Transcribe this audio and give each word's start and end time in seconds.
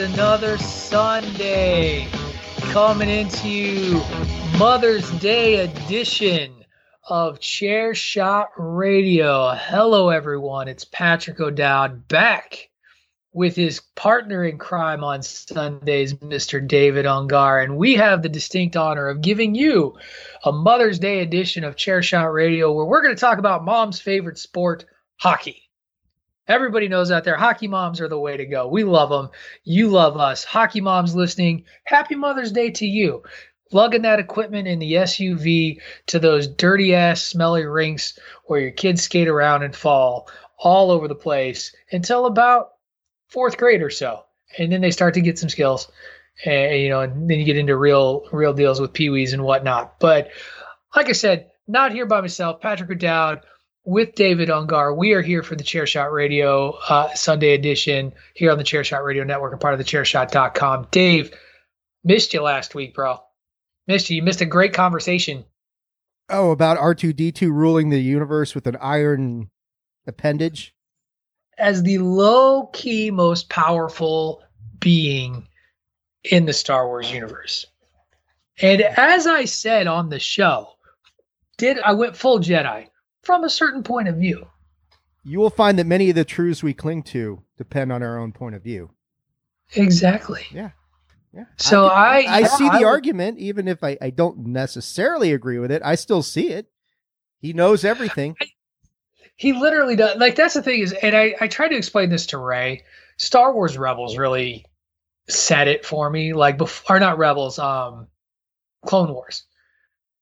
another 0.00 0.56
Sunday 0.56 2.08
coming 2.70 3.10
into 3.10 4.00
Mother's 4.56 5.10
Day 5.18 5.56
edition 5.56 6.64
of 7.06 7.38
Chair 7.38 7.94
Shot 7.94 8.48
Radio. 8.56 9.52
Hello, 9.54 10.08
everyone. 10.08 10.68
It's 10.68 10.86
Patrick 10.86 11.38
O'Dowd 11.38 12.08
back 12.08 12.70
with 13.34 13.54
his 13.54 13.80
partner 13.94 14.42
in 14.42 14.56
crime 14.56 15.04
on 15.04 15.22
Sundays, 15.22 16.14
Mr. 16.14 16.66
David 16.66 17.04
Ungar. 17.04 17.62
And 17.62 17.76
we 17.76 17.96
have 17.96 18.22
the 18.22 18.30
distinct 18.30 18.76
honor 18.76 19.08
of 19.08 19.20
giving 19.20 19.54
you 19.54 19.98
a 20.42 20.50
Mother's 20.50 20.98
Day 20.98 21.20
edition 21.20 21.62
of 21.62 21.76
Chair 21.76 22.02
Shot 22.02 22.32
Radio 22.32 22.72
where 22.72 22.86
we're 22.86 23.02
going 23.02 23.14
to 23.14 23.20
talk 23.20 23.36
about 23.36 23.66
mom's 23.66 24.00
favorite 24.00 24.38
sport, 24.38 24.86
hockey. 25.16 25.69
Everybody 26.50 26.88
knows 26.88 27.12
out 27.12 27.22
there, 27.22 27.36
hockey 27.36 27.68
moms 27.68 28.00
are 28.00 28.08
the 28.08 28.18
way 28.18 28.36
to 28.36 28.44
go. 28.44 28.66
We 28.66 28.82
love 28.82 29.08
them. 29.08 29.28
You 29.62 29.88
love 29.88 30.16
us. 30.16 30.42
Hockey 30.42 30.80
moms 30.80 31.14
listening, 31.14 31.62
happy 31.84 32.16
Mother's 32.16 32.50
Day 32.50 32.70
to 32.72 32.84
you. 32.84 33.22
Lugging 33.70 34.02
that 34.02 34.18
equipment 34.18 34.66
in 34.66 34.80
the 34.80 34.94
SUV 34.94 35.80
to 36.06 36.18
those 36.18 36.48
dirty 36.48 36.92
ass, 36.92 37.22
smelly 37.22 37.64
rinks 37.66 38.18
where 38.46 38.58
your 38.58 38.72
kids 38.72 39.02
skate 39.02 39.28
around 39.28 39.62
and 39.62 39.76
fall 39.76 40.28
all 40.58 40.90
over 40.90 41.06
the 41.06 41.14
place 41.14 41.72
until 41.92 42.26
about 42.26 42.70
fourth 43.28 43.56
grade 43.56 43.80
or 43.80 43.90
so. 43.90 44.24
And 44.58 44.72
then 44.72 44.80
they 44.80 44.90
start 44.90 45.14
to 45.14 45.20
get 45.20 45.38
some 45.38 45.50
skills. 45.50 45.88
And, 46.44 46.80
you 46.80 46.88
know, 46.88 47.02
and 47.02 47.30
then 47.30 47.38
you 47.38 47.44
get 47.44 47.58
into 47.58 47.76
real, 47.76 48.24
real 48.32 48.54
deals 48.54 48.80
with 48.80 48.92
peewees 48.92 49.34
and 49.34 49.44
whatnot. 49.44 50.00
But 50.00 50.30
like 50.96 51.08
I 51.08 51.12
said, 51.12 51.52
not 51.68 51.92
here 51.92 52.06
by 52.06 52.20
myself. 52.20 52.60
Patrick 52.60 52.90
O'Dowd 52.90 53.42
with 53.84 54.14
David 54.14 54.48
Ungar. 54.48 54.96
We 54.96 55.12
are 55.12 55.22
here 55.22 55.42
for 55.42 55.56
the 55.56 55.64
Chairshot 55.64 56.12
Radio 56.12 56.72
uh, 56.88 57.12
Sunday 57.14 57.54
edition 57.54 58.12
here 58.34 58.50
on 58.50 58.58
the 58.58 58.64
Chairshot 58.64 59.04
Radio 59.04 59.24
Network 59.24 59.52
and 59.52 59.60
part 59.60 59.74
of 59.74 59.78
the 59.78 59.84
Chairshot.com. 59.84 60.88
Dave, 60.90 61.32
missed 62.04 62.34
you 62.34 62.42
last 62.42 62.74
week, 62.74 62.94
bro. 62.94 63.18
Missed 63.86 64.10
you. 64.10 64.16
You 64.16 64.22
missed 64.22 64.40
a 64.40 64.46
great 64.46 64.72
conversation. 64.74 65.44
Oh, 66.28 66.50
about 66.50 66.78
R2D2 66.78 67.50
ruling 67.50 67.90
the 67.90 68.00
universe 68.00 68.54
with 68.54 68.66
an 68.66 68.76
iron 68.80 69.50
appendage? 70.06 70.74
As 71.58 71.82
the 71.82 71.98
low 71.98 72.66
key 72.66 73.10
most 73.10 73.48
powerful 73.48 74.42
being 74.78 75.48
in 76.24 76.46
the 76.46 76.52
Star 76.52 76.86
Wars 76.86 77.12
universe. 77.12 77.66
And 78.62 78.82
as 78.82 79.26
I 79.26 79.46
said 79.46 79.86
on 79.86 80.10
the 80.10 80.18
show, 80.18 80.74
did 81.58 81.78
I 81.80 81.92
went 81.92 82.16
full 82.16 82.38
Jedi 82.38 82.86
from 83.22 83.44
a 83.44 83.50
certain 83.50 83.82
point 83.82 84.08
of 84.08 84.16
view. 84.16 84.46
You 85.24 85.38
will 85.38 85.50
find 85.50 85.78
that 85.78 85.86
many 85.86 86.08
of 86.08 86.16
the 86.16 86.24
truths 86.24 86.62
we 86.62 86.72
cling 86.72 87.02
to 87.04 87.42
depend 87.58 87.92
on 87.92 88.02
our 88.02 88.18
own 88.18 88.32
point 88.32 88.54
of 88.54 88.62
view. 88.62 88.90
Exactly. 89.74 90.46
Yeah. 90.50 90.70
Yeah. 91.32 91.44
So 91.58 91.86
I 91.86 92.24
I, 92.28 92.38
yeah, 92.40 92.46
see 92.46 92.68
the 92.68 92.80
I 92.80 92.84
argument, 92.84 93.38
even 93.38 93.68
if 93.68 93.84
I, 93.84 93.96
I 94.00 94.10
don't 94.10 94.46
necessarily 94.46 95.32
agree 95.32 95.58
with 95.58 95.70
it. 95.70 95.80
I 95.84 95.94
still 95.94 96.22
see 96.22 96.48
it. 96.48 96.66
He 97.40 97.52
knows 97.52 97.84
everything. 97.84 98.36
He 99.36 99.54
literally 99.54 99.96
does. 99.96 100.18
Like 100.18 100.34
that's 100.34 100.54
the 100.54 100.62
thing 100.62 100.80
is, 100.80 100.92
and 100.92 101.16
I 101.16 101.34
I 101.40 101.48
tried 101.48 101.68
to 101.68 101.76
explain 101.76 102.10
this 102.10 102.26
to 102.26 102.38
Ray. 102.38 102.84
Star 103.16 103.54
Wars 103.54 103.78
Rebels 103.78 104.18
really 104.18 104.66
said 105.28 105.66
it 105.66 105.86
for 105.86 106.10
me. 106.10 106.34
Like 106.34 106.58
before, 106.58 106.96
or 106.96 107.00
not 107.00 107.16
Rebels, 107.16 107.58
um, 107.58 108.08
Clone 108.84 109.12
Wars. 109.12 109.44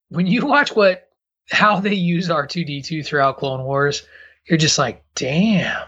When 0.09 0.25
you 0.25 0.45
watch 0.45 0.75
what 0.75 1.08
how 1.51 1.79
they 1.79 1.93
used 1.93 2.31
R 2.31 2.47
two 2.47 2.63
D 2.63 2.81
two 2.81 3.03
throughout 3.03 3.37
Clone 3.37 3.63
Wars, 3.63 4.07
you're 4.45 4.57
just 4.57 4.77
like, 4.77 5.03
damn, 5.15 5.85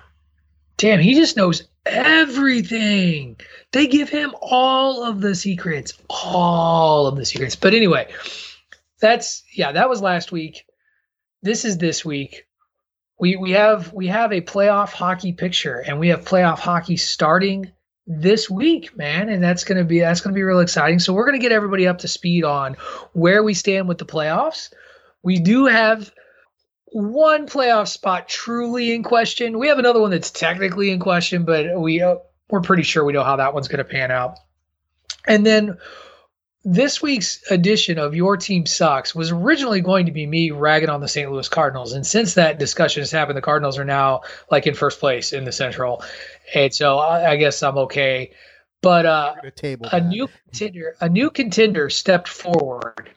damn, 0.78 1.00
he 1.00 1.16
just 1.16 1.38
knows 1.38 1.68
everything. 1.86 3.38
They 3.72 3.88
give 3.88 4.10
him 4.10 4.34
all 4.42 5.04
of 5.04 5.22
the 5.22 5.36
secrets, 5.36 5.94
all 6.10 7.08
of 7.08 7.16
the 7.16 7.26
secrets. 7.26 7.56
But 7.56 7.74
anyway, 7.74 8.12
that's 9.00 9.44
yeah, 9.54 9.72
that 9.72 9.90
was 9.90 10.02
last 10.02 10.32
week. 10.32 10.66
This 11.42 11.66
is 11.66 11.78
this 11.78 12.06
week 12.06 12.46
we 13.22 13.36
we 13.36 13.52
have 13.52 13.94
we 13.94 14.08
have 14.08 14.34
a 14.34 14.42
playoff 14.42 14.92
hockey 14.92 15.32
picture 15.32 15.78
and 15.78 16.00
we 16.00 16.10
have 16.10 16.26
playoff 16.26 16.58
hockey 16.58 16.98
starting 16.98 17.72
this 18.08 18.50
week 18.50 18.98
man 18.98 19.30
and 19.30 19.42
that's 19.42 19.64
going 19.64 19.78
to 19.78 19.86
be 19.86 20.00
that's 20.00 20.20
going 20.20 20.34
to 20.34 20.36
be 20.36 20.44
real 20.44 20.60
exciting 20.60 21.00
so 21.00 21.14
we're 21.14 21.26
going 21.26 21.40
to 21.40 21.42
get 21.42 21.52
everybody 21.54 21.88
up 21.88 22.00
to 22.00 22.08
speed 22.08 22.44
on 22.44 22.74
where 23.14 23.44
we 23.44 23.54
stand 23.54 23.88
with 23.88 24.00
the 24.00 24.06
playoffs 24.06 24.74
we 25.24 25.40
do 25.40 25.66
have 25.66 26.12
one 26.94 27.48
playoff 27.48 27.88
spot 27.88 28.28
truly 28.28 28.94
in 28.94 29.02
question 29.04 29.58
we 29.58 29.68
have 29.68 29.80
another 29.80 30.02
one 30.02 30.12
that's 30.12 30.32
technically 30.32 30.92
in 30.92 31.00
question 31.00 31.46
but 31.46 31.80
we 31.80 32.02
uh, 32.02 32.16
we're 32.50 32.62
pretty 32.62 32.84
sure 32.84 33.04
we 33.06 33.14
know 33.14 33.24
how 33.24 33.38
that 33.38 33.54
one's 33.54 33.68
going 33.70 33.78
to 33.78 33.84
pan 33.84 34.12
out 34.12 34.38
and 35.26 35.46
then 35.46 35.78
this 36.64 37.02
week's 37.02 37.42
edition 37.52 37.98
of 37.98 38.14
Your 38.14 38.38
Team 38.38 38.68
Sucks 38.68 39.16
was 39.16 39.32
originally 39.32 39.82
going 39.82 40.06
to 40.06 40.12
be 40.12 40.28
me 40.28 40.52
ragging 40.52 40.90
on 40.90 41.02
the 41.02 41.08
St. 41.08 41.32
Louis 41.32 41.50
Cardinals. 41.50 41.94
And 41.94 42.06
since 42.06 42.36
that 42.36 42.60
discussion 42.60 43.02
has 43.02 43.10
happened, 43.10 43.36
the 43.36 43.42
Cardinals 43.42 43.80
are 43.80 43.86
now 43.86 44.22
like 44.52 44.68
in 44.68 44.76
first 44.76 45.00
place 45.00 45.34
in 45.34 45.44
the 45.44 45.52
Central. 45.52 46.04
And 46.54 46.72
so 46.72 47.00
I, 47.00 47.32
I 47.32 47.36
guess 47.38 47.64
I'm 47.64 47.80
okay. 47.80 48.32
But 48.84 49.08
uh, 49.08 49.36
A 49.44 49.50
table. 49.50 49.88
a 49.92 50.02
new 50.02 50.28
contender, 50.28 50.96
a 51.02 51.10
new 51.10 51.32
contender 51.32 51.90
stepped 51.90 52.28
forward. 52.28 53.10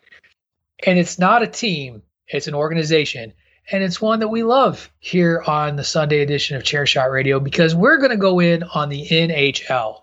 And 0.86 0.98
it's 0.98 1.18
not 1.18 1.42
a 1.42 1.46
team, 1.46 2.02
it's 2.28 2.46
an 2.46 2.54
organization. 2.54 3.32
And 3.72 3.82
it's 3.82 4.00
one 4.00 4.20
that 4.20 4.28
we 4.28 4.42
love 4.42 4.90
here 4.98 5.42
on 5.46 5.76
the 5.76 5.84
Sunday 5.84 6.20
edition 6.20 6.56
of 6.56 6.64
Chair 6.64 6.84
Shot 6.84 7.10
Radio 7.10 7.40
because 7.40 7.74
we're 7.74 7.96
going 7.96 8.10
to 8.10 8.16
go 8.16 8.38
in 8.38 8.62
on 8.62 8.90
the 8.90 9.06
NHL. 9.06 10.02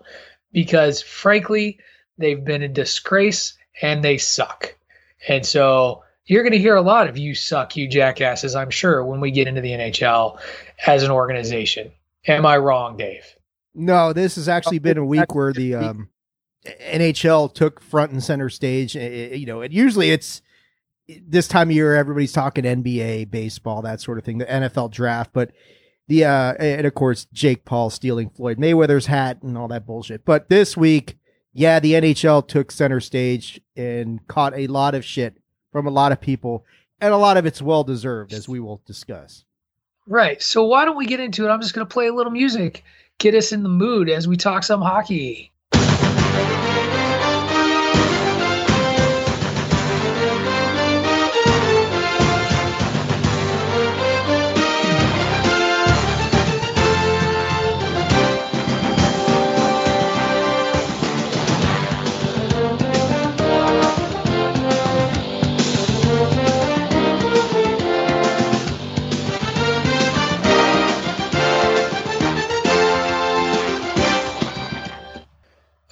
Because 0.52 1.00
frankly, 1.00 1.78
they've 2.18 2.44
been 2.44 2.62
a 2.62 2.68
disgrace 2.68 3.56
and 3.80 4.02
they 4.02 4.18
suck. 4.18 4.74
And 5.28 5.46
so 5.46 6.02
you're 6.26 6.42
going 6.42 6.52
to 6.52 6.58
hear 6.58 6.74
a 6.74 6.82
lot 6.82 7.08
of 7.08 7.16
you 7.16 7.34
suck, 7.34 7.76
you 7.76 7.88
jackasses, 7.88 8.56
I'm 8.56 8.70
sure, 8.70 9.04
when 9.04 9.20
we 9.20 9.30
get 9.30 9.46
into 9.46 9.60
the 9.60 9.70
NHL 9.70 10.40
as 10.86 11.04
an 11.04 11.10
organization. 11.10 11.92
Am 12.26 12.44
I 12.44 12.56
wrong, 12.56 12.96
Dave? 12.96 13.24
No, 13.74 14.12
this 14.12 14.34
has 14.34 14.48
actually 14.48 14.78
been 14.80 14.98
a 14.98 15.04
week 15.04 15.34
where 15.34 15.52
the 15.52 15.74
um, 15.74 16.08
NHL 16.64 17.52
took 17.54 17.80
front 17.80 18.12
and 18.12 18.22
center 18.22 18.48
stage. 18.48 18.96
Eh, 18.96 19.00
eh, 19.00 19.34
You 19.34 19.46
know, 19.46 19.62
and 19.62 19.72
usually 19.72 20.10
it's 20.10 20.42
this 21.26 21.48
time 21.48 21.68
of 21.70 21.74
year 21.74 21.94
everybody's 21.94 22.32
talking 22.32 22.64
NBA, 22.64 23.30
baseball, 23.30 23.82
that 23.82 24.00
sort 24.00 24.18
of 24.18 24.24
thing, 24.24 24.38
the 24.38 24.46
NFL 24.46 24.90
draft, 24.90 25.30
but 25.32 25.50
the 26.08 26.24
uh 26.24 26.54
and 26.58 26.86
of 26.86 26.94
course 26.94 27.26
Jake 27.32 27.64
Paul 27.64 27.88
stealing 27.88 28.28
Floyd 28.30 28.58
Mayweather's 28.58 29.06
hat 29.06 29.42
and 29.42 29.56
all 29.56 29.68
that 29.68 29.86
bullshit. 29.86 30.24
But 30.24 30.48
this 30.48 30.76
week, 30.76 31.16
yeah, 31.52 31.80
the 31.80 31.92
NHL 31.92 32.46
took 32.46 32.70
center 32.70 33.00
stage 33.00 33.60
and 33.76 34.26
caught 34.26 34.56
a 34.56 34.66
lot 34.66 34.94
of 34.94 35.04
shit 35.04 35.36
from 35.70 35.86
a 35.86 35.90
lot 35.90 36.12
of 36.12 36.20
people, 36.20 36.64
and 37.00 37.12
a 37.12 37.18
lot 37.18 37.36
of 37.36 37.46
it's 37.46 37.62
well 37.62 37.84
deserved, 37.84 38.32
as 38.32 38.48
we 38.48 38.60
will 38.60 38.82
discuss. 38.86 39.44
Right. 40.06 40.42
So 40.42 40.64
why 40.64 40.84
don't 40.84 40.96
we 40.96 41.06
get 41.06 41.20
into 41.20 41.46
it? 41.46 41.50
I'm 41.50 41.60
just 41.60 41.74
going 41.74 41.86
to 41.86 41.92
play 41.92 42.08
a 42.08 42.14
little 42.14 42.32
music, 42.32 42.84
get 43.18 43.34
us 43.34 43.52
in 43.52 43.62
the 43.62 43.68
mood 43.68 44.10
as 44.10 44.26
we 44.26 44.36
talk 44.36 44.64
some 44.64 44.82
hockey. 44.82 45.52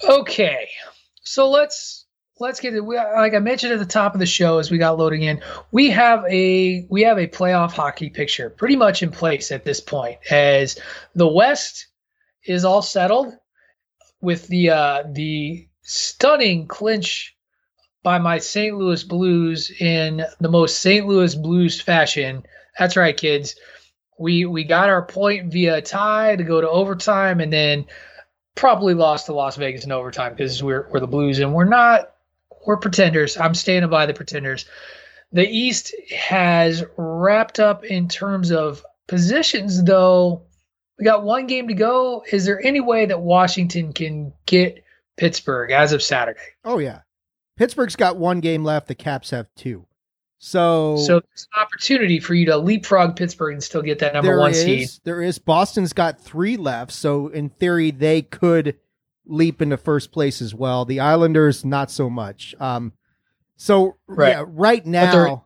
Okay, 0.03 0.69
so 1.23 1.49
let's 1.49 2.05
let's 2.39 2.59
get 2.59 2.73
it. 2.73 2.83
We, 2.83 2.97
like 2.97 3.33
I 3.33 3.39
mentioned 3.39 3.73
at 3.73 3.79
the 3.79 3.85
top 3.85 4.13
of 4.13 4.19
the 4.19 4.25
show 4.25 4.57
as 4.57 4.71
we 4.71 4.77
got 4.77 4.97
loading 4.97 5.23
in, 5.23 5.41
we 5.71 5.89
have 5.91 6.25
a 6.25 6.85
we 6.89 7.03
have 7.03 7.17
a 7.17 7.27
playoff 7.27 7.71
hockey 7.71 8.09
picture 8.09 8.49
pretty 8.49 8.75
much 8.75 9.03
in 9.03 9.11
place 9.11 9.51
at 9.51 9.65
this 9.65 9.79
point. 9.79 10.17
As 10.29 10.79
the 11.15 11.27
West 11.27 11.87
is 12.45 12.65
all 12.65 12.81
settled, 12.81 13.33
with 14.21 14.47
the 14.47 14.69
uh, 14.69 15.03
the 15.11 15.67
stunning 15.81 16.67
clinch 16.67 17.35
by 18.03 18.17
my 18.17 18.37
St. 18.37 18.75
Louis 18.75 19.03
Blues 19.03 19.71
in 19.79 20.23
the 20.39 20.49
most 20.49 20.79
St. 20.79 21.05
Louis 21.05 21.35
Blues 21.35 21.81
fashion. 21.81 22.43
That's 22.77 22.95
right, 22.95 23.17
kids. 23.17 23.55
We 24.17 24.45
we 24.45 24.63
got 24.63 24.89
our 24.89 25.05
point 25.05 25.51
via 25.51 25.81
tie 25.81 26.35
to 26.35 26.43
go 26.43 26.61
to 26.61 26.69
overtime, 26.69 27.41
and 27.41 27.51
then 27.51 27.85
probably 28.55 28.93
lost 28.93 29.27
to 29.27 29.33
Las 29.33 29.55
Vegas 29.55 29.85
in 29.85 29.91
overtime 29.91 30.33
because 30.33 30.61
we're 30.63 30.87
we're 30.91 30.99
the 30.99 31.07
Blues 31.07 31.39
and 31.39 31.53
we're 31.53 31.65
not 31.65 32.11
we're 32.65 32.77
pretenders. 32.77 33.37
I'm 33.37 33.55
standing 33.55 33.89
by 33.89 34.05
the 34.05 34.13
pretenders. 34.13 34.65
The 35.31 35.47
East 35.47 35.95
has 36.15 36.83
wrapped 36.97 37.59
up 37.59 37.85
in 37.85 38.07
terms 38.07 38.51
of 38.51 38.83
positions, 39.07 39.83
though. 39.83 40.43
We 40.99 41.05
got 41.05 41.23
one 41.23 41.47
game 41.47 41.69
to 41.69 41.73
go. 41.73 42.23
Is 42.31 42.45
there 42.45 42.63
any 42.63 42.81
way 42.81 43.07
that 43.07 43.21
Washington 43.21 43.93
can 43.93 44.33
get 44.45 44.83
Pittsburgh 45.17 45.71
as 45.71 45.93
of 45.93 46.03
Saturday? 46.03 46.39
Oh 46.63 46.77
yeah, 46.77 47.01
Pittsburgh's 47.57 47.95
got 47.95 48.17
one 48.17 48.39
game 48.39 48.63
left. 48.63 48.87
The 48.87 48.95
Caps 48.95 49.31
have 49.31 49.47
two. 49.55 49.87
So, 50.43 50.97
so 50.97 51.19
there's 51.19 51.47
an 51.55 51.61
opportunity 51.61 52.19
for 52.19 52.33
you 52.33 52.47
to 52.47 52.57
leapfrog 52.57 53.15
Pittsburgh 53.15 53.53
and 53.53 53.63
still 53.63 53.83
get 53.83 53.99
that 53.99 54.15
number 54.15 54.39
one 54.39 54.49
is, 54.49 54.63
seed. 54.63 54.89
There 55.03 55.21
is. 55.21 55.37
Boston's 55.37 55.93
got 55.93 56.19
three 56.19 56.57
left, 56.57 56.91
so 56.93 57.27
in 57.27 57.49
theory 57.49 57.91
they 57.91 58.23
could 58.23 58.79
leap 59.27 59.61
into 59.61 59.77
first 59.77 60.11
place 60.11 60.41
as 60.41 60.55
well. 60.55 60.83
The 60.83 60.99
Islanders 60.99 61.63
not 61.63 61.91
so 61.91 62.09
much. 62.09 62.55
Um, 62.59 62.93
so 63.55 63.97
right, 64.07 64.29
yeah, 64.29 64.45
right 64.47 64.83
now, 64.83 65.45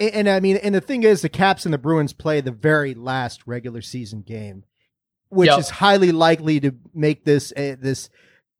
and, 0.00 0.14
and 0.14 0.28
I 0.30 0.40
mean, 0.40 0.56
and 0.56 0.74
the 0.74 0.80
thing 0.80 1.02
is, 1.02 1.20
the 1.20 1.28
Caps 1.28 1.66
and 1.66 1.74
the 1.74 1.78
Bruins 1.78 2.14
play 2.14 2.40
the 2.40 2.50
very 2.50 2.94
last 2.94 3.46
regular 3.46 3.82
season 3.82 4.22
game, 4.22 4.64
which 5.28 5.50
yep. 5.50 5.58
is 5.58 5.68
highly 5.68 6.12
likely 6.12 6.60
to 6.60 6.74
make 6.94 7.26
this 7.26 7.52
uh, 7.52 7.76
this 7.78 8.08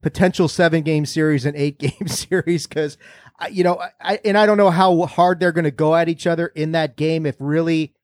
potential 0.02 0.46
seven 0.46 0.82
game 0.82 1.06
series 1.06 1.46
an 1.46 1.54
eight 1.56 1.78
game 1.78 2.06
series 2.06 2.66
because 2.66 2.98
you 3.50 3.64
know 3.64 3.82
I 4.00 4.20
and 4.24 4.38
I 4.38 4.46
don't 4.46 4.56
know 4.56 4.70
how 4.70 5.02
hard 5.06 5.40
they're 5.40 5.52
going 5.52 5.64
to 5.64 5.70
go 5.70 5.94
at 5.94 6.08
each 6.08 6.26
other 6.26 6.48
in 6.48 6.72
that 6.72 6.96
game 6.96 7.26
if 7.26 7.36
really 7.38 7.94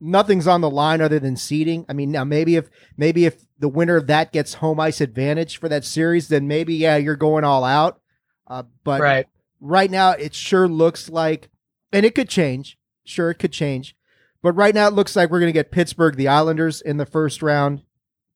nothing's 0.00 0.46
on 0.46 0.60
the 0.60 0.70
line 0.70 1.00
other 1.00 1.18
than 1.18 1.36
seeding. 1.36 1.84
I 1.88 1.92
mean 1.92 2.10
now 2.10 2.24
maybe 2.24 2.56
if 2.56 2.68
maybe 2.96 3.24
if 3.24 3.44
the 3.58 3.68
winner 3.68 3.96
of 3.96 4.06
that 4.06 4.32
gets 4.32 4.54
home 4.54 4.78
ice 4.78 5.00
advantage 5.00 5.58
for 5.58 5.68
that 5.68 5.84
series 5.84 6.28
then 6.28 6.46
maybe 6.46 6.74
yeah 6.74 6.96
you're 6.96 7.16
going 7.16 7.44
all 7.44 7.64
out. 7.64 8.00
Uh, 8.46 8.62
but 8.84 9.00
right. 9.00 9.26
right 9.60 9.90
now 9.90 10.10
it 10.10 10.34
sure 10.34 10.68
looks 10.68 11.08
like 11.08 11.50
and 11.92 12.06
it 12.06 12.14
could 12.14 12.28
change. 12.28 12.78
Sure 13.04 13.30
it 13.30 13.38
could 13.38 13.52
change. 13.52 13.96
But 14.42 14.52
right 14.52 14.74
now 14.74 14.86
it 14.86 14.94
looks 14.94 15.16
like 15.16 15.30
we're 15.30 15.40
going 15.40 15.48
to 15.48 15.58
get 15.58 15.72
Pittsburgh 15.72 16.16
the 16.16 16.28
Islanders 16.28 16.80
in 16.80 16.98
the 16.98 17.06
first 17.06 17.42
round 17.42 17.82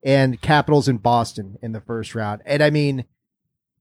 and 0.02 0.40
Capitals 0.40 0.88
in 0.88 0.98
Boston 0.98 1.56
in 1.62 1.72
the 1.72 1.80
first 1.80 2.14
round. 2.14 2.42
And 2.44 2.62
I 2.62 2.70
mean, 2.70 3.04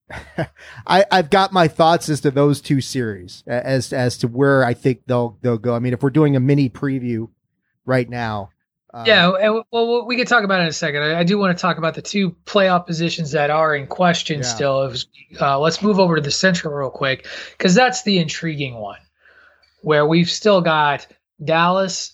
I, 0.88 1.06
I've 1.12 1.30
got 1.30 1.54
my 1.54 1.68
thoughts 1.68 2.10
as 2.10 2.22
to 2.22 2.32
those 2.32 2.62
two 2.62 2.82
series, 2.82 3.44
as 3.48 3.94
as 3.94 4.18
to 4.20 4.28
where 4.28 4.64
I 4.64 4.74
think 4.74 5.04
they'll 5.06 5.38
they'll 5.42 5.58
go. 5.58 5.76
I 5.76 5.80
mean, 5.80 5.94
if 5.94 6.02
we're 6.02 6.10
doing 6.10 6.36
a 6.36 6.40
mini 6.40 6.70
preview 6.70 7.30
right 7.86 8.10
now, 8.10 8.50
um, 8.94 9.06
yeah, 9.06 9.60
well, 9.72 10.06
we 10.08 10.16
can 10.16 10.26
talk 10.26 10.44
about 10.44 10.62
it 10.62 10.64
in 10.64 10.70
a 10.70 10.74
second. 10.74 11.04
I, 11.04 11.20
I, 11.20 11.24
do 11.24 11.38
want 11.38 11.56
to 11.56 11.62
talk 11.62 11.78
about 11.78 11.94
the 11.94 12.02
two 12.02 12.32
playoff 12.46 12.88
positions 12.88 13.32
that 13.32 13.52
are 13.52 13.76
in 13.76 13.86
question 13.86 14.40
yeah. 14.40 14.46
still. 14.46 14.94
Uh, 15.40 15.60
let's 15.60 15.84
move 15.84 16.00
over 16.00 16.16
to 16.16 16.22
the 16.22 16.32
Central 16.32 16.74
real 16.74 16.90
quick 16.90 17.28
because 17.52 17.76
that's 17.76 18.02
the 18.02 18.18
intriguing 18.18 18.76
one, 18.76 19.00
where 19.82 20.08
we've 20.08 20.30
still 20.30 20.62
got 20.62 21.06
Dallas 21.44 22.14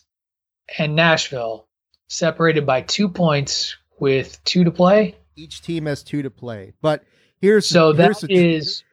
and 0.78 0.98
Nashville 0.98 1.68
separated 2.10 2.66
by 2.66 2.82
two 2.82 3.08
points 3.08 3.78
with 3.98 4.44
two 4.44 4.66
to 4.66 4.72
play. 4.72 5.16
Each 5.38 5.62
team 5.62 5.86
has 5.86 6.04
two 6.04 6.24
to 6.24 6.30
play, 6.30 6.74
but 6.82 7.06
here's 7.46 7.68
so 7.68 7.94
here's 7.94 8.22
that 8.22 8.32
is 8.32 8.84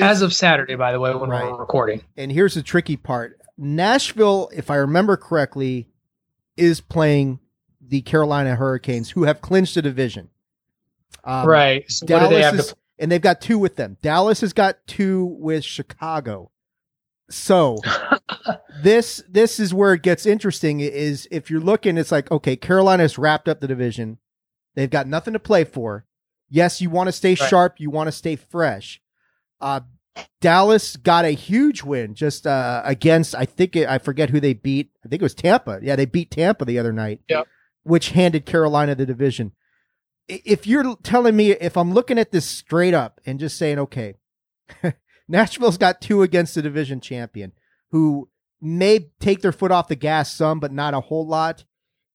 as 0.00 0.22
of 0.22 0.32
Saturday, 0.32 0.74
by 0.74 0.92
the 0.92 1.00
way, 1.00 1.14
when 1.14 1.30
right. 1.30 1.44
we're 1.44 1.58
recording. 1.58 2.02
And 2.16 2.32
here's 2.32 2.54
the 2.54 2.62
tricky 2.62 2.96
part: 2.96 3.38
Nashville, 3.58 4.50
if 4.54 4.70
I 4.70 4.76
remember 4.76 5.16
correctly, 5.16 5.88
is 6.56 6.80
playing 6.80 7.40
the 7.80 8.02
Carolina 8.02 8.54
Hurricanes, 8.54 9.10
who 9.10 9.24
have 9.24 9.40
clinched 9.40 9.74
the 9.74 9.82
division. 9.82 10.30
Um, 11.24 11.46
right. 11.46 11.90
So 11.90 12.06
Dallas 12.06 12.54
is, 12.54 12.66
to... 12.68 12.76
and 12.98 13.12
they've 13.12 13.20
got 13.20 13.40
two 13.40 13.58
with 13.58 13.76
them. 13.76 13.98
Dallas 14.02 14.40
has 14.40 14.52
got 14.52 14.78
two 14.86 15.24
with 15.38 15.64
Chicago. 15.64 16.50
So 17.28 17.78
this 18.82 19.22
this 19.28 19.60
is 19.60 19.74
where 19.74 19.94
it 19.94 20.02
gets 20.02 20.26
interesting. 20.26 20.80
Is 20.80 21.28
if 21.30 21.50
you're 21.50 21.60
looking, 21.60 21.98
it's 21.98 22.12
like 22.12 22.30
okay, 22.30 22.56
Carolina's 22.56 23.18
wrapped 23.18 23.48
up 23.48 23.60
the 23.60 23.68
division. 23.68 24.18
They've 24.74 24.88
got 24.88 25.06
nothing 25.06 25.34
to 25.34 25.38
play 25.38 25.64
for. 25.64 26.06
Yes, 26.52 26.82
you 26.82 26.90
want 26.90 27.08
to 27.08 27.12
stay 27.12 27.30
right. 27.30 27.48
sharp. 27.48 27.80
You 27.80 27.88
want 27.88 28.08
to 28.08 28.12
stay 28.12 28.36
fresh. 28.36 29.00
Uh, 29.58 29.80
Dallas 30.42 30.96
got 30.96 31.24
a 31.24 31.30
huge 31.30 31.82
win 31.82 32.14
just 32.14 32.46
uh, 32.46 32.82
against. 32.84 33.34
I 33.34 33.46
think 33.46 33.74
it, 33.74 33.88
I 33.88 33.96
forget 33.96 34.28
who 34.28 34.38
they 34.38 34.52
beat. 34.52 34.90
I 35.02 35.08
think 35.08 35.22
it 35.22 35.24
was 35.24 35.34
Tampa. 35.34 35.80
Yeah, 35.82 35.96
they 35.96 36.04
beat 36.04 36.30
Tampa 36.30 36.66
the 36.66 36.78
other 36.78 36.92
night. 36.92 37.20
Yep. 37.30 37.48
Which 37.84 38.10
handed 38.10 38.44
Carolina 38.44 38.94
the 38.94 39.06
division. 39.06 39.52
If 40.28 40.66
you're 40.66 40.94
telling 40.96 41.34
me, 41.36 41.52
if 41.52 41.78
I'm 41.78 41.94
looking 41.94 42.18
at 42.18 42.32
this 42.32 42.44
straight 42.44 42.92
up 42.92 43.18
and 43.24 43.40
just 43.40 43.56
saying, 43.56 43.78
okay, 43.78 44.16
Nashville's 45.28 45.78
got 45.78 46.02
two 46.02 46.20
against 46.20 46.54
the 46.54 46.60
division 46.60 47.00
champion, 47.00 47.52
who 47.92 48.28
may 48.60 49.10
take 49.20 49.40
their 49.40 49.52
foot 49.52 49.72
off 49.72 49.88
the 49.88 49.96
gas 49.96 50.30
some, 50.30 50.60
but 50.60 50.70
not 50.70 50.92
a 50.92 51.00
whole 51.00 51.26
lot 51.26 51.64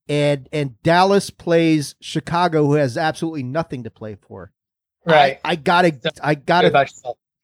and 0.09 0.47
and 0.51 0.81
Dallas 0.83 1.29
plays 1.29 1.95
Chicago, 1.99 2.65
who 2.65 2.73
has 2.73 2.97
absolutely 2.97 3.43
nothing 3.43 3.83
to 3.83 3.89
play 3.89 4.15
for. 4.15 4.51
Right. 5.05 5.39
I, 5.45 5.51
I 5.51 5.55
gotta, 5.55 5.99
I 6.21 6.35
gotta, 6.35 6.87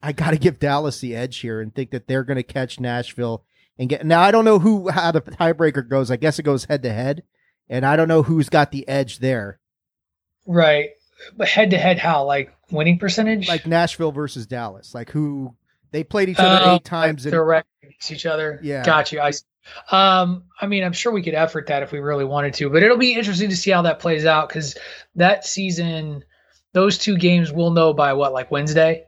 I 0.02 0.12
gotta 0.12 0.36
give 0.36 0.58
Dallas 0.58 1.00
the 1.00 1.16
edge 1.16 1.38
here 1.38 1.62
and 1.62 1.74
think 1.74 1.90
that 1.92 2.06
they're 2.06 2.24
going 2.24 2.36
to 2.36 2.42
catch 2.42 2.78
Nashville 2.78 3.42
and 3.78 3.88
get. 3.88 4.04
Now 4.04 4.20
I 4.20 4.30
don't 4.30 4.44
know 4.44 4.58
who 4.58 4.88
how 4.90 5.10
the 5.12 5.22
tiebreaker 5.22 5.88
goes. 5.88 6.10
I 6.10 6.16
guess 6.16 6.38
it 6.38 6.42
goes 6.42 6.66
head 6.66 6.82
to 6.82 6.92
head, 6.92 7.22
and 7.68 7.86
I 7.86 7.96
don't 7.96 8.08
know 8.08 8.22
who's 8.22 8.48
got 8.48 8.70
the 8.70 8.86
edge 8.86 9.20
there. 9.20 9.60
Right, 10.46 10.90
but 11.36 11.48
head 11.48 11.70
to 11.70 11.78
head, 11.78 11.98
how 11.98 12.24
like 12.24 12.54
winning 12.70 12.98
percentage? 12.98 13.48
Like 13.48 13.66
Nashville 13.66 14.12
versus 14.12 14.46
Dallas, 14.46 14.94
like 14.94 15.10
who 15.10 15.56
they 15.90 16.04
played 16.04 16.28
each 16.28 16.38
other 16.38 16.68
uh, 16.68 16.74
eight 16.74 16.84
times. 16.84 17.24
Direct 17.24 17.66
against 17.82 18.12
each 18.12 18.26
other. 18.26 18.60
Yeah, 18.62 18.84
got 18.84 19.10
you. 19.10 19.20
I 19.20 19.32
um, 19.90 20.44
I 20.60 20.66
mean, 20.66 20.84
I'm 20.84 20.92
sure 20.92 21.12
we 21.12 21.22
could 21.22 21.34
effort 21.34 21.66
that 21.68 21.82
if 21.82 21.92
we 21.92 21.98
really 21.98 22.24
wanted 22.24 22.54
to, 22.54 22.70
but 22.70 22.82
it'll 22.82 22.98
be 22.98 23.14
interesting 23.14 23.50
to 23.50 23.56
see 23.56 23.70
how 23.70 23.82
that 23.82 23.98
plays 23.98 24.24
out 24.24 24.48
because 24.48 24.76
that 25.16 25.46
season, 25.46 26.24
those 26.72 26.98
two 26.98 27.16
games 27.16 27.52
we'll 27.52 27.70
know 27.70 27.92
by 27.92 28.12
what, 28.12 28.32
like 28.32 28.50
Wednesday? 28.50 29.06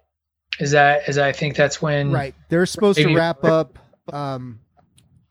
Is 0.59 0.71
that 0.71 1.09
is 1.09 1.19
I 1.19 1.33
think 1.33 1.55
that's 1.55 1.83
when 1.83 2.13
right 2.13 2.35
they're 2.49 2.65
supposed 2.65 2.99
to 2.99 3.15
wrap 3.15 3.45
up. 3.45 3.79
Um, 4.11 4.61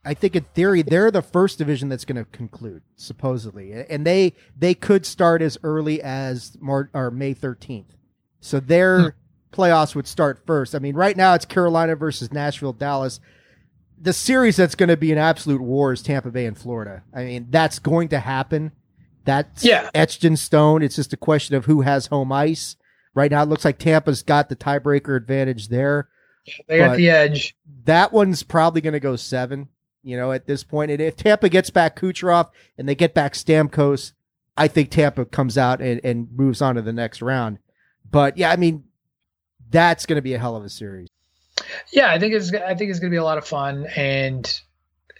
I 0.04 0.14
think 0.14 0.36
in 0.36 0.44
theory 0.54 0.82
they're 0.82 1.10
the 1.10 1.22
first 1.22 1.58
division 1.58 1.88
that's 1.88 2.04
going 2.04 2.22
to 2.22 2.30
conclude 2.30 2.82
supposedly, 2.94 3.72
and 3.72 4.06
they 4.06 4.34
they 4.56 4.74
could 4.74 5.04
start 5.04 5.42
as 5.42 5.58
early 5.64 6.00
as 6.00 6.56
March 6.60 6.90
or 6.94 7.10
May 7.10 7.34
13th, 7.34 7.96
so 8.40 8.60
their 8.60 9.00
hmm. 9.00 9.08
playoffs 9.52 9.96
would 9.96 10.06
start 10.06 10.46
first. 10.46 10.76
I 10.76 10.78
mean, 10.78 10.94
right 10.94 11.16
now 11.16 11.34
it's 11.34 11.44
Carolina 11.44 11.96
versus 11.96 12.32
Nashville, 12.32 12.74
Dallas 12.74 13.18
the 13.98 14.12
series 14.12 14.56
that's 14.56 14.74
going 14.74 14.88
to 14.88 14.96
be 14.96 15.12
an 15.12 15.18
absolute 15.18 15.60
war 15.60 15.92
is 15.92 16.02
Tampa 16.02 16.30
Bay 16.30 16.46
and 16.46 16.56
Florida. 16.56 17.02
I 17.14 17.24
mean, 17.24 17.46
that's 17.50 17.78
going 17.78 18.08
to 18.08 18.20
happen. 18.20 18.72
That's 19.24 19.64
yeah. 19.64 19.90
etched 19.94 20.24
in 20.24 20.36
stone. 20.36 20.82
It's 20.82 20.96
just 20.96 21.12
a 21.12 21.16
question 21.16 21.56
of 21.56 21.64
who 21.64 21.82
has 21.82 22.06
home 22.06 22.30
ice. 22.32 22.76
Right 23.14 23.30
now, 23.30 23.42
it 23.42 23.48
looks 23.48 23.64
like 23.64 23.78
Tampa's 23.78 24.22
got 24.22 24.48
the 24.48 24.56
tiebreaker 24.56 25.16
advantage 25.16 25.68
there. 25.68 26.08
They 26.68 26.78
got 26.78 26.96
the 26.96 27.10
edge. 27.10 27.56
That 27.84 28.12
one's 28.12 28.42
probably 28.42 28.80
going 28.80 28.92
to 28.92 29.00
go 29.00 29.16
seven. 29.16 29.68
You 30.02 30.16
know, 30.16 30.30
at 30.30 30.46
this 30.46 30.62
point, 30.62 30.92
and 30.92 31.00
if 31.00 31.16
Tampa 31.16 31.48
gets 31.48 31.70
back 31.70 31.98
Kucherov 31.98 32.50
and 32.78 32.88
they 32.88 32.94
get 32.94 33.12
back 33.12 33.32
Stamkos, 33.32 34.12
I 34.56 34.68
think 34.68 34.90
Tampa 34.90 35.24
comes 35.24 35.58
out 35.58 35.80
and, 35.80 36.00
and 36.04 36.28
moves 36.30 36.62
on 36.62 36.76
to 36.76 36.82
the 36.82 36.92
next 36.92 37.20
round. 37.20 37.58
But 38.08 38.38
yeah, 38.38 38.52
I 38.52 38.56
mean, 38.56 38.84
that's 39.68 40.06
going 40.06 40.16
to 40.16 40.22
be 40.22 40.34
a 40.34 40.38
hell 40.38 40.54
of 40.54 40.64
a 40.64 40.70
series. 40.70 41.08
Yeah, 41.90 42.10
I 42.10 42.18
think 42.18 42.34
it's 42.34 42.52
I 42.52 42.74
think 42.74 42.90
it's 42.90 43.00
going 43.00 43.10
to 43.10 43.14
be 43.14 43.18
a 43.18 43.24
lot 43.24 43.38
of 43.38 43.46
fun, 43.46 43.86
and 43.96 44.60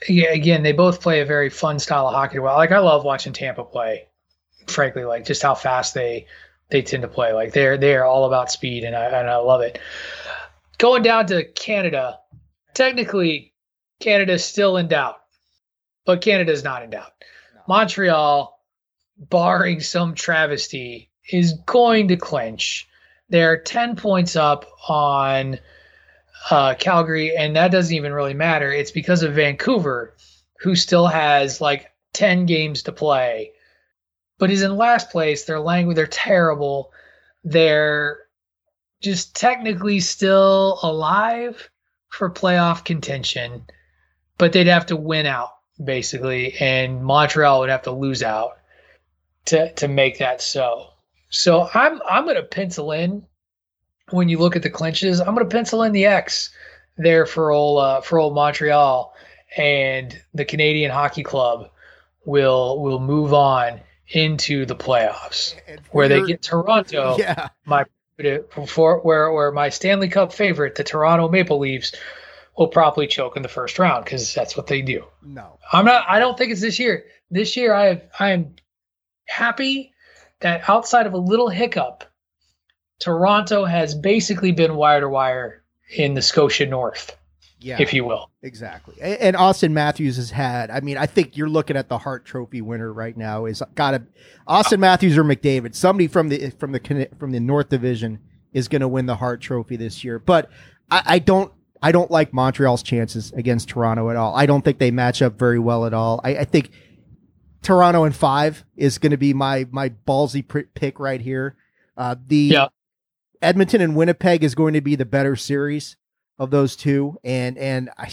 yeah, 0.08 0.32
again, 0.32 0.62
they 0.62 0.72
both 0.72 1.00
play 1.00 1.20
a 1.20 1.24
very 1.26 1.50
fun 1.50 1.78
style 1.78 2.08
of 2.08 2.14
hockey. 2.14 2.38
Well, 2.38 2.56
like 2.56 2.72
I 2.72 2.78
love 2.78 3.04
watching 3.04 3.32
Tampa 3.32 3.64
play. 3.64 4.08
Frankly, 4.66 5.04
like 5.04 5.24
just 5.24 5.42
how 5.42 5.54
fast 5.54 5.94
they 5.94 6.26
they 6.70 6.82
tend 6.82 7.02
to 7.02 7.08
play. 7.08 7.32
Like 7.32 7.52
they're 7.52 7.78
they're 7.78 8.04
all 8.04 8.26
about 8.26 8.50
speed, 8.50 8.84
and 8.84 8.94
I 8.94 9.04
and 9.04 9.30
I 9.30 9.36
love 9.36 9.60
it. 9.60 9.78
Going 10.78 11.02
down 11.02 11.26
to 11.26 11.44
Canada, 11.44 12.18
technically, 12.74 13.54
Canada's 14.00 14.44
still 14.44 14.76
in 14.76 14.88
doubt, 14.88 15.20
but 16.04 16.20
Canada's 16.20 16.64
not 16.64 16.82
in 16.82 16.90
doubt. 16.90 17.12
No. 17.54 17.60
Montreal, 17.68 18.60
barring 19.16 19.80
some 19.80 20.14
travesty, 20.14 21.10
is 21.30 21.54
going 21.64 22.08
to 22.08 22.16
clinch. 22.16 22.88
They're 23.28 23.58
ten 23.58 23.96
points 23.96 24.36
up 24.36 24.66
on 24.88 25.58
uh, 26.50 26.74
Calgary, 26.74 27.36
and 27.36 27.56
that 27.56 27.70
doesn't 27.72 27.94
even 27.94 28.12
really 28.12 28.34
matter. 28.34 28.70
It's 28.72 28.90
because 28.90 29.22
of 29.22 29.34
Vancouver, 29.34 30.14
who 30.60 30.74
still 30.74 31.06
has 31.06 31.60
like 31.60 31.90
10 32.12 32.46
games 32.46 32.82
to 32.84 32.92
play, 32.92 33.52
but 34.38 34.50
is 34.50 34.62
in 34.62 34.76
last 34.76 35.10
place. 35.10 35.44
They're 35.44 35.60
languid. 35.60 35.96
They're 35.96 36.06
terrible. 36.06 36.92
they're 37.44 38.20
just 39.02 39.36
technically 39.36 40.00
still 40.00 40.78
alive 40.82 41.68
for 42.08 42.30
playoff 42.30 42.84
contention, 42.84 43.64
but 44.38 44.52
they'd 44.52 44.66
have 44.66 44.86
to 44.86 44.96
win 44.96 45.26
out 45.26 45.50
basically, 45.82 46.54
and 46.54 47.04
Montreal 47.04 47.60
would 47.60 47.68
have 47.68 47.82
to 47.82 47.90
lose 47.92 48.22
out 48.22 48.58
to 49.46 49.72
to 49.74 49.88
make 49.88 50.18
that 50.18 50.40
so. 50.40 50.88
So 51.28 51.68
I'm 51.74 52.00
I'm 52.08 52.24
going 52.24 52.36
to 52.36 52.42
pencil 52.42 52.92
in 52.92 53.26
when 54.10 54.28
you 54.28 54.38
look 54.38 54.56
at 54.56 54.62
the 54.62 54.70
clinches. 54.70 55.20
I'm 55.20 55.34
going 55.34 55.48
to 55.48 55.54
pencil 55.54 55.82
in 55.82 55.92
the 55.92 56.06
X 56.06 56.50
there 56.96 57.26
for 57.26 57.50
old 57.50 57.82
uh, 57.82 58.00
for 58.00 58.18
old 58.18 58.34
Montreal, 58.34 59.14
and 59.56 60.20
the 60.34 60.44
Canadian 60.44 60.90
Hockey 60.90 61.22
Club 61.22 61.70
will 62.24 62.82
will 62.82 63.00
move 63.00 63.34
on 63.34 63.80
into 64.08 64.66
the 64.66 64.76
playoffs 64.76 65.54
where 65.90 66.08
they 66.08 66.22
get 66.22 66.42
Toronto. 66.42 67.16
Yeah. 67.18 67.48
My 67.64 67.84
for 68.66 69.00
where 69.00 69.30
where 69.32 69.52
my 69.52 69.68
Stanley 69.68 70.08
Cup 70.08 70.32
favorite, 70.32 70.74
the 70.74 70.84
Toronto 70.84 71.28
Maple 71.28 71.58
Leafs, 71.58 71.92
will 72.56 72.68
probably 72.68 73.06
choke 73.06 73.36
in 73.36 73.42
the 73.42 73.48
first 73.48 73.78
round 73.78 74.04
because 74.04 74.32
that's 74.32 74.56
what 74.56 74.66
they 74.66 74.80
do. 74.80 75.04
No. 75.22 75.58
I'm 75.72 75.84
not. 75.84 76.06
I 76.08 76.18
don't 76.18 76.38
think 76.38 76.52
it's 76.52 76.60
this 76.60 76.78
year. 76.78 77.04
This 77.30 77.56
year, 77.56 77.74
I 77.74 78.02
I 78.18 78.30
am 78.30 78.56
happy 79.26 79.92
that 80.40 80.68
outside 80.68 81.06
of 81.06 81.12
a 81.12 81.18
little 81.18 81.48
hiccup, 81.48 82.04
Toronto 82.98 83.64
has 83.64 83.94
basically 83.94 84.52
been 84.52 84.74
wire 84.76 85.00
to 85.00 85.08
wire 85.08 85.62
in 85.96 86.14
the 86.14 86.22
Scotia 86.22 86.66
North, 86.66 87.16
Yeah. 87.60 87.76
if 87.80 87.92
you 87.92 88.04
will. 88.04 88.30
Exactly. 88.42 88.94
And 89.00 89.36
Auston 89.36 89.72
Matthews 89.72 90.16
has 90.16 90.30
had, 90.30 90.70
I 90.70 90.80
mean, 90.80 90.96
I 90.96 91.06
think 91.06 91.36
you're 91.36 91.48
looking 91.48 91.76
at 91.76 91.88
the 91.88 91.98
Hart 91.98 92.24
Trophy 92.24 92.60
winner 92.62 92.92
right 92.92 93.16
now 93.16 93.44
is 93.46 93.62
got 93.74 93.90
to 93.92 94.02
Auston 94.48 94.78
Matthews 94.78 95.16
or 95.18 95.24
McDavid. 95.24 95.74
Somebody 95.74 96.08
from 96.08 96.28
the 96.28 96.50
from 96.58 96.72
the 96.72 97.08
from 97.18 97.32
the 97.32 97.40
North 97.40 97.68
Division 97.68 98.18
is 98.52 98.68
going 98.68 98.80
to 98.80 98.88
win 98.88 99.06
the 99.06 99.16
Hart 99.16 99.40
Trophy 99.40 99.76
this 99.76 100.02
year. 100.02 100.18
But 100.18 100.50
I, 100.90 101.02
I 101.06 101.18
don't 101.18 101.52
I 101.82 101.92
don't 101.92 102.10
like 102.10 102.32
Montreal's 102.32 102.82
chances 102.82 103.32
against 103.32 103.68
Toronto 103.68 104.08
at 104.10 104.16
all. 104.16 104.34
I 104.34 104.46
don't 104.46 104.62
think 104.64 104.78
they 104.78 104.90
match 104.90 105.20
up 105.20 105.38
very 105.38 105.58
well 105.58 105.84
at 105.84 105.92
all. 105.92 106.20
I, 106.24 106.36
I 106.38 106.44
think 106.44 106.70
Toronto 107.62 108.04
in 108.04 108.12
five 108.12 108.64
is 108.76 108.98
going 108.98 109.10
to 109.10 109.16
be 109.16 109.34
my 109.34 109.66
my 109.70 109.90
ballsy 110.06 110.46
pr- 110.46 110.60
pick 110.74 110.98
right 110.98 111.20
here. 111.20 111.56
Uh, 111.96 112.14
the 112.26 112.36
Yeah. 112.36 112.68
Edmonton 113.42 113.80
and 113.80 113.96
Winnipeg 113.96 114.42
is 114.42 114.54
going 114.54 114.74
to 114.74 114.80
be 114.80 114.94
the 114.94 115.04
better 115.04 115.36
series 115.36 115.96
of 116.38 116.50
those 116.50 116.76
two, 116.76 117.18
and 117.24 117.56
and 117.58 117.90
I 117.98 118.10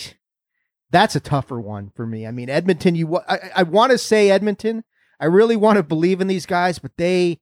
that's 0.93 1.15
a 1.15 1.19
tougher 1.19 1.59
one 1.59 1.91
for 1.95 2.05
me. 2.05 2.25
I 2.27 2.31
mean, 2.31 2.49
Edmonton. 2.49 2.95
You, 2.95 3.17
I, 3.17 3.51
I 3.57 3.63
want 3.63 3.91
to 3.91 3.97
say 3.97 4.29
Edmonton. 4.29 4.83
I 5.19 5.25
really 5.25 5.55
want 5.55 5.77
to 5.77 5.83
believe 5.83 6.21
in 6.21 6.27
these 6.27 6.45
guys, 6.45 6.79
but 6.79 6.91
they, 6.97 7.39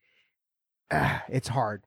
ah, 0.89 1.23
it's 1.29 1.50
hard, 1.50 1.83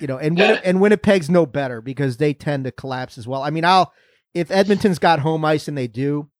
you 0.00 0.06
know. 0.06 0.16
And 0.16 0.36
Win- 0.36 0.60
and 0.64 0.80
Winnipeg's 0.80 1.28
no 1.28 1.46
better 1.46 1.80
because 1.80 2.16
they 2.16 2.32
tend 2.32 2.64
to 2.64 2.72
collapse 2.72 3.18
as 3.18 3.28
well. 3.28 3.42
I 3.42 3.50
mean, 3.50 3.64
I'll 3.64 3.92
if 4.34 4.50
Edmonton's 4.50 4.98
got 4.98 5.20
home 5.20 5.44
ice 5.44 5.68
and 5.68 5.76
they 5.76 5.86
do, 5.86 6.30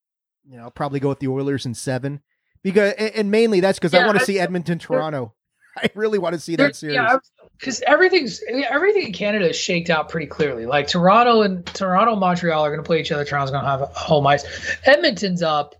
you 0.48 0.56
know, 0.56 0.64
I'll 0.64 0.70
probably 0.70 1.00
go 1.00 1.10
with 1.10 1.18
the 1.20 1.28
Oilers 1.28 1.66
in 1.66 1.74
seven 1.74 2.22
because 2.62 2.94
and, 2.94 3.14
and 3.14 3.30
mainly 3.30 3.60
that's 3.60 3.78
because 3.78 3.94
I 3.94 4.06
want 4.06 4.18
to 4.18 4.24
see 4.24 4.38
Edmonton 4.38 4.78
Toronto. 4.78 5.34
I 5.82 5.90
really 5.94 6.18
want 6.18 6.34
to 6.34 6.40
see 6.40 6.56
that 6.56 6.76
series. 6.76 6.94
Yeah, 6.94 7.18
because 7.58 7.82
everything's 7.86 8.42
everything 8.68 9.06
in 9.06 9.12
Canada 9.12 9.50
is 9.50 9.56
shaked 9.56 9.90
out 9.90 10.08
pretty 10.08 10.26
clearly. 10.26 10.66
Like 10.66 10.88
Toronto 10.88 11.42
and 11.42 11.64
Toronto, 11.66 12.12
and 12.12 12.20
Montreal 12.20 12.64
are 12.64 12.70
going 12.70 12.82
to 12.82 12.86
play 12.86 13.00
each 13.00 13.12
other. 13.12 13.24
Toronto's 13.24 13.50
going 13.50 13.64
to 13.64 13.70
have 13.70 13.80
home 13.90 14.26
ice. 14.26 14.44
Edmonton's 14.84 15.42
up 15.42 15.74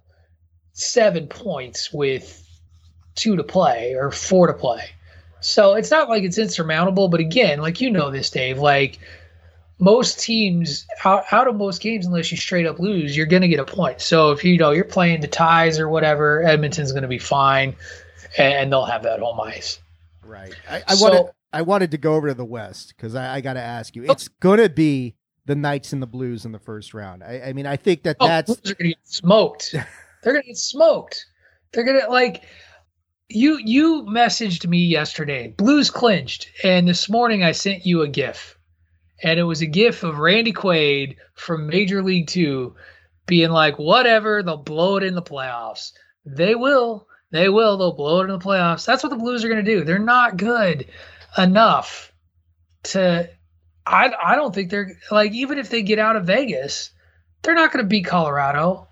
seven 0.73 1.26
points 1.26 1.92
with 1.92 2.37
two 3.14 3.37
to 3.37 3.42
play 3.42 3.95
or 3.95 4.11
four 4.11 4.47
to 4.47 4.54
play. 4.54 4.85
So 5.40 5.75
it's 5.75 5.90
not 5.90 6.09
like 6.09 6.23
it's 6.23 6.38
insurmountable. 6.38 7.09
But 7.09 7.21
again, 7.21 7.61
like 7.61 7.80
you 7.80 7.90
know 7.90 8.11
this, 8.11 8.30
Dave. 8.30 8.59
Like 8.59 8.99
most 9.78 10.21
teams 10.21 10.87
out, 11.04 11.25
out 11.33 11.49
of 11.49 11.57
most 11.57 11.80
games, 11.80 12.07
unless 12.07 12.30
you 12.30 12.37
straight 12.37 12.66
up 12.66 12.78
lose, 12.78 13.16
you're 13.16 13.26
going 13.26 13.42
to 13.42 13.49
get 13.49 13.59
a 13.59 13.64
point. 13.64 14.00
So 14.00 14.30
if 14.30 14.45
you 14.45 14.59
know 14.59 14.71
you're 14.71 14.85
playing 14.85 15.23
the 15.23 15.28
ties 15.28 15.78
or 15.80 15.88
whatever, 15.88 16.42
Edmonton's 16.42 16.92
going 16.92 17.02
to 17.02 17.09
be 17.09 17.19
fine, 17.19 17.75
and, 18.37 18.52
and 18.54 18.73
they'll 18.73 18.85
have 18.85 19.02
that 19.04 19.21
home 19.21 19.40
ice. 19.40 19.80
Right. 20.31 20.55
I, 20.69 20.83
I 20.87 20.95
So- 20.95 21.05
wanted 21.09 21.31
I 21.53 21.63
wanted 21.63 21.91
to 21.91 21.99
go 21.99 22.15
over 22.15 22.29
to 22.29 22.35
the 22.35 22.45
West 22.45 22.95
because 22.97 23.17
I, 23.17 23.37
I 23.37 23.41
got 23.41 23.55
to 23.55 23.61
ask 23.61 23.97
you. 23.97 24.07
Oh. 24.09 24.13
It's 24.13 24.29
gonna 24.29 24.69
be 24.69 25.17
the 25.47 25.57
Knights 25.57 25.93
and 25.93 26.01
the 26.01 26.07
Blues 26.07 26.45
in 26.45 26.53
the 26.53 26.61
first 26.61 26.95
round. 26.95 27.25
I, 27.25 27.41
I 27.47 27.53
mean, 27.53 27.67
I 27.67 27.77
think 27.77 28.05
that 28.05 28.17
Oh, 28.21 28.29
that's 28.29 28.51
are 28.71 28.75
gonna 28.77 28.91
get 28.91 28.99
smoked. 29.05 29.73
They're 30.23 30.33
gonna 30.33 30.45
get 30.45 30.57
smoked. 30.57 31.27
They're 31.73 31.83
gonna 31.85 32.09
like 32.09 32.45
you. 33.29 33.59
You 33.59 34.03
messaged 34.05 34.67
me 34.69 34.79
yesterday. 34.79 35.49
Blues 35.57 35.91
clinched, 35.91 36.51
and 36.63 36.87
this 36.87 37.09
morning 37.09 37.43
I 37.43 37.51
sent 37.53 37.85
you 37.85 38.03
a 38.03 38.09
GIF, 38.09 38.57
and 39.25 39.41
it 39.41 39.45
was 39.45 39.61
a 39.63 39.67
GIF 39.67 40.05
of 40.05 40.19
Randy 40.19 40.53
Quaid 40.53 41.17
from 41.35 41.67
Major 41.67 42.03
League 42.03 42.29
Two, 42.29 42.77
being 43.27 43.51
like, 43.51 43.77
"Whatever, 43.79 44.43
they'll 44.45 44.57
blow 44.59 44.99
it 44.99 45.03
in 45.05 45.15
the 45.17 45.23
playoffs. 45.23 45.91
They 46.25 46.55
will. 46.55 47.07
They 47.31 47.49
will. 47.49 47.77
They'll 47.77 47.93
blow 47.93 48.21
it 48.21 48.25
in 48.25 48.31
the 48.31 48.39
playoffs. 48.39 48.85
That's 48.85 49.03
what 49.03 49.11
the 49.11 49.17
Blues 49.17 49.45
are 49.45 49.49
gonna 49.49 49.63
do. 49.63 49.85
They're 49.85 49.99
not 49.99 50.37
good 50.37 50.87
enough 51.37 52.13
to." 52.85 53.31
I, 53.87 54.13
I 54.23 54.37
don't 54.37 54.55
think 54.55 54.71
they're 54.71 54.93
like 55.11 55.33
even 55.33 55.59
if 55.59 55.71
they 55.71 55.83
get 55.83 55.99
out 55.99 56.17
of 56.17 56.27
Vegas, 56.27 56.91
they're 57.43 57.55
not 57.55 57.73
going 57.73 57.85
to 57.85 57.89
beat 57.89 58.05
Colorado. 58.05 58.87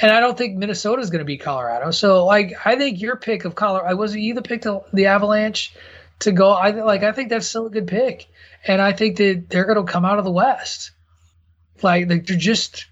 And 0.00 0.10
I 0.10 0.20
don't 0.20 0.36
think 0.36 0.56
Minnesota 0.56 1.00
is 1.00 1.10
going 1.10 1.20
to 1.20 1.24
beat 1.24 1.40
Colorado. 1.40 1.90
So, 1.90 2.26
like, 2.26 2.54
I 2.66 2.76
think 2.76 3.00
your 3.00 3.16
pick 3.16 3.44
of 3.44 3.54
Colorado 3.54 3.88
I 3.88 3.94
was 3.94 4.14
it 4.14 4.20
you 4.20 4.34
the 4.34 4.42
pick 4.42 4.62
to 4.62 4.82
the 4.92 5.06
Avalanche 5.06 5.74
to 6.20 6.32
go? 6.32 6.50
I 6.50 6.70
like. 6.70 7.02
I 7.02 7.12
think 7.12 7.30
that's 7.30 7.46
still 7.46 7.66
a 7.66 7.70
good 7.70 7.86
pick, 7.86 8.26
and 8.66 8.80
I 8.80 8.92
think 8.92 9.16
that 9.16 9.46
they're 9.48 9.64
going 9.64 9.84
to 9.84 9.90
come 9.90 10.04
out 10.04 10.18
of 10.18 10.24
the 10.24 10.30
West. 10.30 10.90
Like, 11.82 12.08
like 12.08 12.26
they're 12.26 12.36
just. 12.36 12.86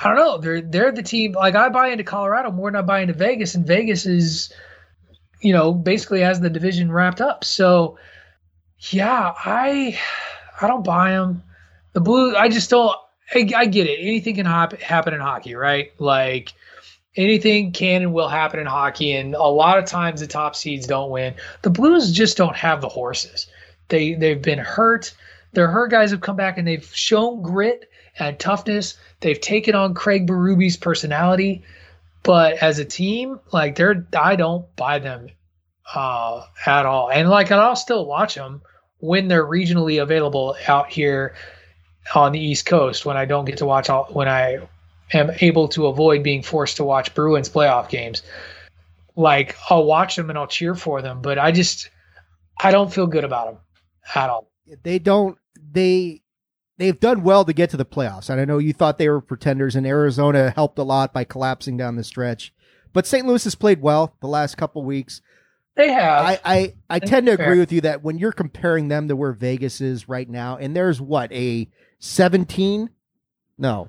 I 0.00 0.08
don't 0.08 0.16
know. 0.16 0.38
They're 0.38 0.60
they're 0.60 0.92
the 0.92 1.02
team. 1.02 1.32
Like 1.32 1.54
I 1.54 1.68
buy 1.70 1.88
into 1.88 2.04
Colorado 2.04 2.50
more 2.50 2.70
than 2.70 2.78
I 2.78 2.82
buy 2.82 3.00
into 3.00 3.14
Vegas, 3.14 3.54
and 3.54 3.66
Vegas 3.66 4.06
is, 4.06 4.52
you 5.40 5.52
know, 5.52 5.72
basically 5.72 6.20
has 6.20 6.40
the 6.40 6.50
division 6.50 6.92
wrapped 6.92 7.20
up. 7.20 7.44
So, 7.44 7.98
yeah, 8.90 9.32
I 9.36 9.98
I 10.60 10.68
don't 10.68 10.84
buy 10.84 11.12
them. 11.12 11.42
The 11.94 12.00
Blues, 12.00 12.34
I 12.38 12.48
just 12.48 12.70
don't. 12.70 12.94
I, 13.34 13.50
I 13.56 13.66
get 13.66 13.86
it. 13.86 13.98
Anything 14.00 14.36
can 14.36 14.46
hop, 14.46 14.72
happen 14.74 15.14
in 15.14 15.20
hockey, 15.20 15.54
right? 15.54 15.92
Like 15.98 16.52
anything 17.16 17.72
can 17.72 18.02
and 18.02 18.12
will 18.12 18.28
happen 18.28 18.60
in 18.60 18.66
hockey, 18.66 19.12
and 19.12 19.34
a 19.34 19.42
lot 19.42 19.78
of 19.78 19.84
times 19.84 20.20
the 20.20 20.28
top 20.28 20.54
seeds 20.54 20.86
don't 20.86 21.10
win. 21.10 21.34
The 21.62 21.70
Blues 21.70 22.12
just 22.12 22.36
don't 22.36 22.56
have 22.56 22.80
the 22.80 22.88
horses. 22.88 23.48
They 23.88 24.14
they've 24.14 24.40
been 24.40 24.60
hurt. 24.60 25.12
Their 25.52 25.68
hurt 25.68 25.90
guys 25.90 26.12
have 26.12 26.20
come 26.20 26.36
back 26.36 26.58
and 26.58 26.68
they've 26.68 26.88
shown 26.94 27.42
grit 27.42 27.90
and 28.18 28.38
toughness. 28.38 28.96
They've 29.20 29.40
taken 29.40 29.74
on 29.74 29.94
Craig 29.94 30.26
Berube's 30.26 30.76
personality, 30.76 31.62
but 32.22 32.54
as 32.58 32.78
a 32.78 32.84
team, 32.84 33.40
like 33.52 33.74
they're 33.74 34.06
I 34.16 34.36
don't 34.36 34.74
buy 34.76 34.98
them 34.98 35.28
uh, 35.94 36.44
at 36.66 36.86
all. 36.86 37.10
And 37.10 37.28
like 37.28 37.50
I'll 37.50 37.76
still 37.76 38.06
watch 38.06 38.34
them 38.34 38.62
when 38.98 39.28
they're 39.28 39.46
regionally 39.46 40.02
available 40.02 40.56
out 40.66 40.90
here 40.90 41.34
on 42.14 42.32
the 42.32 42.40
East 42.40 42.66
Coast 42.66 43.04
when 43.04 43.16
I 43.16 43.24
don't 43.24 43.44
get 43.44 43.58
to 43.58 43.66
watch 43.66 43.90
all 43.90 44.08
when 44.12 44.28
I 44.28 44.58
am 45.12 45.30
able 45.40 45.68
to 45.68 45.86
avoid 45.86 46.22
being 46.22 46.42
forced 46.42 46.76
to 46.76 46.84
watch 46.84 47.14
Bruins 47.14 47.48
playoff 47.48 47.88
games. 47.88 48.22
Like 49.16 49.56
I'll 49.68 49.84
watch 49.84 50.16
them 50.16 50.30
and 50.30 50.38
I'll 50.38 50.46
cheer 50.46 50.74
for 50.74 51.02
them, 51.02 51.22
but 51.22 51.38
I 51.38 51.50
just 51.52 51.90
I 52.60 52.70
don't 52.70 52.92
feel 52.92 53.06
good 53.06 53.24
about 53.24 53.46
them 53.46 53.58
at 54.14 54.30
all. 54.30 54.50
they 54.82 54.98
don't 54.98 55.38
they 55.72 56.22
they've 56.78 56.98
done 56.98 57.22
well 57.22 57.44
to 57.44 57.52
get 57.52 57.70
to 57.70 57.76
the 57.76 57.84
playoffs. 57.84 58.30
And 58.30 58.40
I 58.40 58.44
know 58.44 58.58
you 58.58 58.72
thought 58.72 58.98
they 58.98 59.08
were 59.08 59.20
pretenders, 59.20 59.76
and 59.76 59.86
Arizona 59.86 60.50
helped 60.50 60.78
a 60.78 60.84
lot 60.84 61.12
by 61.12 61.24
collapsing 61.24 61.76
down 61.76 61.96
the 61.96 62.04
stretch. 62.04 62.54
But 62.92 63.06
St. 63.06 63.26
Louis 63.26 63.44
has 63.44 63.54
played 63.54 63.82
well 63.82 64.16
the 64.20 64.28
last 64.28 64.56
couple 64.56 64.82
weeks. 64.82 65.20
They 65.74 65.92
have 65.92 66.24
I, 66.24 66.40
I, 66.44 66.74
I 66.90 66.98
tend 66.98 67.26
to 67.26 67.32
agree 67.32 67.60
with 67.60 67.70
you 67.70 67.82
that 67.82 68.02
when 68.02 68.18
you're 68.18 68.32
comparing 68.32 68.88
them 68.88 69.06
to 69.08 69.14
where 69.14 69.32
Vegas 69.32 69.80
is 69.80 70.08
right 70.08 70.28
now, 70.28 70.56
and 70.56 70.74
there's 70.74 71.00
what 71.00 71.30
a 71.32 71.68
17, 72.00 72.90
no, 73.58 73.88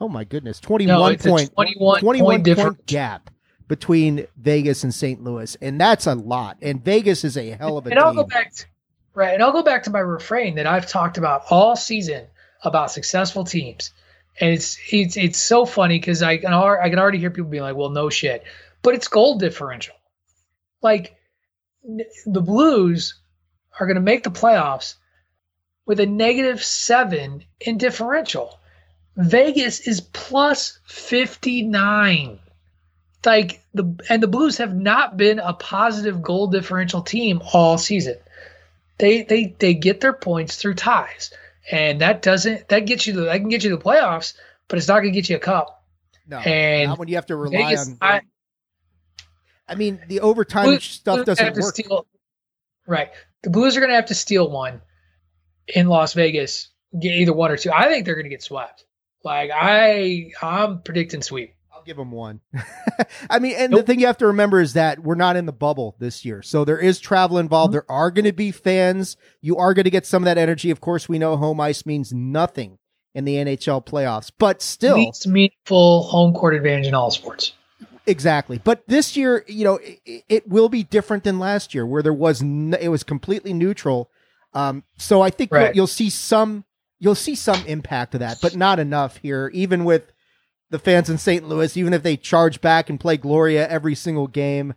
oh 0.00 0.08
my 0.08 0.24
goodness, 0.24 0.58
21 0.58 0.88
no, 0.88 1.30
point, 1.30 1.50
a 1.50 1.54
21, 1.54 2.00
21 2.00 2.00
point 2.00 2.20
point 2.20 2.44
difference. 2.44 2.78
gap 2.86 3.30
between 3.68 4.26
Vegas 4.36 4.82
and 4.82 4.92
St. 4.92 5.22
Louis, 5.22 5.56
and 5.60 5.80
that's 5.80 6.08
a 6.08 6.16
lot. 6.16 6.56
And 6.62 6.84
Vegas 6.84 7.22
is 7.22 7.36
a 7.36 7.50
hell 7.50 7.78
of 7.78 7.86
a 7.86 7.90
and 7.90 7.98
I'll 8.00 8.12
go 8.12 8.22
team. 8.22 8.28
back 8.28 8.52
to, 8.54 8.66
right, 9.14 9.34
and 9.34 9.42
I'll 9.42 9.52
go 9.52 9.62
back 9.62 9.84
to 9.84 9.90
my 9.90 10.00
refrain 10.00 10.56
that 10.56 10.66
I've 10.66 10.88
talked 10.88 11.18
about 11.18 11.44
all 11.50 11.76
season 11.76 12.26
about 12.62 12.90
successful 12.90 13.44
teams, 13.44 13.92
and 14.40 14.50
it's 14.50 14.78
it's 14.90 15.16
it's 15.16 15.38
so 15.38 15.64
funny 15.66 15.98
because 15.98 16.22
I 16.22 16.38
can 16.38 16.52
I 16.52 16.88
can 16.88 16.98
already 16.98 17.18
hear 17.18 17.30
people 17.30 17.50
being 17.50 17.62
like, 17.62 17.76
"Well, 17.76 17.90
no 17.90 18.10
shit," 18.10 18.44
but 18.82 18.94
it's 18.94 19.08
goal 19.08 19.38
differential. 19.38 19.94
Like 20.82 21.16
the 22.26 22.42
Blues 22.42 23.14
are 23.78 23.86
going 23.86 23.96
to 23.96 24.02
make 24.02 24.22
the 24.22 24.30
playoffs 24.30 24.96
with 25.86 26.00
a 26.00 26.06
negative 26.06 26.62
seven 26.62 27.44
in 27.60 27.78
differential. 27.78 28.58
Vegas 29.16 29.80
is 29.86 30.00
plus 30.00 30.78
fifty 30.84 31.62
nine 31.62 32.38
like 33.24 33.62
the 33.74 33.94
and 34.08 34.22
the 34.22 34.28
Blues 34.28 34.58
have 34.58 34.74
not 34.74 35.16
been 35.16 35.38
a 35.38 35.52
positive 35.52 36.22
goal 36.22 36.46
differential 36.46 37.02
team 37.02 37.42
all 37.52 37.76
season. 37.78 38.16
They 39.00 39.22
they 39.22 39.56
they 39.58 39.74
get 39.74 40.00
their 40.00 40.12
points 40.12 40.56
through 40.56 40.74
ties, 40.74 41.32
and 41.70 42.00
that 42.00 42.22
doesn't 42.22 42.68
that 42.68 42.80
gets 42.80 43.06
you 43.06 43.14
the 43.14 43.22
that 43.22 43.38
can 43.38 43.48
get 43.48 43.64
you 43.64 43.70
the 43.70 43.82
playoffs, 43.82 44.34
but 44.68 44.78
it's 44.78 44.86
not 44.88 45.00
going 45.00 45.12
to 45.12 45.18
get 45.20 45.28
you 45.28 45.36
a 45.36 45.40
cup. 45.40 45.82
No, 46.28 46.38
And 46.38 46.90
not 46.90 46.98
when 46.98 47.08
you 47.08 47.16
have 47.16 47.26
to 47.26 47.34
rely 47.36 47.70
Vegas, 47.70 47.88
on. 47.88 47.98
I, 48.00 48.20
I 49.66 49.74
mean, 49.74 50.00
the 50.06 50.20
overtime 50.20 50.66
Blues- 50.66 50.84
stuff 50.84 51.16
Blues 51.16 51.26
doesn't 51.26 51.44
have 51.44 51.54
to 51.54 51.60
work. 51.60 51.74
steal- 51.74 52.06
right, 52.86 53.10
the 53.42 53.50
Blues 53.50 53.76
are 53.76 53.80
going 53.80 53.90
to 53.90 53.96
have 53.96 54.06
to 54.06 54.14
steal 54.14 54.48
one 54.48 54.80
in 55.66 55.88
Las 55.88 56.12
Vegas, 56.14 56.68
get 56.98 57.14
either 57.14 57.32
one 57.32 57.50
or 57.50 57.56
two. 57.56 57.72
I 57.72 57.88
think 57.88 58.04
they're 58.04 58.14
going 58.14 58.24
to 58.26 58.30
get 58.30 58.42
swept. 58.42 58.84
Like 59.24 59.50
I, 59.52 60.30
I'm 60.40 60.82
predicting 60.82 61.22
sweep. 61.22 61.54
I'll 61.80 61.86
give 61.86 61.96
them 61.96 62.10
one. 62.10 62.40
I 63.30 63.38
mean, 63.38 63.54
and 63.56 63.72
the 63.72 63.82
thing 63.82 64.00
you 64.00 64.06
have 64.06 64.18
to 64.18 64.26
remember 64.26 64.60
is 64.60 64.74
that 64.74 64.98
we're 64.98 65.14
not 65.14 65.34
in 65.36 65.46
the 65.46 65.52
bubble 65.52 65.96
this 65.98 66.24
year. 66.26 66.42
So 66.42 66.64
there 66.66 66.78
is 66.78 67.00
travel 67.00 67.38
involved. 67.38 67.70
Mm-hmm. 67.70 67.86
There 67.88 67.90
are 67.90 68.10
going 68.10 68.26
to 68.26 68.32
be 68.32 68.50
fans. 68.50 69.16
You 69.40 69.56
are 69.56 69.72
going 69.72 69.84
to 69.84 69.90
get 69.90 70.04
some 70.04 70.22
of 70.22 70.26
that 70.26 70.36
energy. 70.36 70.70
Of 70.70 70.80
course, 70.82 71.08
we 71.08 71.18
know 71.18 71.36
home 71.38 71.58
ice 71.60 71.86
means 71.86 72.12
nothing 72.12 72.78
in 73.14 73.24
the 73.24 73.36
NHL 73.36 73.84
playoffs, 73.86 74.30
but 74.38 74.60
still, 74.60 74.96
Least 74.96 75.26
meaningful 75.26 76.02
home 76.04 76.34
court 76.34 76.54
advantage 76.54 76.86
in 76.86 76.94
all 76.94 77.10
sports. 77.10 77.54
exactly. 78.06 78.58
But 78.62 78.84
this 78.86 79.16
year, 79.16 79.44
you 79.48 79.64
know, 79.64 79.80
it, 80.04 80.24
it 80.28 80.48
will 80.48 80.68
be 80.68 80.82
different 80.84 81.24
than 81.24 81.38
last 81.38 81.74
year 81.74 81.86
where 81.86 82.02
there 82.02 82.12
was, 82.12 82.42
n- 82.42 82.76
it 82.80 82.88
was 82.88 83.02
completely 83.02 83.52
neutral. 83.52 84.10
Um, 84.52 84.84
so 84.96 85.22
I 85.22 85.30
think 85.30 85.50
Right. 85.52 85.66
you'll, 85.68 85.74
you'll 85.76 85.86
see 85.88 86.10
some, 86.10 86.64
you'll 86.98 87.14
see 87.14 87.34
some 87.34 87.64
impact 87.66 88.14
of 88.14 88.20
that, 88.20 88.38
but 88.42 88.54
not 88.54 88.78
enough 88.78 89.16
here, 89.16 89.50
even 89.54 89.84
with 89.84 90.12
the 90.70 90.78
fans 90.78 91.10
in 91.10 91.18
St. 91.18 91.46
Louis, 91.48 91.76
even 91.76 91.92
if 91.92 92.02
they 92.02 92.16
charge 92.16 92.60
back 92.60 92.88
and 92.90 92.98
play 92.98 93.16
Gloria 93.16 93.68
every 93.68 93.94
single 93.94 94.26
game, 94.26 94.74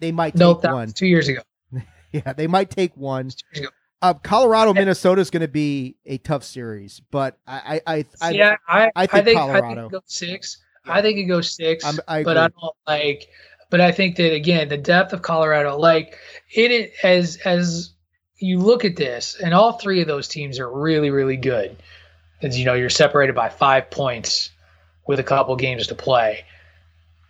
they 0.00 0.12
might 0.12 0.32
take 0.32 0.40
Nope, 0.40 0.62
that 0.62 0.72
one. 0.72 0.92
two 0.92 1.06
years 1.06 1.28
ago. 1.28 1.40
Yeah, 2.12 2.32
they 2.32 2.46
might 2.46 2.70
take 2.70 2.96
one. 2.96 3.28
Two 3.30 3.36
years 3.52 3.66
ago. 3.66 3.74
Uh, 4.00 4.14
Colorado, 4.14 4.72
Minnesota 4.72 5.20
is 5.20 5.28
going 5.30 5.40
to 5.42 5.48
be 5.48 5.96
a 6.06 6.18
tough 6.18 6.44
series, 6.44 7.00
but 7.10 7.38
I, 7.46 7.80
I, 7.86 7.94
I, 7.96 8.04
I 8.22 8.30
yeah, 8.30 8.56
I, 8.68 8.84
I 8.84 8.90
I 8.96 9.06
think 9.06 9.24
think, 9.24 9.38
I 9.40 9.52
think 9.52 9.64
Colorado. 9.64 9.86
it 9.86 9.92
goes 9.92 10.02
six. 10.06 10.58
I 10.86 11.02
think 11.02 11.18
it 11.18 11.24
goes 11.24 11.52
6 11.56 11.84
I'm- 11.84 11.96
but 12.24 12.36
I 12.38 12.48
don't 12.48 12.76
like. 12.86 13.28
But 13.68 13.80
I 13.80 13.90
think 13.90 14.16
that 14.16 14.32
again, 14.32 14.68
the 14.68 14.76
depth 14.78 15.12
of 15.12 15.22
Colorado, 15.22 15.76
like 15.76 16.16
it, 16.54 16.70
it 16.70 16.92
as 17.02 17.36
as 17.44 17.90
you 18.38 18.60
look 18.60 18.84
at 18.84 18.94
this, 18.96 19.34
and 19.42 19.52
all 19.52 19.72
three 19.72 20.00
of 20.00 20.06
those 20.06 20.28
teams 20.28 20.60
are 20.60 20.70
really 20.72 21.10
really 21.10 21.36
good. 21.36 21.76
As 22.42 22.56
you 22.58 22.64
know, 22.64 22.74
you're 22.74 22.88
separated 22.88 23.34
by 23.34 23.48
five 23.48 23.90
points 23.90 24.50
with 25.06 25.20
a 25.20 25.24
couple 25.24 25.56
games 25.56 25.86
to 25.88 25.94
play. 25.94 26.44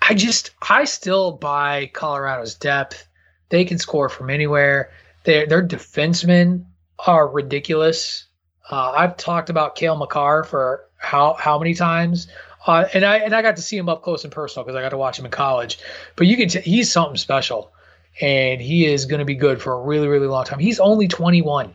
I 0.01 0.15
just, 0.15 0.51
I 0.69 0.85
still 0.85 1.33
buy 1.33 1.91
Colorado's 1.93 2.55
depth. 2.55 3.09
They 3.49 3.65
can 3.65 3.79
score 3.79 4.09
from 4.09 4.31
anywhere. 4.31 4.91
Their 5.25 5.47
their 5.47 5.67
defensemen 5.67 6.67
are 6.99 7.27
ridiculous. 7.29 8.27
Uh, 8.71 8.93
I've 8.93 9.17
talked 9.17 9.51
about 9.51 9.75
Cale 9.75 9.97
Makar 9.97 10.45
for 10.45 10.85
how 10.97 11.35
how 11.35 11.59
many 11.59 11.75
times, 11.75 12.29
uh, 12.67 12.85
and 12.95 13.05
I 13.05 13.19
and 13.19 13.35
I 13.35 13.43
got 13.43 13.57
to 13.57 13.63
see 13.63 13.77
him 13.77 13.89
up 13.89 14.03
close 14.03 14.25
and 14.25 14.33
personal 14.33 14.65
because 14.65 14.77
I 14.77 14.83
got 14.83 14.91
to 14.91 14.97
watch 14.97 15.19
him 15.19 15.25
in 15.25 15.31
college. 15.31 15.79
But 16.17 16.27
you 16.27 16.37
can 16.37 16.49
t- 16.49 16.61
he's 16.61 16.91
something 16.91 17.17
special, 17.17 17.73
and 18.21 18.61
he 18.61 18.87
is 18.87 19.07
going 19.07 19.21
to 19.21 19.25
be 19.25 19.35
good 19.35 19.61
for 19.61 19.73
a 19.73 19.81
really 19.81 20.09
really 20.09 20.27
long 20.27 20.45
time. 20.45 20.59
He's 20.59 20.81
only 20.81 21.09
21, 21.09 21.75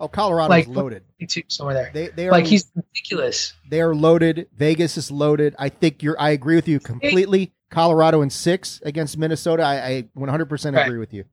oh, 0.00 0.08
Colorado's 0.08 0.50
like- 0.50 0.68
loaded. 0.68 1.02
somewhere 1.48 1.74
there. 1.74 1.90
They, 1.92 2.08
they 2.08 2.28
are 2.28 2.32
like 2.32 2.46
he's 2.46 2.70
ridiculous. 2.74 3.52
they 3.68 3.80
are 3.80 3.94
loaded. 3.94 4.48
Vegas 4.56 4.96
is 4.96 5.10
loaded. 5.10 5.54
I 5.58 5.68
think 5.68 6.02
you're. 6.02 6.20
I 6.20 6.30
agree 6.30 6.56
with 6.56 6.68
you 6.68 6.80
completely. 6.80 7.52
Colorado 7.68 8.22
in 8.22 8.30
six 8.30 8.80
against 8.84 9.18
Minnesota. 9.18 9.64
I, 9.64 9.86
I 9.88 10.02
100% 10.16 10.74
Right. 10.76 10.86
agree 10.86 10.98
with 10.98 11.12
you. 11.12 11.24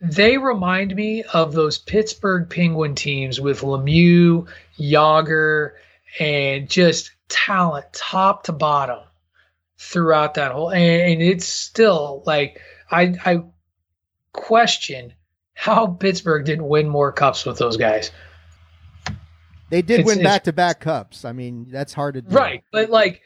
They 0.00 0.38
remind 0.38 0.94
me 0.94 1.24
of 1.24 1.52
those 1.54 1.78
Pittsburgh 1.78 2.48
Penguin 2.48 2.94
teams 2.94 3.40
with 3.40 3.62
Lemieux, 3.62 4.46
Jagr, 4.78 5.72
and 6.20 6.68
just 6.70 7.10
talent 7.28 7.86
top 7.92 8.44
to 8.44 8.52
bottom 8.52 9.00
throughout 9.78 10.34
that 10.34 10.52
whole. 10.52 10.70
And, 10.70 11.12
and 11.12 11.22
it's 11.22 11.46
still 11.46 12.22
like 12.26 12.60
I 12.90 13.14
I 13.24 13.42
question 14.32 15.12
how 15.58 15.86
Pittsburgh 15.88 16.44
didn't 16.44 16.68
win 16.68 16.88
more 16.88 17.10
cups 17.10 17.44
with 17.44 17.58
those 17.58 17.76
guys. 17.76 18.12
They 19.70 19.82
did 19.82 20.00
It's- 20.00 20.06
win 20.06 20.22
back 20.22 20.44
to 20.44 20.52
back 20.52 20.78
cups. 20.80 21.24
I 21.24 21.32
mean, 21.32 21.66
that's 21.70 21.92
hard 21.92 22.14
to 22.14 22.22
do. 22.22 22.28
Right, 22.36 22.62
but 22.70 22.88
like, 22.90 23.20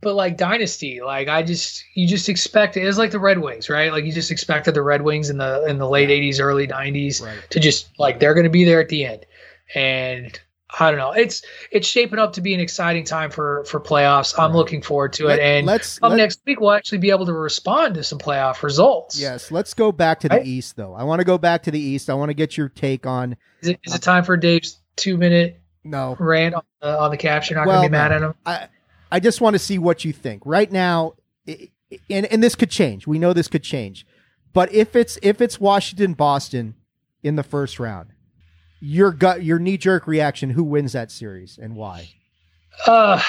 but 0.00 0.14
like 0.14 0.36
dynasty, 0.36 1.00
like 1.00 1.28
I 1.28 1.42
just 1.44 1.84
you 1.94 2.08
just 2.08 2.28
expect 2.28 2.76
it. 2.76 2.80
It's 2.84 2.98
like 2.98 3.12
the 3.12 3.20
Red 3.20 3.38
Wings, 3.38 3.68
right? 3.70 3.92
Like 3.92 4.04
you 4.04 4.10
just 4.12 4.32
expected 4.32 4.74
the 4.74 4.82
Red 4.82 5.02
Wings 5.02 5.30
in 5.30 5.38
the 5.38 5.64
in 5.66 5.78
the 5.78 5.88
late 5.88 6.08
'80s, 6.08 6.40
early 6.40 6.66
'90s 6.66 7.22
Right. 7.24 7.38
to 7.50 7.60
just 7.60 7.88
like 7.98 8.18
they're 8.18 8.34
going 8.34 8.44
to 8.44 8.50
be 8.50 8.64
there 8.64 8.80
at 8.80 8.88
the 8.88 9.04
end, 9.04 9.26
and 9.76 10.40
I 10.78 10.90
don't 10.90 10.98
know. 10.98 11.12
It's 11.12 11.42
it's 11.70 11.86
shaping 11.86 12.18
up 12.18 12.32
to 12.34 12.40
be 12.40 12.52
an 12.52 12.60
exciting 12.60 13.04
time 13.04 13.30
for 13.30 13.64
for 13.66 13.80
playoffs. 13.80 14.34
I'm 14.36 14.50
Right. 14.50 14.56
looking 14.56 14.82
forward 14.82 15.12
to 15.14 15.26
Let- 15.26 15.38
it, 15.38 15.42
and 15.42 15.66
let's 15.66 15.98
come 16.00 16.10
let- 16.10 16.16
next 16.16 16.40
week 16.44 16.60
we'll 16.60 16.72
actually 16.72 16.98
be 16.98 17.10
able 17.10 17.24
to 17.26 17.32
respond 17.32 17.94
to 17.94 18.02
some 18.04 18.18
playoff 18.18 18.62
results. 18.62 19.18
Yes, 19.18 19.50
let's 19.52 19.74
go 19.74 19.92
back 19.92 20.20
to 20.20 20.28
the 20.28 20.36
Right? 20.38 20.46
East 20.46 20.76
though. 20.76 20.94
I 20.94 21.04
want 21.04 21.20
to 21.20 21.24
go 21.24 21.38
back 21.38 21.62
to 21.64 21.70
the 21.70 21.78
East. 21.78 22.10
I 22.10 22.14
want 22.14 22.30
to 22.30 22.34
get 22.34 22.56
your 22.56 22.68
take 22.68 23.06
on 23.06 23.36
Is 23.62 23.68
it, 23.68 23.80
is 23.84 23.94
it 23.94 24.02
time 24.02 24.24
for 24.24 24.36
Dave's 24.36 24.78
two 24.96 25.16
minute 25.16 25.60
no. 25.84 26.16
rant 26.18 26.56
on 26.56 26.62
the, 26.82 26.98
on 27.00 27.10
the 27.12 27.16
caps? 27.16 27.48
You're 27.48 27.58
not 27.60 27.66
Well, 27.68 27.76
going 27.82 27.86
to 27.86 27.90
be 27.90 27.92
mad 27.92 28.12
at 28.12 28.22
him. 28.22 28.34
I 28.44 28.68
I 29.12 29.20
just 29.20 29.40
want 29.40 29.54
to 29.54 29.58
see 29.60 29.78
what 29.78 30.04
you 30.04 30.12
think. 30.12 30.42
Right 30.44 30.70
now 30.72 31.12
i- 31.48 31.70
i- 31.92 31.98
and 32.10 32.26
and 32.26 32.42
this 32.42 32.56
could 32.56 32.70
change. 32.70 33.06
We 33.06 33.20
know 33.20 33.32
this 33.32 33.46
could 33.46 33.62
change. 33.62 34.04
But 34.52 34.72
if 34.72 34.96
it's 34.96 35.16
if 35.22 35.40
it's 35.40 35.60
Washington 35.60 36.14
Boston 36.14 36.74
in 37.22 37.36
the 37.36 37.44
first 37.44 37.78
round, 37.78 38.08
your 38.80 39.12
gut 39.12 39.42
your 39.42 39.58
knee 39.58 39.76
jerk 39.76 40.06
reaction, 40.06 40.50
who 40.50 40.64
wins 40.64 40.92
that 40.92 41.10
series 41.10 41.58
and 41.58 41.76
why? 41.76 42.10
Uh, 42.86 43.22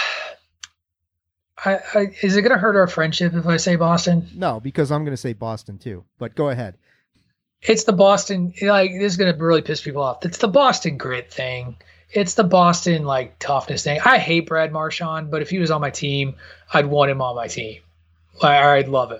I, 1.63 1.79
I 1.93 2.15
is 2.21 2.35
it 2.35 2.41
going 2.41 2.53
to 2.53 2.57
hurt 2.57 2.75
our 2.75 2.87
friendship 2.87 3.33
if 3.33 3.47
I 3.47 3.57
say 3.57 3.75
Boston? 3.75 4.29
No, 4.35 4.59
because 4.59 4.91
I'm 4.91 5.03
going 5.03 5.13
to 5.13 5.21
say 5.21 5.33
Boston 5.33 5.77
too. 5.77 6.03
But 6.17 6.35
go 6.35 6.49
ahead. 6.49 6.77
It's 7.61 7.85
the 7.85 7.93
Boston. 7.93 8.53
Like 8.61 8.91
this 8.91 9.13
is 9.13 9.17
going 9.17 9.33
to 9.33 9.43
really 9.43 9.61
piss 9.61 9.81
people 9.81 10.01
off. 10.01 10.25
It's 10.25 10.37
the 10.37 10.47
Boston 10.47 10.97
grit 10.97 11.31
thing. 11.31 11.77
It's 12.11 12.35
the 12.35 12.43
Boston 12.43 13.03
like 13.03 13.39
toughness 13.39 13.83
thing. 13.83 13.99
I 14.03 14.17
hate 14.17 14.47
Brad 14.47 14.71
Marchand, 14.71 15.31
but 15.31 15.41
if 15.41 15.49
he 15.49 15.59
was 15.59 15.71
on 15.71 15.81
my 15.81 15.89
team, 15.89 16.35
I'd 16.73 16.85
want 16.85 17.11
him 17.11 17.21
on 17.21 17.35
my 17.35 17.47
team. 17.47 17.81
Like, 18.41 18.63
I'd 18.63 18.87
love 18.87 19.11
him 19.11 19.19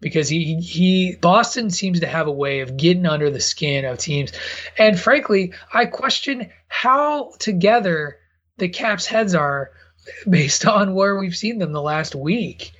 because 0.00 0.28
he 0.28 0.56
he 0.56 1.16
Boston 1.20 1.70
seems 1.70 2.00
to 2.00 2.06
have 2.06 2.26
a 2.26 2.32
way 2.32 2.60
of 2.60 2.76
getting 2.76 3.06
under 3.06 3.30
the 3.30 3.40
skin 3.40 3.84
of 3.84 3.98
teams, 3.98 4.32
and 4.78 4.98
frankly, 4.98 5.52
I 5.72 5.86
question 5.86 6.50
how 6.68 7.32
together 7.38 8.18
the 8.58 8.68
Caps' 8.68 9.06
heads 9.06 9.34
are 9.34 9.70
based 10.28 10.66
on 10.66 10.94
where 10.94 11.16
we've 11.16 11.36
seen 11.36 11.58
them 11.58 11.72
the 11.72 11.82
last 11.82 12.14
week, 12.14 12.72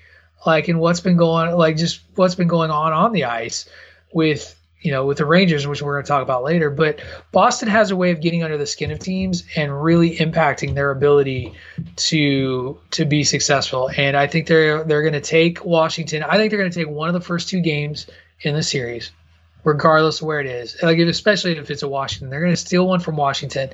like 0.47 0.69
and 0.69 0.81
what's 0.81 1.01
been 1.01 1.17
going 1.17 1.55
like 1.57 1.77
just 1.77 2.01
what's 2.15 2.35
been 2.35 2.49
going 2.49 2.71
on 2.71 2.93
on 2.93 3.13
the 3.13 3.25
ice 3.25 3.69
with 4.13 4.57
you 4.81 4.91
know 4.91 5.05
with 5.07 5.19
the 5.19 5.27
Rangers, 5.27 5.67
which 5.67 5.83
we're 5.83 5.95
going 5.95 6.05
to 6.05 6.09
talk 6.09 6.23
about 6.23 6.43
later. 6.43 6.71
But 6.71 7.01
Boston 7.33 7.69
has 7.69 7.91
a 7.91 7.97
way 7.97 8.11
of 8.11 8.21
getting 8.21 8.43
under 8.43 8.57
the 8.57 8.67
skin 8.67 8.91
of 8.91 8.99
teams 8.99 9.45
and 9.57 9.83
really 9.83 10.17
impacting 10.17 10.75
their 10.75 10.91
ability 10.91 11.55
to 11.97 12.79
to 12.93 13.05
be 13.05 13.25
successful. 13.25 13.91
And 13.97 14.17
I 14.17 14.27
think 14.27 14.47
they're 14.47 14.85
they're 14.85 15.03
going 15.03 15.15
to 15.15 15.21
take 15.21 15.65
Washington. 15.65 16.23
I 16.23 16.37
think 16.37 16.51
they're 16.51 16.59
going 16.59 16.71
to 16.71 16.79
take 16.79 16.89
one 16.89 17.09
of 17.09 17.15
the 17.15 17.21
first 17.21 17.49
two 17.49 17.61
games 17.61 18.07
in 18.41 18.55
the 18.55 18.63
series, 18.63 19.11
regardless 19.65 20.21
of 20.21 20.27
where 20.27 20.41
it 20.41 20.47
is. 20.47 20.77
Like 20.83 20.99
especially 20.99 21.57
if 21.57 21.71
it's 21.71 21.83
a 21.83 21.89
Washington, 21.89 22.31
they're 22.31 22.41
going 22.41 22.53
to 22.53 22.57
steal 22.57 22.87
one 22.87 23.01
from 23.01 23.17
Washington, 23.17 23.71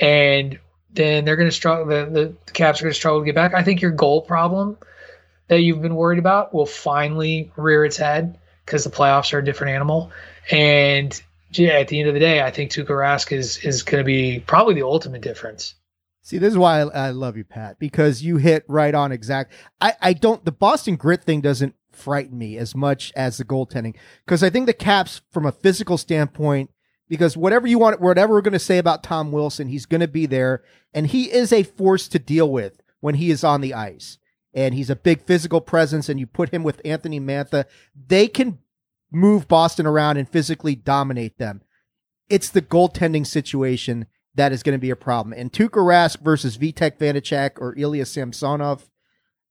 and 0.00 0.58
then 0.92 1.24
they're 1.24 1.36
going 1.36 1.48
to 1.48 1.54
struggle. 1.54 1.86
The, 1.86 2.06
the, 2.06 2.34
the 2.46 2.52
Caps 2.52 2.80
are 2.80 2.84
going 2.84 2.92
to 2.92 2.98
struggle 2.98 3.20
to 3.20 3.26
get 3.26 3.34
back. 3.34 3.52
I 3.52 3.62
think 3.62 3.82
your 3.82 3.90
goal 3.90 4.22
problem 4.22 4.78
that 5.48 5.60
you've 5.60 5.82
been 5.82 5.94
worried 5.94 6.18
about 6.18 6.54
will 6.54 6.66
finally 6.66 7.50
rear 7.56 7.84
its 7.84 7.96
head 7.96 8.38
because 8.68 8.84
the 8.84 8.90
playoffs 8.90 9.32
are 9.32 9.38
a 9.38 9.44
different 9.44 9.74
animal. 9.74 10.12
And 10.50 11.20
yeah, 11.52 11.78
at 11.78 11.88
the 11.88 11.98
end 11.98 12.08
of 12.08 12.14
the 12.14 12.20
day, 12.20 12.42
I 12.42 12.50
think 12.50 12.70
Tuukka 12.70 12.88
Rask 12.88 13.32
is 13.32 13.56
is 13.64 13.82
going 13.82 14.02
to 14.02 14.04
be 14.04 14.40
probably 14.46 14.74
the 14.74 14.82
ultimate 14.82 15.22
difference. 15.22 15.74
See, 16.20 16.36
this 16.36 16.52
is 16.52 16.58
why 16.58 16.82
I, 16.82 17.06
I 17.06 17.10
love 17.10 17.38
you, 17.38 17.44
Pat, 17.44 17.78
because 17.78 18.22
you 18.22 18.36
hit 18.36 18.64
right 18.68 18.94
on 18.94 19.12
exact. 19.12 19.54
I, 19.80 19.94
I 20.02 20.12
don't, 20.12 20.44
the 20.44 20.52
Boston 20.52 20.96
grit 20.96 21.24
thing 21.24 21.40
doesn't 21.40 21.74
frighten 21.90 22.36
me 22.36 22.58
as 22.58 22.74
much 22.74 23.10
as 23.16 23.38
the 23.38 23.46
goaltending, 23.46 23.96
because 24.26 24.42
I 24.42 24.50
think 24.50 24.66
the 24.66 24.74
Caps, 24.74 25.22
from 25.32 25.46
a 25.46 25.52
physical 25.52 25.96
standpoint, 25.96 26.68
because 27.08 27.34
whatever 27.34 27.66
you 27.66 27.78
want, 27.78 28.02
whatever 28.02 28.34
we're 28.34 28.42
going 28.42 28.52
to 28.52 28.58
say 28.58 28.76
about 28.76 29.02
Tom 29.02 29.32
Wilson, 29.32 29.68
he's 29.68 29.86
going 29.86 30.02
to 30.02 30.08
be 30.08 30.26
there, 30.26 30.62
and 30.92 31.06
he 31.06 31.32
is 31.32 31.50
a 31.50 31.62
force 31.62 32.08
to 32.08 32.18
deal 32.18 32.52
with 32.52 32.82
when 33.00 33.14
he 33.14 33.30
is 33.30 33.42
on 33.42 33.62
the 33.62 33.72
ice. 33.72 34.18
And 34.54 34.74
he's 34.74 34.90
a 34.90 34.96
big 34.96 35.22
physical 35.22 35.60
presence, 35.60 36.08
and 36.08 36.18
you 36.18 36.26
put 36.26 36.50
him 36.50 36.62
with 36.62 36.80
Anthony 36.84 37.20
Mantha, 37.20 37.66
they 37.94 38.28
can 38.28 38.58
move 39.10 39.48
Boston 39.48 39.86
around 39.86 40.16
and 40.16 40.28
physically 40.28 40.74
dominate 40.74 41.38
them. 41.38 41.62
It's 42.28 42.48
the 42.48 42.62
goaltending 42.62 43.26
situation 43.26 44.06
that 44.34 44.52
is 44.52 44.62
going 44.62 44.74
to 44.74 44.80
be 44.80 44.90
a 44.90 44.96
problem. 44.96 45.34
And 45.38 45.52
Tuukka 45.52 45.82
Rask 45.82 46.20
versus 46.20 46.58
Vitek 46.58 46.98
Vanecek 46.98 47.52
or 47.60 47.76
Ilya 47.76 48.06
Samsonov, 48.06 48.88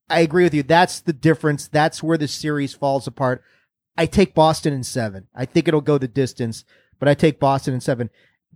I 0.10 0.22
agree 0.22 0.44
with 0.44 0.54
you. 0.54 0.64
That's 0.64 1.00
the 1.00 1.14
difference. 1.14 1.68
That's 1.68 2.02
where 2.02 2.18
the 2.18 2.28
series 2.28 2.74
falls 2.74 3.08
apart. 3.08 3.44
I 3.98 4.06
take 4.06 4.34
Boston 4.34 4.74
in 4.74 4.84
seven. 4.84 5.28
I 5.36 5.46
think 5.46 5.68
it'll 5.68 5.82
go 5.82 5.98
the 5.98 6.08
distance. 6.08 6.64
but 7.00 7.08
I 7.08 7.14
take 7.14 7.40
Boston 7.40 7.74
in 7.74 7.82
seven. 7.82 8.10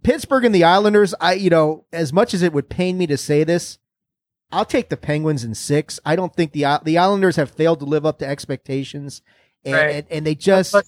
Pittsburgh 0.04 0.46
and 0.46 0.56
the 0.56 0.64
Islanders, 0.64 1.14
I, 1.22 1.34
you 1.34 1.50
know, 1.50 1.86
as 1.92 2.12
much 2.12 2.34
as 2.34 2.42
it 2.42 2.54
would 2.54 2.70
pain 2.70 2.98
me 2.98 3.08
to 3.08 3.18
say 3.18 3.44
this, 3.44 3.78
I'll 4.52 4.66
take 4.66 4.90
the 4.90 4.98
Penguins 4.98 5.44
in 5.44 5.56
six. 5.56 6.00
I 6.06 6.16
don't 6.16 6.36
think 6.36 6.52
the 6.52 6.66
the 6.84 6.98
Islanders 6.98 7.36
have 7.38 7.52
failed 7.52 7.80
to 7.80 7.86
live 7.86 8.06
up 8.06 8.20
to 8.20 8.28
expectations, 8.28 9.22
and 9.66 9.74
Right. 9.76 9.96
and, 9.96 10.08
and 10.10 10.26
they 10.26 10.36
just 10.36 10.72
the 10.74 10.84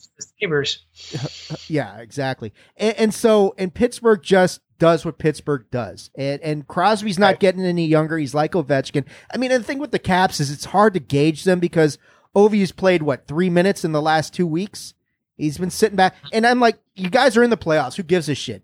yeah, 1.67 1.97
exactly. 1.99 2.53
And, 2.77 2.95
and 2.97 3.13
so, 3.13 3.53
and 3.57 3.73
Pittsburgh 3.73 4.21
just 4.21 4.61
does 4.79 5.05
what 5.05 5.17
Pittsburgh 5.17 5.65
does. 5.71 6.09
And 6.15 6.41
and 6.41 6.67
Crosby's 6.67 7.19
not 7.19 7.27
Right. 7.33 7.39
getting 7.39 7.63
any 7.65 7.85
younger. 7.85 8.17
He's 8.17 8.33
like 8.33 8.51
Ovechkin. 8.53 9.05
I 9.33 9.37
mean, 9.37 9.51
and 9.51 9.63
the 9.63 9.67
thing 9.67 9.79
with 9.79 9.91
the 9.91 9.99
Caps 9.99 10.39
is 10.39 10.51
it's 10.51 10.65
hard 10.65 10.93
to 10.95 10.99
gauge 10.99 11.43
them 11.43 11.59
because 11.59 11.97
Ovi's 12.35 12.71
played 12.71 13.03
what 13.03 13.27
three 13.27 13.49
minutes 13.49 13.85
in 13.85 13.91
the 13.91 14.01
last 14.01 14.33
two 14.33 14.47
weeks. 14.47 14.93
He's 15.37 15.57
been 15.57 15.69
sitting 15.71 15.95
back, 15.95 16.15
and 16.31 16.45
I'm 16.45 16.59
like, 16.59 16.77
you 16.95 17.09
guys 17.09 17.35
are 17.37 17.43
in 17.43 17.49
the 17.49 17.57
playoffs. 17.57 17.95
Who 17.95 18.03
gives 18.03 18.29
a 18.29 18.35
shit? 18.35 18.63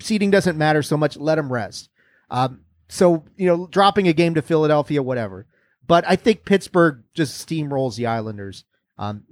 Seating 0.00 0.30
doesn't 0.30 0.56
matter 0.58 0.82
so 0.82 0.96
much. 0.96 1.16
Let 1.16 1.38
him 1.38 1.52
rest. 1.52 1.88
Um, 2.30 2.60
so 2.90 3.24
you 3.36 3.46
know, 3.46 3.66
dropping 3.68 4.08
a 4.08 4.12
game 4.12 4.34
to 4.34 4.42
Philadelphia, 4.42 5.02
whatever. 5.02 5.46
But 5.86 6.04
I 6.06 6.16
think 6.16 6.44
Pittsburgh 6.44 7.02
just 7.14 7.48
steamrolls 7.48 7.96
the 7.96 8.06
Islanders. 8.06 8.64
Um, 8.98 9.24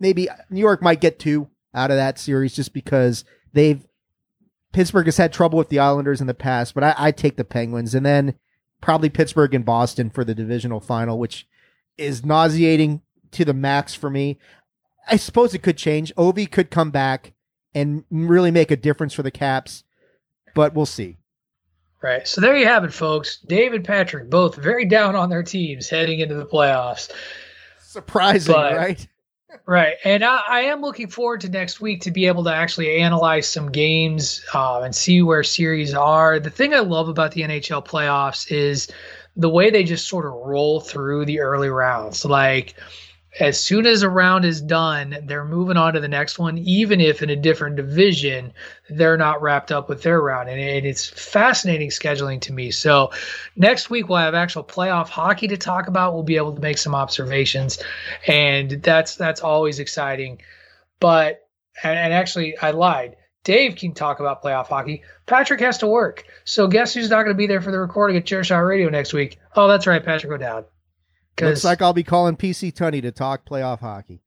maybe 0.00 0.28
New 0.50 0.60
York 0.60 0.82
might 0.82 1.00
get 1.00 1.18
two 1.18 1.48
out 1.74 1.90
of 1.90 1.96
that 1.96 2.18
series 2.18 2.54
just 2.54 2.72
because 2.72 3.24
they've 3.52 3.84
Pittsburgh 4.72 5.06
has 5.06 5.18
had 5.18 5.32
trouble 5.32 5.58
with 5.58 5.68
the 5.68 5.78
Islanders 5.78 6.20
in 6.20 6.26
the 6.26 6.34
past, 6.34 6.74
but 6.74 6.82
I, 6.82 6.94
I 6.96 7.10
take 7.10 7.36
the 7.36 7.44
Penguins 7.44 7.94
and 7.94 8.06
then 8.06 8.34
probably 8.80 9.10
Pittsburgh 9.10 9.54
and 9.54 9.64
Boston 9.64 10.08
for 10.08 10.24
the 10.24 10.34
divisional 10.34 10.80
final, 10.80 11.18
which 11.18 11.46
is 11.98 12.24
nauseating 12.24 13.02
to 13.32 13.44
the 13.44 13.54
max 13.54 13.94
for 13.94 14.08
me. 14.08 14.38
I 15.08 15.16
suppose 15.16 15.52
it 15.52 15.62
could 15.62 15.76
change. 15.76 16.14
Ovi 16.14 16.50
could 16.50 16.70
come 16.70 16.90
back 16.90 17.32
and 17.74 18.04
really 18.10 18.50
make 18.50 18.70
a 18.70 18.76
difference 18.76 19.12
for 19.12 19.22
the 19.22 19.30
Caps, 19.30 19.84
but 20.54 20.74
we'll 20.74 20.86
see. 20.86 21.18
Right. 22.02 22.26
So 22.26 22.40
there 22.40 22.56
you 22.56 22.66
have 22.66 22.82
it, 22.84 22.92
folks. 22.92 23.38
Dave 23.38 23.72
and 23.74 23.84
Patrick 23.84 24.28
both 24.28 24.56
very 24.56 24.84
down 24.84 25.14
on 25.14 25.30
their 25.30 25.42
teams 25.44 25.88
heading 25.88 26.18
into 26.18 26.34
the 26.34 26.44
playoffs. 26.46 27.10
Surprising, 27.78 28.52
But- 28.54 28.76
right? 28.76 29.06
Right. 29.66 29.96
And 30.04 30.24
I, 30.24 30.40
I 30.48 30.60
am 30.62 30.80
looking 30.80 31.08
forward 31.08 31.42
to 31.42 31.48
next 31.48 31.80
week 31.80 32.00
to 32.02 32.10
be 32.10 32.26
able 32.26 32.42
to 32.44 32.52
actually 32.52 32.96
analyze 33.00 33.46
some 33.46 33.70
games 33.70 34.42
uh, 34.54 34.80
and 34.80 34.94
see 34.94 35.20
where 35.22 35.42
series 35.44 35.92
are. 35.94 36.40
The 36.40 36.48
thing 36.50 36.72
I 36.74 36.78
love 36.80 37.08
about 37.08 37.32
the 37.32 37.42
NHL 37.42 37.86
playoffs 37.86 38.50
is 38.50 38.88
the 39.36 39.50
way 39.50 39.70
they 39.70 39.84
just 39.84 40.08
sort 40.08 40.24
of 40.26 40.32
roll 40.32 40.80
through 40.80 41.26
the 41.26 41.40
early 41.40 41.68
rounds. 41.68 42.24
Like, 42.24 42.74
as 43.40 43.58
soon 43.58 43.86
as 43.86 44.02
a 44.02 44.10
round 44.10 44.44
is 44.44 44.60
done, 44.60 45.16
they're 45.24 45.44
moving 45.44 45.76
on 45.76 45.94
to 45.94 46.00
the 46.00 46.08
next 46.08 46.38
one, 46.38 46.58
even 46.58 47.00
if 47.00 47.22
in 47.22 47.30
a 47.30 47.36
different 47.36 47.76
division, 47.76 48.52
they're 48.90 49.16
not 49.16 49.40
wrapped 49.40 49.72
up 49.72 49.88
with 49.88 50.02
their 50.02 50.20
round. 50.20 50.50
And 50.50 50.60
it, 50.60 50.84
it's 50.84 51.06
fascinating 51.06 51.88
scheduling 51.88 52.40
to 52.42 52.52
me. 52.52 52.70
So, 52.70 53.10
next 53.56 53.88
week, 53.88 54.08
we'll 54.08 54.18
have 54.18 54.34
actual 54.34 54.64
playoff 54.64 55.08
hockey 55.08 55.48
to 55.48 55.56
talk 55.56 55.88
about. 55.88 56.12
We'll 56.12 56.22
be 56.22 56.36
able 56.36 56.54
to 56.54 56.60
make 56.60 56.78
some 56.78 56.94
observations 56.94 57.78
and 58.26 58.70
that's 58.82 59.16
that's 59.16 59.40
always 59.40 59.78
exciting. 59.78 60.40
But 61.00 61.46
and, 61.82 61.98
and 61.98 62.12
actually, 62.12 62.56
I 62.58 62.70
lied. 62.70 63.16
Dave 63.44 63.74
can 63.76 63.92
talk 63.92 64.20
about 64.20 64.42
playoff 64.42 64.68
hockey. 64.68 65.02
Patrick 65.26 65.60
has 65.60 65.78
to 65.78 65.88
work. 65.88 66.24
So 66.44 66.68
guess 66.68 66.94
who's 66.94 67.10
not 67.10 67.24
going 67.24 67.34
to 67.34 67.38
be 67.38 67.48
there 67.48 67.60
for 67.60 67.72
the 67.72 67.80
recording 67.80 68.16
at 68.16 68.24
Chairshot 68.24 68.66
Radio 68.66 68.88
next 68.88 69.12
week? 69.12 69.38
Oh, 69.56 69.66
that's 69.66 69.86
right, 69.86 70.04
Patrick 70.04 70.32
O'Dowd. 70.32 70.66
Looks 71.48 71.64
like 71.64 71.82
I'll 71.82 71.92
be 71.92 72.04
calling 72.04 72.36
PC 72.36 72.72
Tunney 72.72 73.02
to 73.02 73.12
talk 73.12 73.44
playoff 73.44 73.80
hockey. 73.80 74.20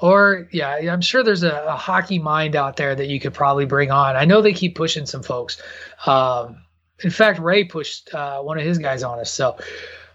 or 0.00 0.48
yeah, 0.52 0.74
I'm 0.74 1.00
sure 1.00 1.22
there's 1.22 1.42
a, 1.42 1.64
a 1.66 1.76
hockey 1.76 2.18
mind 2.18 2.54
out 2.56 2.76
there 2.76 2.94
that 2.94 3.08
you 3.08 3.18
could 3.20 3.34
probably 3.34 3.64
bring 3.64 3.90
on. 3.90 4.16
I 4.16 4.24
know 4.24 4.42
they 4.42 4.52
keep 4.52 4.74
pushing 4.74 5.06
some 5.06 5.22
folks. 5.22 5.60
Um, 6.06 6.62
in 7.02 7.10
fact, 7.10 7.38
Ray 7.38 7.64
pushed 7.64 8.12
uh, 8.14 8.40
one 8.40 8.58
of 8.58 8.64
his 8.64 8.78
guys 8.78 9.02
on 9.02 9.18
us. 9.18 9.30
So 9.30 9.58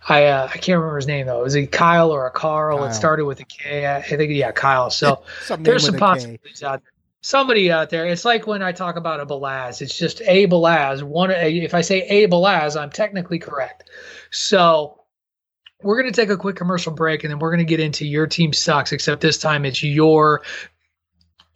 I 0.07 0.25
uh, 0.25 0.49
I 0.51 0.57
can't 0.57 0.79
remember 0.79 0.95
his 0.95 1.07
name 1.07 1.27
though. 1.27 1.43
Was 1.43 1.55
it 1.55 1.71
Kyle 1.71 2.11
or 2.11 2.25
a 2.25 2.31
Carl? 2.31 2.79
Kyle. 2.79 2.87
It 2.87 2.93
started 2.93 3.25
with 3.25 3.39
a 3.39 3.45
K. 3.45 3.87
I 3.87 4.01
think 4.01 4.31
yeah, 4.31 4.51
Kyle. 4.51 4.89
So. 4.89 5.23
There's 5.59 5.83
some 5.83 5.93
with 5.93 5.95
a 5.95 5.97
K. 5.97 5.97
possibilities 5.97 6.63
out 6.63 6.81
there. 6.83 6.91
Somebody 7.23 7.71
out 7.71 7.91
there. 7.91 8.07
It's 8.07 8.25
like 8.25 8.47
when 8.47 8.63
I 8.63 8.71
talk 8.71 8.95
about 8.95 9.19
a 9.19 9.27
Belaz. 9.27 9.81
It's 9.81 9.95
just 9.95 10.21
a 10.21 10.47
Belaz. 10.47 11.03
One. 11.03 11.29
If 11.29 11.75
I 11.75 11.81
say 11.81 12.01
a 12.01 12.27
Belaz, 12.27 12.79
I'm 12.79 12.89
technically 12.89 13.37
correct. 13.37 13.89
So 14.31 15.00
we're 15.83 16.01
going 16.01 16.11
to 16.11 16.21
take 16.21 16.29
a 16.29 16.37
quick 16.37 16.55
commercial 16.55 16.93
break, 16.93 17.23
and 17.23 17.31
then 17.31 17.39
we're 17.39 17.51
going 17.51 17.65
to 17.65 17.69
get 17.69 17.79
into 17.79 18.05
your 18.05 18.27
team 18.27 18.53
sucks. 18.53 18.91
Except 18.91 19.21
this 19.21 19.37
time, 19.37 19.65
it's 19.65 19.83
your 19.83 20.41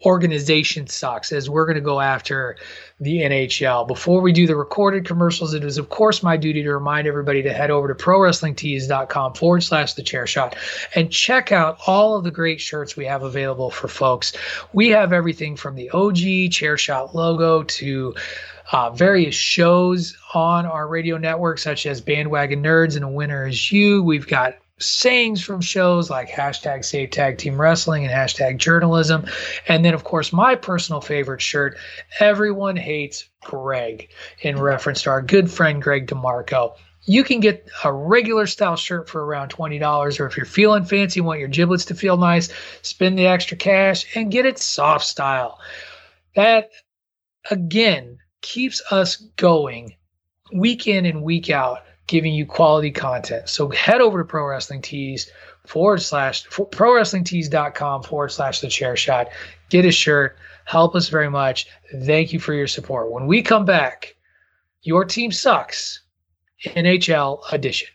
organization 0.05 0.88
sucks 0.88 1.31
as 1.31 1.49
we're 1.49 1.65
going 1.65 1.75
to 1.75 1.81
go 1.81 1.99
after 1.99 2.57
the 2.99 3.17
NHL. 3.17 3.88
Before 3.88 4.21
we 4.21 4.31
do 4.31 4.45
the 4.45 4.55
recorded 4.55 5.05
commercials, 5.05 5.53
it 5.53 5.63
is 5.63 5.77
of 5.77 5.89
course 5.89 6.21
my 6.21 6.38
duty 6.38 6.61
to 6.63 6.73
remind 6.73 7.07
everybody 7.07 7.41
to 7.43 7.53
head 7.53 7.71
over 7.71 7.88
to 7.88 7.95
prowrestlingtees.com 7.95 9.33
forward 9.33 9.63
slash 9.63 9.93
the 9.93 10.03
chair 10.03 10.27
shot 10.27 10.55
and 10.93 11.11
check 11.11 11.51
out 11.51 11.77
all 11.88 12.17
of 12.17 12.23
the 12.23 12.31
great 12.31 12.61
shirts 12.61 12.95
we 12.95 13.05
have 13.05 13.23
available 13.23 13.71
for 13.71 13.88
folks. 13.88 14.33
We 14.73 14.89
have 14.89 15.11
everything 15.11 15.55
from 15.55 15.75
the 15.75 15.89
OG 15.89 16.51
chair 16.51 16.77
shot 16.77 17.15
logo 17.15 17.63
to 17.63 18.15
uh, 18.71 18.89
various 18.91 19.36
shows 19.36 20.17
on 20.34 20.65
our 20.65 20.88
radio 20.88 21.17
network, 21.17 21.60
such 21.60 21.86
as 21.86 22.01
Bandwagon 22.01 22.63
Nerds 22.63 22.95
and 22.95 23.06
A 23.06 23.10
Winner 23.10 23.47
Is 23.47 23.71
You. 23.71 24.04
We've 24.04 24.28
got 24.28 24.56
sayings 24.80 25.41
from 25.41 25.62
shows 25.62 26.10
like 26.10 26.30
hashtag 26.30 26.84
Save 26.84 27.12
Tag 27.12 27.38
Team 27.38 27.60
Wrestling 27.60 28.06
and 28.06 28.13
hashtag 28.13 28.58
Journalism. 28.58 29.25
And 29.67 29.86
then, 29.86 29.93
of 29.93 30.04
course, 30.04 30.34
my 30.34 30.56
personal 30.56 30.99
favorite 30.99 31.41
shirt, 31.41 31.78
Everyone 32.19 32.75
Hates 32.75 33.30
Greg, 33.41 34.10
in 34.41 34.60
reference 34.60 35.04
to 35.04 35.12
our 35.12 35.21
good 35.21 35.49
friend 35.49 35.82
Greg 35.82 36.08
DeMarco. 36.08 36.75
You 37.08 37.23
can 37.23 37.39
get 37.39 37.69
a 37.84 37.93
regular 37.93 38.47
style 38.47 38.75
shirt 38.75 39.08
for 39.08 39.23
around 39.23 39.51
$20, 39.51 40.19
or 40.19 40.25
if 40.25 40.36
you're 40.36 40.45
feeling 40.45 40.86
fancy, 40.86 41.21
want 41.21 41.39
your 41.39 41.47
giblets 41.47 41.86
to 41.86 41.95
feel 41.95 42.17
nice, 42.17 42.49
spend 42.82 43.17
the 43.17 43.28
extra 43.28 43.56
cash 43.56 44.15
and 44.15 44.32
get 44.32 44.47
it 44.47 44.58
soft 44.58 45.06
style. 45.06 45.60
That, 46.36 46.71
again, 47.51 48.17
keeps 48.45 48.81
us 48.91 49.15
going 49.38 49.95
week 50.53 50.88
in 50.88 51.05
and 51.05 51.23
week 51.23 51.49
out, 51.49 51.79
giving 52.05 52.31
you 52.31 52.45
quality 52.45 52.91
content. 52.91 53.49
So 53.49 53.69
head 53.69 54.01
over 54.01 54.19
to 54.19 54.25
Pro 54.25 54.45
Wrestling 54.45 54.84
Tees 54.84 55.31
forward 55.65 56.01
slash 56.01 56.45
pro 56.45 56.93
wrestling 56.93 57.23
prowrestlingtees.com 57.23 58.03
forward 58.03 58.31
slash 58.31 58.62
the 58.62 58.67
chair 58.67 58.95
shot. 58.95 59.29
Get 59.69 59.84
a 59.84 59.91
shirt. 59.91 60.38
Help 60.65 60.95
us 60.95 61.10
very 61.10 61.29
much. 61.29 61.67
Thank 62.03 62.34
you 62.34 62.39
for 62.39 62.53
your 62.53 62.67
support. 62.67 63.12
When 63.12 63.25
we 63.25 63.41
come 63.41 63.65
back, 63.65 64.15
your 64.84 65.05
team 65.05 65.31
sucks. 65.31 66.01
NHL 66.63 67.41
edition. 67.51 67.94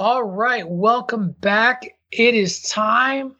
All 0.00 0.24
right, 0.24 0.66
welcome 0.66 1.32
back. 1.42 1.86
It 2.10 2.34
is 2.34 2.62
time 2.62 3.36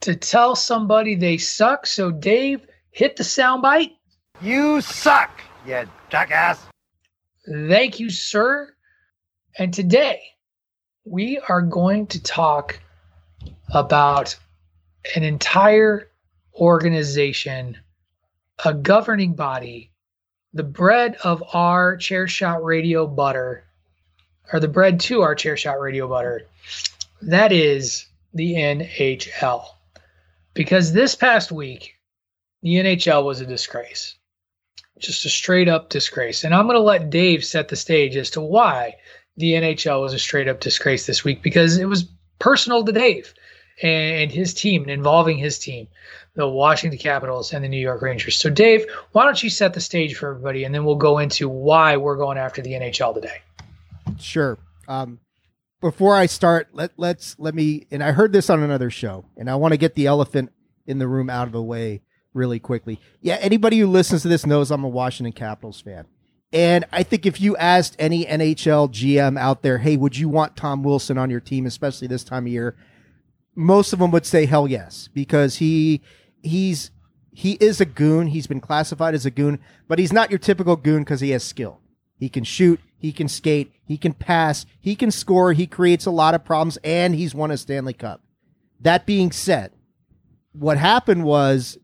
to 0.00 0.16
tell 0.16 0.56
somebody 0.56 1.14
they 1.14 1.36
suck. 1.36 1.86
So, 1.86 2.10
Dave, 2.10 2.66
hit 2.90 3.14
the 3.14 3.22
soundbite. 3.22 3.92
You 4.40 4.80
suck, 4.80 5.30
you 5.64 5.84
jackass. 6.10 6.60
Thank 7.46 8.00
you, 8.00 8.10
sir. 8.10 8.74
And 9.56 9.72
today 9.72 10.22
we 11.04 11.38
are 11.48 11.62
going 11.62 12.08
to 12.08 12.20
talk 12.20 12.80
about 13.72 14.36
an 15.14 15.22
entire 15.22 16.10
organization, 16.56 17.78
a 18.64 18.74
governing 18.74 19.34
body, 19.34 19.92
the 20.52 20.64
bread 20.64 21.14
of 21.22 21.44
our 21.54 21.96
chair 21.96 22.26
shot 22.26 22.64
radio 22.64 23.06
butter, 23.06 23.66
or 24.52 24.60
the 24.60 24.68
bread 24.68 25.00
to 25.00 25.22
our 25.22 25.34
chair 25.34 25.56
shot 25.56 25.80
radio 25.80 26.08
butter. 26.08 26.46
That 27.22 27.52
is 27.52 28.06
the 28.34 28.54
NHL. 28.54 29.66
Because 30.54 30.92
this 30.92 31.14
past 31.14 31.52
week, 31.52 31.94
the 32.62 32.76
NHL 32.76 33.24
was 33.24 33.40
a 33.40 33.46
disgrace. 33.46 34.16
Just 34.98 35.24
a 35.24 35.30
straight 35.30 35.68
up 35.68 35.88
disgrace. 35.88 36.44
And 36.44 36.54
I'm 36.54 36.66
going 36.66 36.76
to 36.76 36.82
let 36.82 37.10
Dave 37.10 37.44
set 37.44 37.68
the 37.68 37.76
stage 37.76 38.16
as 38.16 38.30
to 38.30 38.40
why 38.40 38.96
the 39.36 39.52
NHL 39.52 40.00
was 40.00 40.14
a 40.14 40.18
straight 40.18 40.48
up 40.48 40.60
disgrace 40.60 41.06
this 41.06 41.24
week 41.24 41.42
because 41.42 41.78
it 41.78 41.86
was 41.86 42.08
personal 42.38 42.84
to 42.84 42.92
Dave 42.92 43.32
and 43.82 44.30
his 44.30 44.54
team 44.54 44.82
and 44.82 44.90
involving 44.90 45.38
his 45.38 45.58
team, 45.58 45.88
the 46.34 46.46
Washington 46.46 46.98
Capitals 46.98 47.52
and 47.52 47.64
the 47.64 47.68
New 47.68 47.80
York 47.80 48.02
Rangers. 48.02 48.36
So, 48.36 48.50
Dave, 48.50 48.84
why 49.12 49.24
don't 49.24 49.42
you 49.42 49.50
set 49.50 49.74
the 49.74 49.80
stage 49.80 50.16
for 50.16 50.30
everybody 50.30 50.64
and 50.64 50.74
then 50.74 50.84
we'll 50.84 50.96
go 50.96 51.18
into 51.18 51.48
why 51.48 51.96
we're 51.96 52.16
going 52.16 52.38
after 52.38 52.62
the 52.62 52.72
NHL 52.72 53.14
today. 53.14 53.40
Sure. 54.22 54.58
Um, 54.88 55.20
before 55.80 56.14
I 56.14 56.26
start, 56.26 56.68
let 56.72 56.92
let's 56.96 57.36
let 57.38 57.54
me. 57.54 57.86
And 57.90 58.02
I 58.02 58.12
heard 58.12 58.32
this 58.32 58.48
on 58.48 58.62
another 58.62 58.90
show, 58.90 59.24
and 59.36 59.50
I 59.50 59.56
want 59.56 59.72
to 59.72 59.78
get 59.78 59.94
the 59.94 60.06
elephant 60.06 60.52
in 60.86 60.98
the 60.98 61.08
room 61.08 61.28
out 61.28 61.46
of 61.46 61.52
the 61.52 61.62
way 61.62 62.02
really 62.34 62.58
quickly. 62.58 63.00
Yeah, 63.20 63.36
anybody 63.40 63.78
who 63.78 63.86
listens 63.86 64.22
to 64.22 64.28
this 64.28 64.46
knows 64.46 64.70
I'm 64.70 64.84
a 64.84 64.88
Washington 64.88 65.32
Capitals 65.32 65.80
fan. 65.80 66.06
And 66.52 66.84
I 66.92 67.02
think 67.02 67.24
if 67.24 67.40
you 67.40 67.56
asked 67.56 67.96
any 67.98 68.26
NHL 68.26 68.90
GM 68.90 69.38
out 69.38 69.62
there, 69.62 69.78
hey, 69.78 69.96
would 69.96 70.16
you 70.18 70.28
want 70.28 70.56
Tom 70.56 70.82
Wilson 70.82 71.16
on 71.16 71.30
your 71.30 71.40
team, 71.40 71.64
especially 71.64 72.08
this 72.08 72.24
time 72.24 72.44
of 72.44 72.52
year? 72.52 72.76
Most 73.54 73.92
of 73.92 73.98
them 73.98 74.10
would 74.10 74.26
say 74.26 74.46
hell 74.46 74.68
yes, 74.68 75.08
because 75.12 75.56
he 75.56 76.02
he's 76.42 76.90
he 77.32 77.52
is 77.52 77.80
a 77.80 77.86
goon. 77.86 78.28
He's 78.28 78.46
been 78.46 78.60
classified 78.60 79.14
as 79.14 79.26
a 79.26 79.30
goon, 79.30 79.58
but 79.88 79.98
he's 79.98 80.12
not 80.12 80.30
your 80.30 80.38
typical 80.38 80.76
goon 80.76 81.02
because 81.02 81.20
he 81.20 81.30
has 81.30 81.42
skill. 81.42 81.80
He 82.18 82.28
can 82.28 82.44
shoot, 82.44 82.80
he 83.02 83.12
can 83.12 83.28
skate, 83.28 83.72
he 83.84 83.98
can 83.98 84.12
pass, 84.14 84.64
he 84.80 84.94
can 84.96 85.10
score, 85.10 85.52
he 85.52 85.66
creates 85.66 86.06
a 86.06 86.10
lot 86.10 86.34
of 86.34 86.44
problems, 86.44 86.78
and 86.82 87.14
he's 87.14 87.34
won 87.34 87.50
a 87.50 87.56
Stanley 87.58 87.92
Cup. 87.92 88.22
That 88.80 89.04
being 89.04 89.30
said, 89.32 89.72
what 90.52 90.78
happened 90.78 91.24
was 91.24 91.76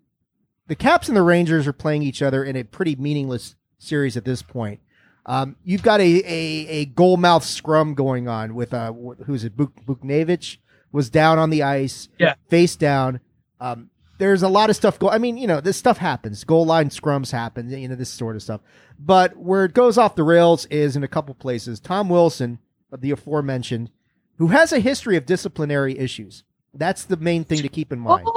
the 0.67 0.75
Caps 0.77 1.09
and 1.09 1.17
the 1.17 1.23
Rangers 1.23 1.67
are 1.67 1.73
playing 1.73 2.03
each 2.03 2.23
other 2.23 2.43
in 2.45 2.57
a 2.57 2.63
pretty 2.65 2.97
meaningless 2.97 3.57
series 3.79 4.17
at 4.17 4.25
this 4.25 4.43
point. 4.43 4.81
Um, 5.27 5.57
you've 5.65 5.83
got 5.83 6.01
a, 6.01 6.05
a, 6.25 6.67
a 6.69 6.85
goal 6.87 7.17
mouth 7.19 7.45
scrum 7.45 7.95
going 7.95 8.29
on 8.29 8.55
with 8.55 8.73
uh, 8.73 8.93
who's 9.27 9.45
it? 9.45 9.57
Buk- 9.57 9.85
Buchnevich 9.87 10.57
was 10.91 11.11
down 11.11 11.39
on 11.39 11.51
the 11.51 11.63
ice, 11.63 12.09
Yeah. 12.19 12.35
face 12.49 12.77
down. 12.77 13.21
Um, 13.61 13.91
there's 14.19 14.43
a 14.43 14.49
lot 14.49 14.69
of 14.69 14.77
stuff 14.77 14.99
go. 14.99 15.09
I 15.09 15.19
mean, 15.19 15.37
you 15.37 15.47
know, 15.47 15.61
this 15.61 15.77
stuff 15.77 15.99
happens. 15.99 16.45
Goal 16.45 16.67
line 16.67 16.91
scrums 16.91 17.33
happen. 17.33 17.71
You 17.71 17.89
know, 17.89 17.95
this 17.95 18.11
sort 18.11 18.37
of 18.37 18.43
stuff. 18.43 18.61
But 18.99 19.37
where 19.37 19.65
it 19.65 19.75
goes 19.75 19.97
off 19.97 20.17
the 20.17 20.25
rails 20.25 20.67
is 20.67 20.97
in 20.97 21.05
a 21.05 21.09
couple 21.09 21.35
places. 21.35 21.81
Tom 21.81 22.09
Wilson, 22.09 22.59
the 22.97 23.13
aforementioned, 23.13 23.91
who 24.37 24.49
has 24.49 24.73
a 24.73 24.81
history 24.81 25.17
of 25.17 25.27
disciplinary 25.27 25.99
issues. 25.99 26.43
That's 26.75 27.05
the 27.05 27.17
main 27.17 27.45
thing 27.45 27.63
to 27.63 27.69
keep 27.69 27.93
in 27.93 28.01
mind. 28.01 28.29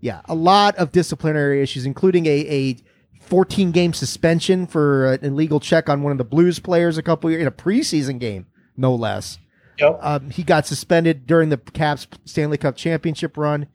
Yeah, 0.00 0.20
a 0.26 0.34
lot 0.34 0.76
of 0.76 0.92
disciplinary 0.92 1.60
issues, 1.62 1.84
including 1.84 2.26
a, 2.26 2.46
a 2.48 2.76
14 3.20 3.72
game 3.72 3.92
suspension 3.92 4.66
for 4.66 5.12
an 5.12 5.24
illegal 5.24 5.60
check 5.60 5.88
on 5.88 6.02
one 6.02 6.12
of 6.12 6.18
the 6.18 6.24
Blues 6.24 6.60
players 6.60 6.96
a 6.96 7.02
couple 7.02 7.30
years 7.30 7.42
in 7.42 7.48
a 7.48 7.52
preseason 7.52 8.18
game, 8.18 8.46
no 8.76 8.94
less. 8.94 9.38
Yep. 9.78 9.98
Um, 10.00 10.30
he 10.30 10.42
got 10.42 10.66
suspended 10.66 11.26
during 11.26 11.50
the 11.50 11.58
Caps 11.58 12.06
Stanley 12.24 12.58
Cup 12.58 12.76
championship 12.76 13.36
run. 13.36 13.68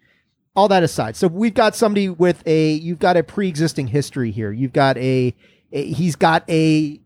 All 0.55 0.67
that 0.67 0.83
aside, 0.83 1.15
so 1.15 1.27
we've 1.27 1.55
got 1.55 1.75
somebody 1.75 2.09
with 2.09 2.43
a 2.45 2.73
you've 2.73 2.99
got 2.99 3.17
a 3.17 3.23
pre-existing 3.23 3.87
history 3.87 4.29
here. 4.29 4.51
You've 4.51 4.73
got 4.73 4.97
a, 4.97 5.33
a 5.71 5.91
he's 5.93 6.15
got 6.15 6.47
a 6.47 7.01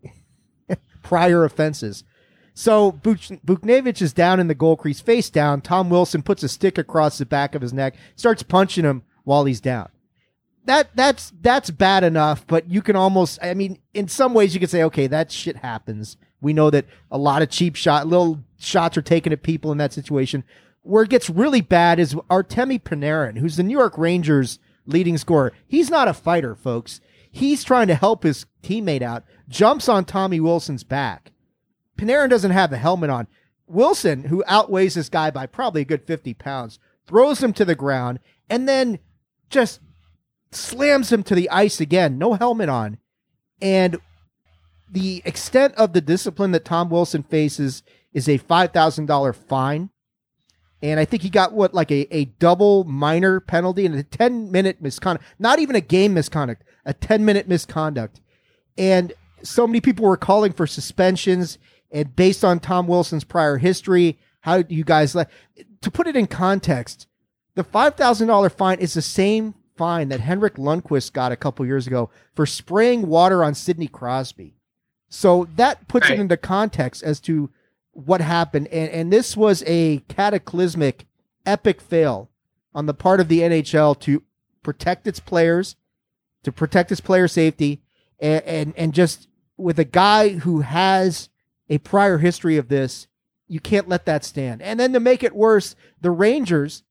prior 1.02 1.44
offenses. 1.44 2.04
So 2.52 2.92
Buch- 2.92 3.40
Buchnevich 3.46 4.02
is 4.02 4.12
down 4.12 4.40
in 4.40 4.48
the 4.48 4.54
goal 4.54 4.76
crease, 4.76 5.00
face 5.00 5.30
down. 5.30 5.60
Tom 5.60 5.88
Wilson 5.90 6.22
puts 6.22 6.42
a 6.42 6.48
stick 6.48 6.76
across 6.76 7.16
the 7.16 7.24
back 7.24 7.54
of 7.54 7.62
his 7.62 7.72
neck, 7.72 7.94
starts 8.16 8.42
punching 8.42 8.84
him 8.84 9.04
while 9.24 9.44
he's 9.44 9.60
down. 9.60 9.88
That 10.64 10.90
that's 10.94 11.32
that's 11.40 11.70
bad 11.70 12.04
enough, 12.04 12.46
but 12.46 12.68
you 12.68 12.82
can 12.82 12.96
almost 12.96 13.38
I 13.40 13.54
mean, 13.54 13.78
in 13.94 14.08
some 14.08 14.34
ways 14.34 14.52
you 14.52 14.60
could 14.60 14.70
say, 14.70 14.82
okay, 14.82 15.06
that 15.06 15.32
shit 15.32 15.56
happens. 15.56 16.16
We 16.40 16.52
know 16.52 16.68
that 16.68 16.84
a 17.10 17.16
lot 17.16 17.40
of 17.42 17.48
cheap 17.48 17.76
shot 17.76 18.06
little 18.06 18.40
shots 18.58 18.98
are 18.98 19.02
taken 19.02 19.32
at 19.32 19.42
people 19.42 19.72
in 19.72 19.78
that 19.78 19.92
situation. 19.92 20.44
Where 20.82 21.04
it 21.04 21.10
gets 21.10 21.28
really 21.28 21.60
bad 21.60 21.98
is 21.98 22.14
Artemi 22.30 22.80
Panarin, 22.82 23.38
who's 23.38 23.56
the 23.56 23.62
New 23.62 23.76
York 23.76 23.98
Rangers 23.98 24.58
leading 24.86 25.18
scorer. 25.18 25.52
He's 25.66 25.90
not 25.90 26.08
a 26.08 26.14
fighter, 26.14 26.54
folks. 26.54 27.00
He's 27.30 27.62
trying 27.62 27.88
to 27.88 27.94
help 27.94 28.22
his 28.22 28.46
teammate 28.62 29.02
out, 29.02 29.24
jumps 29.48 29.88
on 29.88 30.04
Tommy 30.04 30.40
Wilson's 30.40 30.84
back. 30.84 31.32
Panarin 31.98 32.30
doesn't 32.30 32.52
have 32.52 32.72
a 32.72 32.78
helmet 32.78 33.10
on. 33.10 33.26
Wilson, 33.66 34.24
who 34.24 34.42
outweighs 34.46 34.94
this 34.94 35.08
guy 35.08 35.30
by 35.30 35.46
probably 35.46 35.82
a 35.82 35.84
good 35.84 36.06
50 36.06 36.32
pounds, 36.34 36.78
throws 37.06 37.42
him 37.42 37.52
to 37.52 37.64
the 37.64 37.74
ground 37.74 38.18
and 38.48 38.68
then 38.68 38.98
just 39.50 39.80
slams 40.50 41.12
him 41.12 41.22
to 41.24 41.34
the 41.34 41.50
ice 41.50 41.80
again, 41.80 42.18
no 42.18 42.34
helmet 42.34 42.68
on. 42.68 42.98
And 43.60 43.98
the 44.90 45.20
extent 45.24 45.74
of 45.74 45.92
the 45.92 46.00
discipline 46.00 46.52
that 46.52 46.64
Tom 46.64 46.88
Wilson 46.88 47.22
faces 47.22 47.82
is 48.12 48.28
a 48.28 48.38
$5,000 48.38 49.34
fine. 49.34 49.90
And 50.82 51.00
I 51.00 51.04
think 51.04 51.22
he 51.22 51.30
got 51.30 51.52
what, 51.52 51.74
like 51.74 51.90
a, 51.90 52.06
a 52.14 52.26
double 52.26 52.84
minor 52.84 53.40
penalty 53.40 53.84
and 53.84 53.94
a 53.94 54.02
10 54.04 54.52
minute 54.52 54.80
misconduct, 54.80 55.24
not 55.38 55.58
even 55.58 55.74
a 55.74 55.80
game 55.80 56.14
misconduct, 56.14 56.62
a 56.84 56.94
10 56.94 57.24
minute 57.24 57.48
misconduct. 57.48 58.20
And 58.76 59.12
so 59.42 59.66
many 59.66 59.80
people 59.80 60.04
were 60.06 60.16
calling 60.16 60.52
for 60.52 60.66
suspensions. 60.66 61.58
And 61.90 62.14
based 62.14 62.44
on 62.44 62.60
Tom 62.60 62.86
Wilson's 62.86 63.24
prior 63.24 63.58
history, 63.58 64.18
how 64.42 64.62
do 64.62 64.74
you 64.74 64.84
guys 64.84 65.14
like 65.14 65.28
to 65.82 65.90
put 65.90 66.06
it 66.06 66.16
in 66.16 66.26
context, 66.26 67.06
the 67.54 67.64
$5,000 67.64 68.52
fine 68.52 68.78
is 68.78 68.94
the 68.94 69.02
same 69.02 69.54
fine 69.76 70.08
that 70.10 70.20
Henrik 70.20 70.54
Lundqvist 70.54 71.12
got 71.12 71.32
a 71.32 71.36
couple 71.36 71.66
years 71.66 71.86
ago 71.86 72.10
for 72.34 72.46
spraying 72.46 73.08
water 73.08 73.42
on 73.42 73.54
Sidney 73.54 73.88
Crosby. 73.88 74.54
So 75.08 75.48
that 75.56 75.88
puts 75.88 76.08
Right. 76.08 76.18
it 76.18 76.20
into 76.22 76.36
context 76.36 77.02
as 77.02 77.20
to 77.20 77.50
what 78.04 78.20
happened. 78.20 78.68
And, 78.68 78.90
and 78.90 79.12
this 79.12 79.36
was 79.36 79.64
a 79.66 79.98
cataclysmic, 80.08 81.06
epic 81.44 81.80
fail 81.80 82.30
on 82.74 82.86
the 82.86 82.94
part 82.94 83.18
of 83.18 83.28
the 83.28 83.40
NHL 83.40 83.98
to 84.00 84.22
protect 84.62 85.06
its 85.06 85.18
players, 85.18 85.74
to 86.44 86.52
protect 86.52 86.92
its 86.92 87.00
player 87.00 87.26
safety, 87.26 87.82
and, 88.20 88.44
and, 88.44 88.74
and 88.76 88.94
just 88.94 89.28
with 89.56 89.80
a 89.80 89.84
guy 89.84 90.30
who 90.30 90.60
has 90.60 91.28
a 91.68 91.78
prior 91.78 92.18
history 92.18 92.56
of 92.56 92.68
this, 92.68 93.08
you 93.48 93.58
can't 93.58 93.88
let 93.88 94.06
that 94.06 94.24
stand. 94.24 94.62
And 94.62 94.78
then 94.78 94.92
to 94.92 95.00
make 95.00 95.24
it 95.24 95.34
worse, 95.34 95.74
the 96.00 96.10
Rangers 96.12 96.84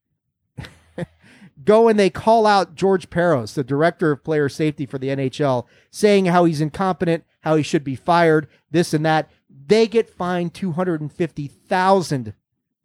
go 1.64 1.88
and 1.88 1.98
they 1.98 2.10
call 2.10 2.46
out 2.46 2.76
George 2.76 3.10
Parros, 3.10 3.54
the 3.54 3.64
director 3.64 4.12
of 4.12 4.24
player 4.24 4.50
safety 4.50 4.86
for 4.86 4.98
the 4.98 5.08
NHL, 5.08 5.66
saying 5.90 6.26
how 6.26 6.44
he's 6.44 6.60
incompetent, 6.60 7.24
how 7.42 7.56
he 7.56 7.64
should 7.64 7.84
be 7.86 7.96
fired, 7.96 8.48
this 8.72 8.94
and 8.94 9.06
that. 9.06 9.30
They 9.68 9.88
get 9.88 10.10
fined 10.10 10.54
two 10.54 10.72
hundred 10.72 11.02
and 11.02 11.12
fifty 11.12 11.48
thousand 11.48 12.34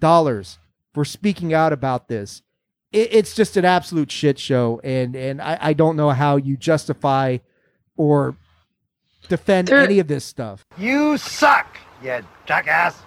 dollars 0.00 0.58
for 0.92 1.04
speaking 1.04 1.54
out 1.54 1.72
about 1.72 2.08
this. 2.08 2.42
It, 2.92 3.14
it's 3.14 3.34
just 3.34 3.56
an 3.56 3.64
absolute 3.64 4.10
shit 4.10 4.38
show, 4.38 4.80
and 4.82 5.14
and 5.16 5.40
I, 5.40 5.58
I 5.60 5.72
don't 5.72 5.96
know 5.96 6.10
how 6.10 6.36
you 6.36 6.56
justify 6.56 7.38
or 7.96 8.36
defend 9.28 9.68
There- 9.68 9.78
any 9.78 9.98
of 10.00 10.08
this 10.08 10.24
stuff. 10.24 10.64
You 10.76 11.16
suck, 11.18 11.78
you 12.02 12.20
jackass. 12.46 13.00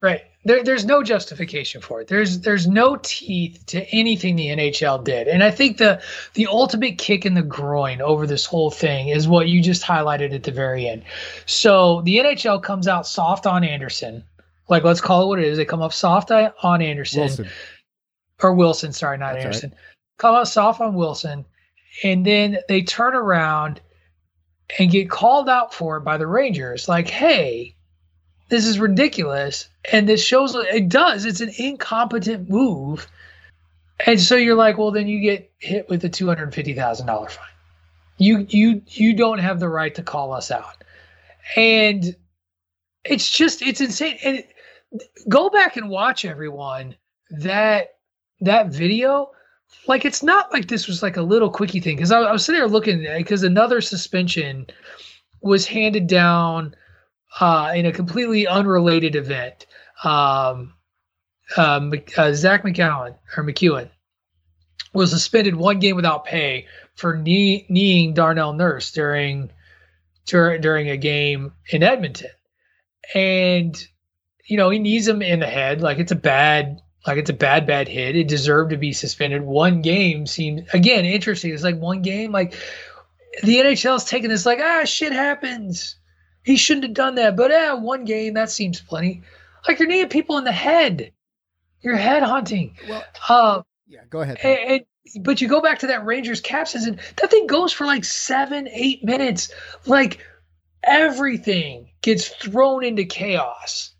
Right. 0.00 0.22
There, 0.44 0.64
there's 0.64 0.84
no 0.84 1.04
justification 1.04 1.80
for 1.80 2.00
it. 2.00 2.08
There's 2.08 2.40
there's 2.40 2.66
no 2.66 2.98
teeth 3.02 3.62
to 3.66 3.84
anything 3.94 4.34
the 4.34 4.48
NHL 4.48 5.04
did, 5.04 5.28
and 5.28 5.42
I 5.42 5.52
think 5.52 5.78
the 5.78 6.02
the 6.34 6.48
ultimate 6.48 6.98
kick 6.98 7.24
in 7.24 7.34
the 7.34 7.42
groin 7.42 8.00
over 8.00 8.26
this 8.26 8.44
whole 8.44 8.70
thing 8.70 9.08
is 9.08 9.28
what 9.28 9.48
you 9.48 9.62
just 9.62 9.82
highlighted 9.82 10.34
at 10.34 10.42
the 10.42 10.50
very 10.50 10.88
end. 10.88 11.04
So 11.46 12.02
the 12.02 12.16
NHL 12.18 12.60
comes 12.62 12.88
out 12.88 13.06
soft 13.06 13.46
on 13.46 13.62
Anderson, 13.62 14.24
like 14.68 14.82
let's 14.82 15.00
call 15.00 15.22
it 15.22 15.26
what 15.26 15.38
it 15.38 15.44
is. 15.44 15.58
They 15.58 15.64
come 15.64 15.82
up 15.82 15.92
soft 15.92 16.32
on 16.32 16.82
Anderson 16.82 17.20
Wilson. 17.20 17.48
or 18.42 18.52
Wilson. 18.52 18.92
Sorry, 18.92 19.18
not 19.18 19.34
That's 19.34 19.44
Anderson. 19.44 19.74
Come 20.18 20.34
out 20.34 20.48
soft 20.48 20.80
on 20.80 20.94
Wilson, 20.94 21.44
and 22.02 22.26
then 22.26 22.58
they 22.68 22.82
turn 22.82 23.14
around 23.14 23.80
and 24.78 24.90
get 24.90 25.10
called 25.10 25.48
out 25.48 25.74
for 25.74 25.98
it 25.98 26.00
by 26.00 26.16
the 26.16 26.26
Rangers. 26.26 26.88
Like, 26.88 27.08
hey, 27.08 27.76
this 28.48 28.66
is 28.66 28.78
ridiculous, 28.78 29.68
and 29.90 30.08
this 30.08 30.22
shows 30.22 30.54
it 30.54 30.88
does. 30.88 31.24
It's 31.24 31.40
an 31.40 31.52
incompetent 31.56 32.48
move. 32.48 33.08
And 34.04 34.20
so 34.20 34.36
you're 34.36 34.56
like, 34.56 34.78
well, 34.78 34.90
then 34.90 35.08
you 35.08 35.20
get 35.20 35.50
hit 35.58 35.88
with 35.88 36.04
a 36.04 36.08
two 36.08 36.26
hundred 36.26 36.54
fifty 36.54 36.74
thousand 36.74 37.06
dollar 37.06 37.28
fine. 37.28 37.46
You 38.18 38.46
you 38.48 38.82
you 38.88 39.14
don't 39.14 39.38
have 39.38 39.60
the 39.60 39.68
right 39.68 39.94
to 39.94 40.02
call 40.02 40.32
us 40.32 40.50
out, 40.50 40.84
and 41.56 42.14
it's 43.04 43.30
just 43.30 43.62
it's 43.62 43.80
insane. 43.80 44.18
And 44.24 44.44
go 45.28 45.50
back 45.50 45.76
and 45.76 45.88
watch 45.88 46.24
everyone 46.24 46.96
that 47.30 47.96
that 48.40 48.68
video. 48.68 49.30
Like 49.86 50.04
it's 50.04 50.22
not 50.22 50.52
like 50.52 50.68
this 50.68 50.86
was 50.86 51.02
like 51.02 51.16
a 51.16 51.22
little 51.22 51.50
quickie 51.50 51.80
thing 51.80 51.96
because 51.96 52.12
I, 52.12 52.20
I 52.20 52.32
was 52.32 52.44
sitting 52.44 52.60
there 52.60 52.68
looking 52.68 53.06
because 53.16 53.42
another 53.42 53.80
suspension 53.80 54.66
was 55.40 55.66
handed 55.66 56.06
down 56.06 56.74
uh, 57.40 57.72
in 57.74 57.86
a 57.86 57.92
completely 57.92 58.46
unrelated 58.46 59.16
event. 59.16 59.66
Um, 60.04 60.74
uh, 61.56 61.90
uh, 62.16 62.32
Zach 62.32 62.64
McCowan 62.64 63.16
or 63.36 63.44
McEwen 63.44 63.90
was 64.92 65.10
suspended 65.10 65.56
one 65.56 65.78
game 65.78 65.96
without 65.96 66.24
pay 66.24 66.66
for 66.94 67.16
knee, 67.16 67.66
kneeing 67.68 68.14
Darnell 68.14 68.52
Nurse 68.52 68.92
during 68.92 69.50
dur- 70.26 70.58
during 70.58 70.88
a 70.88 70.96
game 70.96 71.52
in 71.70 71.82
Edmonton, 71.82 72.30
and 73.14 73.76
you 74.46 74.56
know 74.56 74.70
he 74.70 74.78
knees 74.78 75.08
him 75.08 75.22
in 75.22 75.40
the 75.40 75.46
head 75.46 75.80
like 75.80 75.98
it's 75.98 76.12
a 76.12 76.16
bad 76.16 76.80
like 77.06 77.18
it's 77.18 77.30
a 77.30 77.34
bad 77.34 77.66
bad 77.66 77.88
hit. 77.88 78.16
It 78.16 78.28
deserved 78.28 78.70
to 78.70 78.76
be 78.76 78.92
suspended. 78.92 79.42
One 79.42 79.82
game 79.82 80.26
seems 80.26 80.68
again 80.72 81.04
interesting. 81.04 81.52
It's 81.52 81.62
like 81.62 81.78
one 81.78 82.02
game 82.02 82.32
like 82.32 82.54
the 83.42 83.56
NHL's 83.58 84.04
taking 84.04 84.30
this 84.30 84.46
like 84.46 84.60
ah 84.60 84.84
shit 84.84 85.12
happens. 85.12 85.96
He 86.44 86.56
shouldn't 86.56 86.84
have 86.84 86.94
done 86.94 87.14
that, 87.16 87.36
but 87.36 87.50
yeah, 87.50 87.74
one 87.74 88.04
game 88.04 88.34
that 88.34 88.50
seems 88.50 88.80
plenty. 88.80 89.22
Like 89.66 89.78
you're 89.78 89.88
kneeing 89.88 90.08
people 90.08 90.38
in 90.38 90.44
the 90.44 90.52
head. 90.52 91.12
You're 91.80 91.96
head 91.96 92.22
hunting. 92.22 92.76
Well, 92.88 93.04
uh, 93.28 93.62
yeah, 93.88 94.00
go 94.08 94.20
ahead. 94.20 94.38
and, 94.42 94.58
and, 94.58 95.24
but 95.24 95.40
you 95.40 95.48
go 95.48 95.60
back 95.60 95.80
to 95.80 95.88
that 95.88 96.04
Rangers 96.04 96.40
Caps 96.40 96.72
season. 96.72 96.98
That 97.16 97.30
thing 97.30 97.46
goes 97.46 97.72
for 97.72 97.86
like 97.86 98.04
seven, 98.04 98.68
eight 98.68 99.04
minutes. 99.04 99.52
Like 99.86 100.18
everything 100.82 101.90
gets 102.00 102.28
thrown 102.28 102.84
into 102.84 103.04
chaos, 103.04 103.94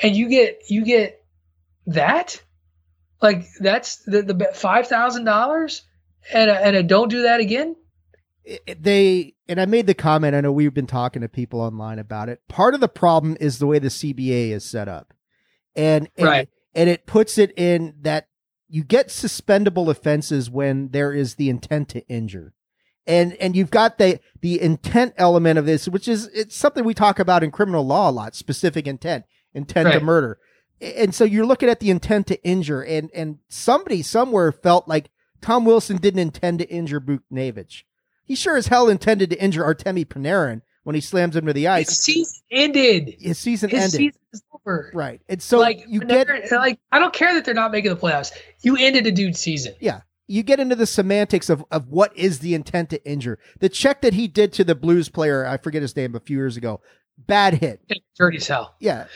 and 0.00 0.16
you 0.16 0.28
get 0.28 0.62
you 0.68 0.84
get 0.84 1.24
that. 1.86 2.40
Like 3.20 3.46
that's 3.58 3.96
the 4.04 4.22
the 4.22 4.52
five 4.54 4.86
thousand 4.86 5.24
dollars, 5.24 5.82
and 6.32 6.50
a, 6.50 6.66
and 6.66 6.76
a 6.76 6.82
don't 6.82 7.08
do 7.08 7.22
that 7.22 7.40
again. 7.40 7.74
It- 8.44 8.82
they 8.82 9.34
and 9.48 9.60
I 9.60 9.66
made 9.66 9.86
the 9.86 9.94
comment. 9.94 10.34
I 10.34 10.40
know 10.40 10.52
we've 10.52 10.74
been 10.74 10.86
talking 10.86 11.22
to 11.22 11.28
people 11.28 11.60
online 11.60 11.98
about 11.98 12.28
it. 12.28 12.40
Part 12.48 12.74
of 12.74 12.80
the 12.80 12.88
problem 12.88 13.36
is 13.40 13.58
the 13.58 13.66
way 13.66 13.78
the 13.78 13.88
CBA 13.90 14.50
is 14.52 14.64
set 14.64 14.88
up, 14.88 15.12
and 15.76 16.08
and, 16.16 16.26
Right. 16.26 16.48
and 16.74 16.88
it 16.88 17.06
puts 17.06 17.36
it 17.38 17.52
in 17.58 17.94
that 18.02 18.28
you 18.68 18.84
get 18.84 19.08
suspendable 19.08 19.88
offenses 19.90 20.50
when 20.50 20.88
there 20.90 21.12
is 21.12 21.34
the 21.36 21.48
intent 21.50 21.88
to 21.90 22.06
injure, 22.08 22.54
and 23.06 23.34
and 23.34 23.54
you've 23.56 23.70
got 23.70 23.98
the 23.98 24.20
the 24.40 24.60
intent 24.60 25.14
element 25.16 25.58
of 25.58 25.66
this, 25.66 25.88
which 25.88 26.08
is 26.08 26.26
it's 26.34 26.56
something 26.56 26.84
we 26.84 26.94
talk 26.94 27.18
about 27.18 27.42
in 27.42 27.50
criminal 27.50 27.86
law 27.86 28.08
a 28.08 28.12
lot. 28.12 28.34
Specific 28.34 28.86
intent, 28.86 29.24
intent 29.52 29.92
to 29.92 30.00
murder, 30.00 30.38
and 30.80 31.14
so 31.14 31.24
you're 31.24 31.46
looking 31.46 31.68
at 31.68 31.80
the 31.80 31.90
intent 31.90 32.26
to 32.28 32.42
injure, 32.44 32.82
and 32.82 33.10
and 33.14 33.38
somebody 33.48 34.00
somewhere 34.02 34.52
felt 34.52 34.88
like 34.88 35.10
Tom 35.42 35.64
Wilson 35.64 35.98
didn't 35.98 36.20
intend 36.20 36.58
to 36.60 36.68
injure 36.70 37.00
Buchnevich. 37.00 37.82
He 38.28 38.36
sure 38.36 38.56
as 38.56 38.68
hell 38.68 38.88
intended 38.88 39.30
to 39.30 39.42
injure 39.42 39.64
Artemi 39.64 40.06
Panarin 40.06 40.62
when 40.84 40.94
he 40.94 41.00
slams 41.00 41.34
him 41.34 41.46
to 41.46 41.52
the 41.52 41.62
His 41.62 41.68
ice. 41.68 41.98
season 41.98 42.40
ended. 42.50 43.14
His 43.18 43.38
season 43.38 43.70
His 43.70 43.80
ended. 43.80 43.92
season 43.98 44.20
is 44.32 44.42
over. 44.54 44.90
Right. 44.94 45.20
And 45.28 45.42
so 45.42 45.58
like 45.58 45.84
you 45.88 45.98
whenever- 46.00 46.38
get 46.38 46.52
like 46.52 46.78
I 46.92 46.98
don't 47.00 47.12
care 47.14 47.34
that 47.34 47.44
they're 47.44 47.54
not 47.54 47.72
making 47.72 47.90
the 47.90 47.96
playoffs. 47.96 48.30
You 48.62 48.76
ended 48.78 49.06
a 49.06 49.10
dude's 49.12 49.40
season. 49.40 49.74
yeah, 49.80 50.02
you 50.28 50.42
get 50.42 50.60
into 50.60 50.76
the 50.76 50.86
semantics 50.86 51.48
of, 51.50 51.64
of 51.70 51.88
what 51.88 52.16
is 52.16 52.38
the 52.40 52.54
intent 52.54 52.90
to 52.90 53.04
injure. 53.10 53.38
The 53.60 53.68
check 53.70 54.02
that 54.02 54.12
he 54.14 54.28
did 54.28 54.52
to 54.54 54.64
the 54.64 54.74
Blues 54.74 55.08
player, 55.08 55.46
I 55.46 55.56
forget 55.56 55.80
his 55.82 55.96
name 55.96 56.14
a 56.14 56.20
few 56.20 56.36
years 56.36 56.56
ago. 56.58 56.80
Bad 57.26 57.54
hit. 57.54 57.80
Dirty 58.16 58.36
as 58.36 58.46
hell. 58.46 58.76
Yeah. 58.78 59.06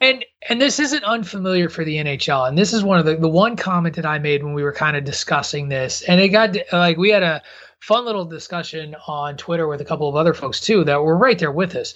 And 0.00 0.24
and 0.48 0.60
this 0.60 0.80
isn't 0.80 1.04
unfamiliar 1.04 1.68
for 1.68 1.84
the 1.84 1.96
NHL. 1.96 2.48
And 2.48 2.58
this 2.58 2.72
is 2.72 2.82
one 2.82 2.98
of 2.98 3.04
the 3.04 3.16
the 3.16 3.28
one 3.28 3.54
comment 3.56 3.94
that 3.96 4.04
I 4.06 4.18
made 4.18 4.42
when 4.42 4.52
we 4.54 4.64
were 4.64 4.72
kind 4.72 4.96
of 4.96 5.04
discussing 5.04 5.68
this. 5.68 6.02
And 6.02 6.20
it 6.20 6.30
got 6.30 6.56
like 6.72 6.96
we 6.96 7.10
had 7.10 7.22
a 7.22 7.40
fun 7.82 8.04
little 8.04 8.24
discussion 8.24 8.94
on 9.08 9.36
Twitter 9.36 9.66
with 9.66 9.80
a 9.80 9.84
couple 9.84 10.08
of 10.08 10.14
other 10.14 10.32
folks 10.32 10.60
too 10.60 10.84
that 10.84 11.02
were 11.02 11.16
right 11.16 11.38
there 11.38 11.50
with 11.50 11.74
us. 11.74 11.94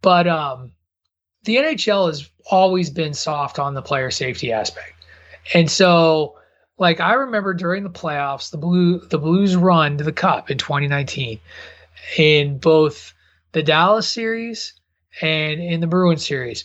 But 0.00 0.26
um 0.26 0.72
the 1.44 1.56
NHL 1.56 2.08
has 2.08 2.28
always 2.50 2.90
been 2.90 3.14
soft 3.14 3.58
on 3.58 3.74
the 3.74 3.82
player 3.82 4.10
safety 4.10 4.52
aspect. 4.52 4.94
And 5.54 5.70
so 5.70 6.36
like 6.76 6.98
I 7.00 7.14
remember 7.14 7.54
during 7.54 7.84
the 7.84 7.90
playoffs, 7.90 8.50
the 8.50 8.58
blue 8.58 8.98
the 8.98 9.18
Blues 9.18 9.54
run 9.54 9.96
to 9.98 10.04
the 10.04 10.12
cup 10.12 10.50
in 10.50 10.58
2019 10.58 11.38
in 12.18 12.58
both 12.58 13.14
the 13.52 13.62
Dallas 13.62 14.08
series 14.08 14.74
and 15.20 15.62
in 15.62 15.80
the 15.80 15.86
Bruins 15.86 16.26
series 16.26 16.64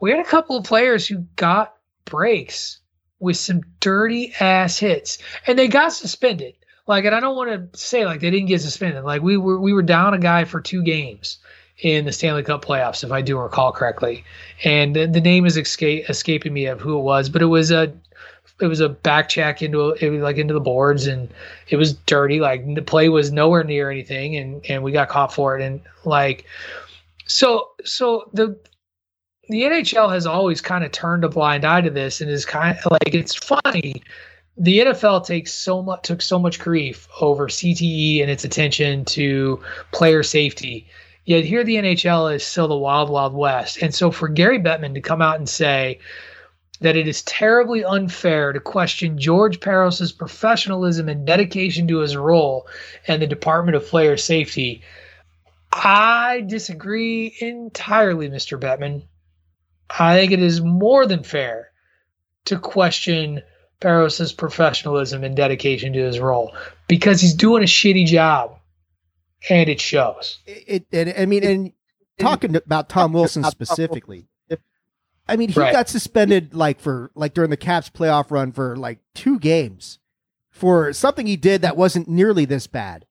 we 0.00 0.10
had 0.10 0.20
a 0.20 0.24
couple 0.24 0.56
of 0.56 0.64
players 0.64 1.06
who 1.06 1.24
got 1.36 1.74
breaks 2.04 2.80
with 3.18 3.36
some 3.36 3.62
dirty 3.80 4.32
ass 4.38 4.78
hits 4.78 5.18
and 5.46 5.58
they 5.58 5.68
got 5.68 5.92
suspended 5.92 6.54
like 6.86 7.04
and 7.04 7.14
i 7.14 7.20
don't 7.20 7.36
want 7.36 7.72
to 7.72 7.78
say 7.78 8.04
like 8.04 8.20
they 8.20 8.30
didn't 8.30 8.48
get 8.48 8.60
suspended. 8.60 9.04
Like 9.04 9.22
we 9.22 9.36
were 9.36 9.60
we 9.60 9.72
were 9.72 9.82
down 9.82 10.14
a 10.14 10.18
guy 10.18 10.44
for 10.44 10.60
two 10.60 10.82
games 10.82 11.38
in 11.78 12.04
the 12.04 12.12
stanley 12.12 12.42
cup 12.42 12.64
playoffs 12.64 13.02
if 13.02 13.10
i 13.12 13.20
do 13.20 13.38
recall 13.38 13.72
correctly. 13.72 14.24
And 14.64 14.94
the, 14.94 15.06
the 15.06 15.20
name 15.20 15.46
is 15.46 15.56
escape, 15.56 16.08
escaping 16.08 16.52
me 16.52 16.66
of 16.66 16.80
who 16.80 16.98
it 16.98 17.02
was 17.02 17.28
but 17.28 17.42
it 17.42 17.46
was 17.46 17.70
a 17.70 17.92
it 18.60 18.66
was 18.66 18.80
a 18.80 18.88
back 18.88 19.28
check 19.28 19.62
into 19.62 19.90
it 19.90 20.10
was 20.10 20.22
like 20.22 20.36
into 20.36 20.54
the 20.54 20.60
boards 20.60 21.06
and 21.06 21.28
it 21.68 21.76
was 21.76 21.94
dirty. 21.94 22.40
Like 22.40 22.74
the 22.74 22.82
play 22.82 23.08
was 23.08 23.32
nowhere 23.32 23.64
near 23.64 23.90
anything 23.90 24.36
and 24.36 24.64
and 24.68 24.82
we 24.82 24.92
got 24.92 25.08
caught 25.08 25.34
for 25.34 25.58
it. 25.58 25.64
And 25.64 25.80
like 26.04 26.44
so 27.26 27.70
so 27.84 28.30
the 28.32 28.56
the 29.48 29.62
NHL 29.62 30.12
has 30.12 30.26
always 30.26 30.60
kind 30.60 30.84
of 30.84 30.92
turned 30.92 31.24
a 31.24 31.28
blind 31.28 31.64
eye 31.64 31.80
to 31.80 31.90
this 31.90 32.20
and 32.20 32.30
is 32.30 32.44
kind 32.46 32.78
of 32.84 32.92
like 32.92 33.14
it's 33.14 33.34
funny. 33.34 34.02
The 34.56 34.80
NFL 34.80 35.26
takes 35.26 35.52
so 35.52 35.82
much 35.82 36.02
took 36.02 36.20
so 36.20 36.38
much 36.38 36.60
grief 36.60 37.08
over 37.20 37.48
CTE 37.48 38.20
and 38.20 38.30
its 38.30 38.44
attention 38.44 39.04
to 39.06 39.62
player 39.92 40.22
safety. 40.22 40.86
Yet 41.24 41.44
here 41.44 41.64
the 41.64 41.76
NHL 41.76 42.34
is 42.34 42.44
still 42.44 42.68
the 42.68 42.76
wild 42.76 43.08
wild 43.08 43.34
west. 43.34 43.78
And 43.80 43.94
so 43.94 44.10
for 44.10 44.28
Gary 44.28 44.58
Bettman 44.58 44.94
to 44.94 45.00
come 45.00 45.22
out 45.22 45.38
and 45.38 45.48
say 45.48 46.00
that 46.80 46.96
it 46.96 47.06
is 47.08 47.22
terribly 47.22 47.84
unfair 47.84 48.52
to 48.52 48.60
question 48.60 49.16
George 49.16 49.60
Parros's 49.60 50.12
professionalism 50.12 51.08
and 51.08 51.26
dedication 51.26 51.86
to 51.88 51.98
his 51.98 52.16
role 52.16 52.66
and 53.06 53.22
the 53.22 53.26
Department 53.26 53.76
of 53.76 53.86
Player 53.86 54.16
Safety, 54.16 54.82
I 55.72 56.44
disagree 56.46 57.34
entirely, 57.40 58.28
Mr. 58.28 58.58
Bettman. 58.60 59.04
I 59.88 60.18
think 60.18 60.32
it 60.32 60.42
is 60.42 60.60
more 60.60 61.06
than 61.06 61.22
fair 61.22 61.70
to 62.46 62.58
question 62.58 63.42
Parros's 63.82 64.32
professionalism 64.32 65.24
and 65.24 65.36
dedication 65.36 65.92
to 65.92 65.98
his 65.98 66.18
role 66.20 66.54
because 66.88 67.20
he's 67.20 67.34
doing 67.34 67.62
a 67.62 67.66
shitty 67.66 68.06
job, 68.06 68.58
and 69.50 69.68
it 69.68 69.80
shows. 69.80 70.38
It, 70.46 70.86
it 70.90 71.18
I 71.18 71.26
mean, 71.26 71.44
and 71.44 71.72
talking 72.18 72.54
about 72.56 72.88
Tom 72.88 73.12
Wilson 73.12 73.44
specifically, 73.44 74.28
I 75.28 75.36
mean, 75.36 75.50
he 75.50 75.60
Right. 75.60 75.72
got 75.72 75.88
suspended 75.88 76.54
like 76.54 76.80
for 76.80 77.10
like 77.14 77.34
during 77.34 77.50
the 77.50 77.56
Caps 77.56 77.90
playoff 77.90 78.30
run 78.30 78.52
for 78.52 78.76
like 78.76 78.98
two 79.14 79.38
games 79.38 79.98
for 80.50 80.92
something 80.92 81.26
he 81.26 81.36
did 81.36 81.62
that 81.62 81.76
wasn't 81.76 82.08
nearly 82.08 82.44
this 82.44 82.66
bad, 82.66 83.06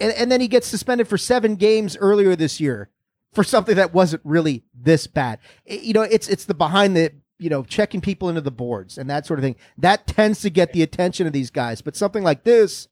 and, 0.00 0.12
and 0.12 0.30
then 0.32 0.40
he 0.40 0.48
gets 0.48 0.66
suspended 0.66 1.08
for 1.08 1.18
seven 1.18 1.56
games 1.56 1.96
earlier 1.98 2.34
this 2.36 2.60
year 2.60 2.88
for 3.32 3.42
something 3.44 3.74
that 3.76 3.92
wasn't 3.92 4.22
really 4.24 4.62
this 4.72 5.06
bad. 5.06 5.38
It- 5.66 5.82
you 5.82 5.92
know, 5.92 6.02
it's 6.02 6.28
it's 6.28 6.44
the 6.44 6.54
behind 6.54 6.96
the 6.96 7.12
you 7.38 7.50
know 7.50 7.62
checking 7.62 8.00
people 8.00 8.28
into 8.28 8.40
the 8.40 8.50
boards 8.50 8.96
and 8.96 9.10
that 9.10 9.26
sort 9.26 9.38
of 9.38 9.42
thing 9.42 9.56
that 9.76 10.06
tends 10.06 10.40
to 10.42 10.50
get 10.50 10.72
the 10.72 10.82
attention 10.82 11.26
of 11.26 11.32
these 11.32 11.50
guys, 11.50 11.82
but 11.82 11.96
something 11.96 12.22
like 12.22 12.44
this 12.44 12.88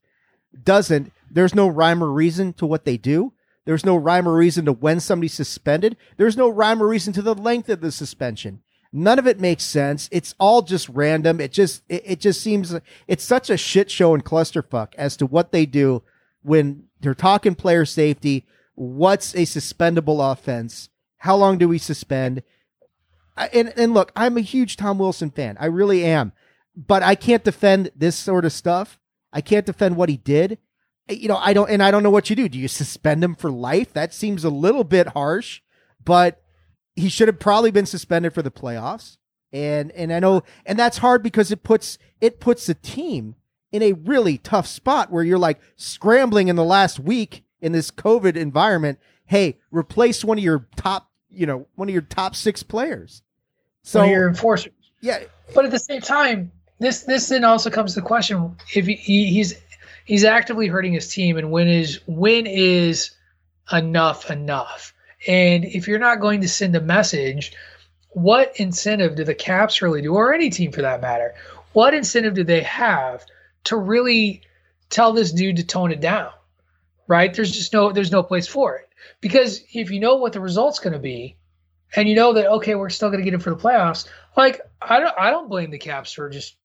doesn't. 0.63 1.11
There's 1.31 1.55
no 1.55 1.67
rhyme 1.67 2.03
or 2.03 2.11
reason 2.11 2.53
to 2.53 2.65
what 2.65 2.85
they 2.85 2.97
do. 2.97 3.33
There's 3.65 3.85
no 3.85 3.95
rhyme 3.95 4.27
or 4.27 4.35
reason 4.35 4.65
to 4.65 4.73
when 4.73 4.99
somebody's 4.99 5.33
suspended. 5.33 5.95
There's 6.17 6.37
no 6.37 6.49
rhyme 6.49 6.83
or 6.83 6.87
reason 6.87 7.13
to 7.13 7.21
the 7.21 7.33
length 7.33 7.69
of 7.69 7.81
the 7.81 7.91
suspension. 7.91 8.61
None 8.91 9.17
of 9.17 9.25
it 9.25 9.39
makes 9.39 9.63
sense. 9.63 10.07
It's 10.11 10.35
all 10.39 10.61
just 10.61 10.87
random. 10.89 11.41
It 11.41 11.51
just 11.51 11.81
it, 11.89 12.03
it 12.05 12.19
just 12.19 12.41
seems 12.41 12.75
it's 13.07 13.23
such 13.23 13.49
a 13.49 13.57
shit 13.57 13.89
show 13.89 14.13
and 14.13 14.23
clusterfuck 14.23 14.93
as 14.95 15.17
to 15.17 15.25
what 15.25 15.51
they 15.51 15.65
do 15.65 16.03
when 16.43 16.83
they're 17.01 17.15
talking 17.15 17.55
player 17.55 17.85
safety. 17.85 18.45
What's 18.75 19.33
a 19.33 19.45
suspendable 19.45 20.31
offense? 20.31 20.89
How 21.17 21.35
long 21.35 21.57
do 21.57 21.67
we 21.67 21.79
suspend? 21.79 22.43
And 23.35 23.73
and 23.75 23.93
look, 23.93 24.11
I'm 24.15 24.37
a 24.37 24.41
huge 24.41 24.77
Tom 24.77 24.99
Wilson 24.99 25.31
fan. 25.31 25.57
I 25.59 25.65
really 25.65 26.05
am. 26.05 26.33
But 26.75 27.03
I 27.03 27.15
can't 27.15 27.43
defend 27.43 27.91
this 27.95 28.15
sort 28.15 28.45
of 28.45 28.51
stuff. 28.51 28.99
I 29.31 29.41
can't 29.41 29.65
defend 29.65 29.95
what 29.95 30.09
he 30.09 30.17
did 30.17 30.57
you 31.09 31.27
know, 31.27 31.37
I 31.37 31.53
don't, 31.53 31.69
and 31.69 31.83
I 31.83 31.91
don't 31.91 32.03
know 32.03 32.09
what 32.09 32.29
you 32.29 32.35
do. 32.35 32.47
Do 32.47 32.57
you 32.57 32.67
suspend 32.67 33.23
him 33.23 33.35
for 33.35 33.51
life? 33.51 33.93
That 33.93 34.13
seems 34.13 34.43
a 34.43 34.49
little 34.49 34.83
bit 34.83 35.07
harsh, 35.07 35.61
but 36.03 36.41
he 36.95 37.09
should 37.09 37.27
have 37.27 37.39
probably 37.39 37.71
been 37.71 37.85
suspended 37.85 38.33
for 38.33 38.41
the 38.41 38.51
playoffs. 38.51 39.17
And 39.51 39.91
and 39.91 40.11
I 40.11 40.19
know 40.19 40.43
and 40.65 40.79
that's 40.79 40.97
hard 40.97 41.21
because 41.21 41.51
it 41.51 41.63
puts 41.63 41.99
it 42.19 42.39
puts 42.39 42.65
the 42.65 42.73
team 42.73 43.35
in 43.71 43.83
a 43.83 43.93
really 43.93 44.37
tough 44.39 44.65
spot 44.65 45.11
where 45.11 45.23
you're 45.23 45.37
like 45.37 45.59
scrambling 45.75 46.47
in 46.47 46.55
the 46.55 46.63
last 46.63 46.99
week 46.99 47.43
in 47.61 47.71
this 47.71 47.91
COVID 47.91 48.35
environment. 48.35 48.99
Hey, 49.25 49.59
replace 49.69 50.23
one 50.23 50.39
of 50.39 50.43
your 50.43 50.67
top, 50.75 51.11
you 51.33 51.45
know, 51.45 51.67
one 51.75 51.89
of 51.89 51.93
your 51.93 52.03
top 52.03 52.35
six 52.35 52.63
players. 52.63 53.21
So 53.83 53.99
one 53.99 54.09
of 54.09 54.13
your 54.13 54.27
enforcers. 54.29 54.73
Yeah, 55.01 55.23
but 55.53 55.65
at 55.65 55.71
the 55.71 55.79
same 55.79 56.01
time, 56.01 56.51
this 56.79 57.03
this 57.03 57.29
then 57.29 57.43
also 57.43 57.69
comes 57.69 57.93
to 57.93 58.01
the 58.01 58.05
question: 58.05 58.55
if 58.73 58.85
he, 58.85 58.95
he's 58.95 59.55
he's 60.05 60.23
actively 60.23 60.67
hurting 60.67 60.93
his 60.93 61.09
team, 61.09 61.37
and 61.37 61.51
when 61.51 61.67
is 61.67 61.99
when 62.07 62.45
is 62.45 63.11
enough 63.71 64.31
enough? 64.31 64.93
And 65.27 65.65
if 65.65 65.87
you're 65.87 65.99
not 65.99 66.19
going 66.19 66.41
to 66.41 66.49
send 66.49 66.75
a 66.75 66.81
message, 66.81 67.53
what 68.09 68.59
incentive 68.59 69.15
do 69.15 69.23
the 69.23 69.35
Caps 69.35 69.81
really 69.81 70.01
do, 70.01 70.13
or 70.13 70.33
any 70.33 70.49
team 70.49 70.71
for 70.71 70.81
that 70.81 71.01
matter? 71.01 71.33
What 71.73 71.93
incentive 71.93 72.33
do 72.33 72.43
they 72.43 72.61
have 72.61 73.25
to 73.65 73.77
really 73.77 74.41
tell 74.89 75.13
this 75.13 75.31
dude 75.31 75.57
to 75.57 75.65
tone 75.65 75.91
it 75.91 76.01
down? 76.01 76.31
Right? 77.07 77.33
There's 77.33 77.51
just 77.51 77.73
no 77.73 77.91
there's 77.91 78.11
no 78.11 78.23
place 78.23 78.47
for 78.47 78.77
it 78.77 78.89
because 79.21 79.63
if 79.73 79.91
you 79.91 79.99
know 79.99 80.17
what 80.17 80.33
the 80.33 80.39
result's 80.39 80.79
going 80.79 80.93
to 80.93 80.99
be, 80.99 81.37
and 81.95 82.09
you 82.09 82.15
know 82.15 82.33
that 82.33 82.47
okay, 82.47 82.75
we're 82.75 82.89
still 82.89 83.09
going 83.09 83.19
to 83.19 83.25
get 83.25 83.33
in 83.33 83.39
for 83.39 83.51
the 83.51 83.55
playoffs. 83.55 84.07
Like 84.35 84.61
I 84.81 84.99
don't 84.99 85.15
I 85.17 85.31
don't 85.31 85.49
blame 85.49 85.71
the 85.71 85.77
Caps 85.77 86.13
for 86.13 86.29
just 86.29 86.55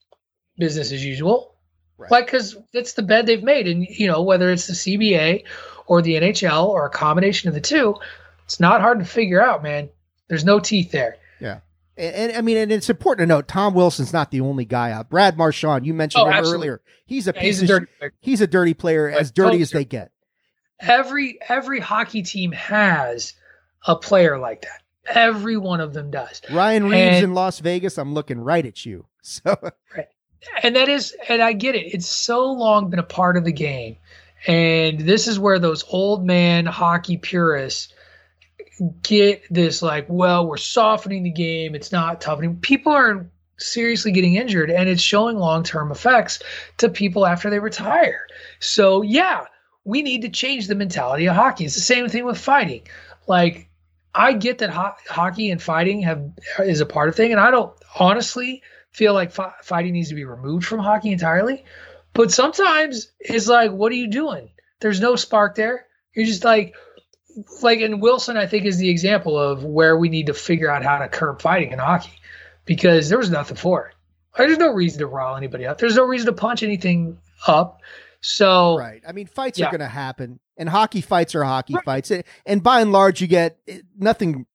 business 0.56 0.92
as 0.92 1.04
usual. 1.04 1.54
Right. 1.96 2.10
Like 2.10 2.26
because 2.26 2.56
it's 2.72 2.92
the 2.92 3.02
bed 3.02 3.26
they've 3.26 3.42
made, 3.42 3.66
and 3.66 3.84
you 3.84 4.06
know 4.06 4.22
whether 4.22 4.50
it's 4.50 4.66
the 4.66 4.72
CBA 4.72 5.44
or 5.86 6.02
the 6.02 6.14
NHL 6.14 6.68
or 6.68 6.86
a 6.86 6.90
combination 6.90 7.48
of 7.48 7.54
the 7.54 7.60
two, 7.60 7.96
it's 8.44 8.60
not 8.60 8.80
hard 8.80 9.00
to 9.00 9.04
figure 9.04 9.42
out, 9.42 9.62
man. 9.62 9.88
There's 10.28 10.44
no 10.44 10.60
teeth 10.60 10.90
there. 10.90 11.16
Yeah. 11.40 11.60
And, 11.96 12.14
and, 12.14 12.36
I 12.36 12.42
mean, 12.42 12.56
and 12.58 12.70
it's 12.70 12.88
important 12.88 13.26
to 13.28 13.34
note 13.34 13.48
Tom 13.48 13.74
Wilson's 13.74 14.12
not 14.12 14.30
the 14.30 14.40
only 14.42 14.64
guy 14.64 14.92
out. 14.92 15.10
Brad 15.10 15.36
Marchand, 15.36 15.84
you 15.84 15.94
mentioned 15.94 16.22
oh, 16.22 16.26
him 16.28 16.34
absolutely. 16.34 16.68
earlier. 16.68 16.82
He's 17.06 17.26
a 17.26 17.32
yeah, 17.34 17.40
piece 17.40 17.60
he's 17.60 17.62
a 17.62 17.66
dirty 17.66 17.84
of 17.84 17.98
player. 17.98 18.12
he's 18.20 18.40
a 18.40 18.46
dirty 18.46 18.74
player, 18.74 19.08
as 19.10 19.30
dirty 19.32 19.46
totally 19.46 19.62
as 19.62 19.70
they 19.72 19.84
get. 19.84 20.12
Every 20.80 21.38
every 21.48 21.80
hockey 21.80 22.22
team 22.22 22.52
has 22.52 23.34
a 23.86 23.96
player 23.96 24.38
like 24.38 24.62
that. 24.62 24.82
Every 25.14 25.56
one 25.56 25.80
of 25.80 25.94
them 25.94 26.10
does. 26.10 26.42
Ryan 26.50 26.84
Reaves 26.84 27.16
And- 27.16 27.24
in 27.24 27.34
Las 27.34 27.58
Vegas, 27.60 27.98
I'm 27.98 28.14
looking 28.14 28.40
right 28.40 28.64
at 28.64 28.84
you. 28.86 29.06
So 29.22 29.56
right. 29.96 30.06
and 30.62 30.76
that 30.76 30.88
is 30.88 31.14
and 31.28 31.42
i 31.42 31.52
get 31.52 31.74
it 31.74 31.92
it's 31.92 32.06
so 32.06 32.50
long 32.52 32.88
been 32.88 32.98
a 33.00 33.02
part 33.02 33.36
of 33.36 33.44
the 33.44 33.52
game 33.52 33.96
and 34.46 35.00
this 35.00 35.26
is 35.28 35.38
where 35.38 35.58
those 35.58 35.84
old 35.88 36.24
man 36.24 36.64
hockey 36.64 37.18
purists 37.18 37.92
get 39.02 39.42
this 39.50 39.82
like 39.82 40.06
well 40.08 40.46
we're 40.46 40.56
softening 40.56 41.24
the 41.24 41.30
game 41.30 41.74
it's 41.74 41.92
not 41.92 42.20
toughening 42.22 42.56
people 42.56 42.92
are 42.92 43.28
seriously 43.58 44.12
getting 44.12 44.36
injured 44.36 44.70
and 44.70 44.88
it's 44.88 45.02
showing 45.02 45.36
long-term 45.36 45.90
effects 45.90 46.40
to 46.78 46.88
people 46.88 47.26
after 47.26 47.50
they 47.50 47.58
retire 47.58 48.26
so 48.60 49.02
yeah 49.02 49.44
we 49.84 50.02
need 50.02 50.22
to 50.22 50.28
change 50.28 50.66
the 50.66 50.74
mentality 50.74 51.26
of 51.26 51.34
hockey 51.34 51.64
it's 51.64 51.74
the 51.74 51.80
same 51.80 52.08
thing 52.08 52.24
with 52.24 52.38
fighting 52.38 52.82
like 53.26 53.68
i 54.14 54.32
get 54.32 54.58
that 54.58 54.70
ho- 54.70 54.94
hockey 55.08 55.50
and 55.50 55.62
fighting 55.62 56.02
have 56.02 56.30
is 56.60 56.80
a 56.80 56.86
part 56.86 57.08
of 57.08 57.14
thing 57.14 57.32
and 57.32 57.40
i 57.40 57.50
don't 57.50 57.72
honestly 57.98 58.62
feel 58.98 59.14
like 59.14 59.30
fi- 59.30 59.54
fighting 59.62 59.92
needs 59.92 60.08
to 60.08 60.14
be 60.14 60.24
removed 60.24 60.66
from 60.66 60.80
hockey 60.80 61.12
entirely. 61.12 61.64
But 62.12 62.32
sometimes 62.32 63.12
it's 63.20 63.48
like, 63.48 63.70
what 63.70 63.92
are 63.92 63.96
you 63.96 64.08
doing? 64.08 64.50
There's 64.80 65.00
no 65.00 65.16
spark 65.16 65.54
there. 65.54 65.86
You're 66.14 66.26
just 66.26 66.44
like, 66.44 66.74
like, 67.62 67.80
and 67.80 68.02
Wilson, 68.02 68.36
I 68.36 68.46
think, 68.46 68.64
is 68.64 68.78
the 68.78 68.88
example 68.88 69.38
of 69.38 69.62
where 69.62 69.96
we 69.96 70.08
need 70.08 70.26
to 70.26 70.34
figure 70.34 70.70
out 70.70 70.82
how 70.82 70.98
to 70.98 71.08
curb 71.08 71.40
fighting 71.40 71.72
in 71.72 71.78
hockey 71.78 72.18
because 72.64 73.08
there 73.08 73.18
was 73.18 73.30
nothing 73.30 73.56
for 73.56 73.88
it. 73.88 73.94
There's 74.36 74.58
no 74.58 74.72
reason 74.72 75.00
to 75.00 75.06
rile 75.06 75.36
anybody 75.36 75.66
up. 75.66 75.78
There's 75.78 75.96
no 75.96 76.04
reason 76.04 76.26
to 76.26 76.32
punch 76.32 76.62
anything 76.62 77.18
up. 77.46 77.80
So, 78.20 78.76
right. 78.76 79.02
I 79.06 79.12
mean, 79.12 79.26
fights 79.26 79.58
Yeah. 79.58 79.66
are 79.66 79.70
going 79.70 79.80
to 79.80 79.86
happen, 79.86 80.40
and 80.56 80.68
hockey 80.68 81.00
fights 81.00 81.34
are 81.34 81.44
hockey 81.44 81.76
fights, 81.84 82.10
and 82.46 82.62
by 82.62 82.80
and 82.80 82.92
large, 82.92 83.20
you 83.20 83.26
get 83.26 83.58
eh, 83.68 83.80
nothing 83.96 84.46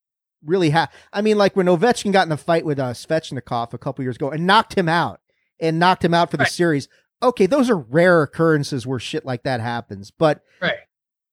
really. 0.46 0.70
Ha- 0.72 0.90
I 1.14 1.22
mean, 1.22 1.38
like 1.38 1.56
when 1.56 1.68
Ovechkin 1.68 2.12
got 2.12 2.28
in 2.28 2.32
a 2.34 2.38
fight 2.38 2.66
with 2.66 2.80
uh, 2.80 2.92
Svechnikov 2.94 3.74
a 3.74 3.78
couple 3.78 4.04
years 4.04 4.18
ago 4.18 4.30
and 4.32 4.46
knocked 4.46 4.78
him 4.78 4.90
out, 4.90 5.22
and 5.60 5.80
knocked 5.80 6.04
him 6.04 6.14
out 6.14 6.30
for 6.32 6.38
the 6.38 6.46
series. 6.46 6.90
Okay, 7.22 7.46
those 7.46 7.70
are 7.70 7.78
rare 7.78 8.22
occurrences 8.24 8.86
where 8.86 9.00
shit 9.00 9.24
like 9.26 9.44
that 9.44 9.62
happens, 9.62 10.12
but 10.12 10.44
right. 10.62 10.76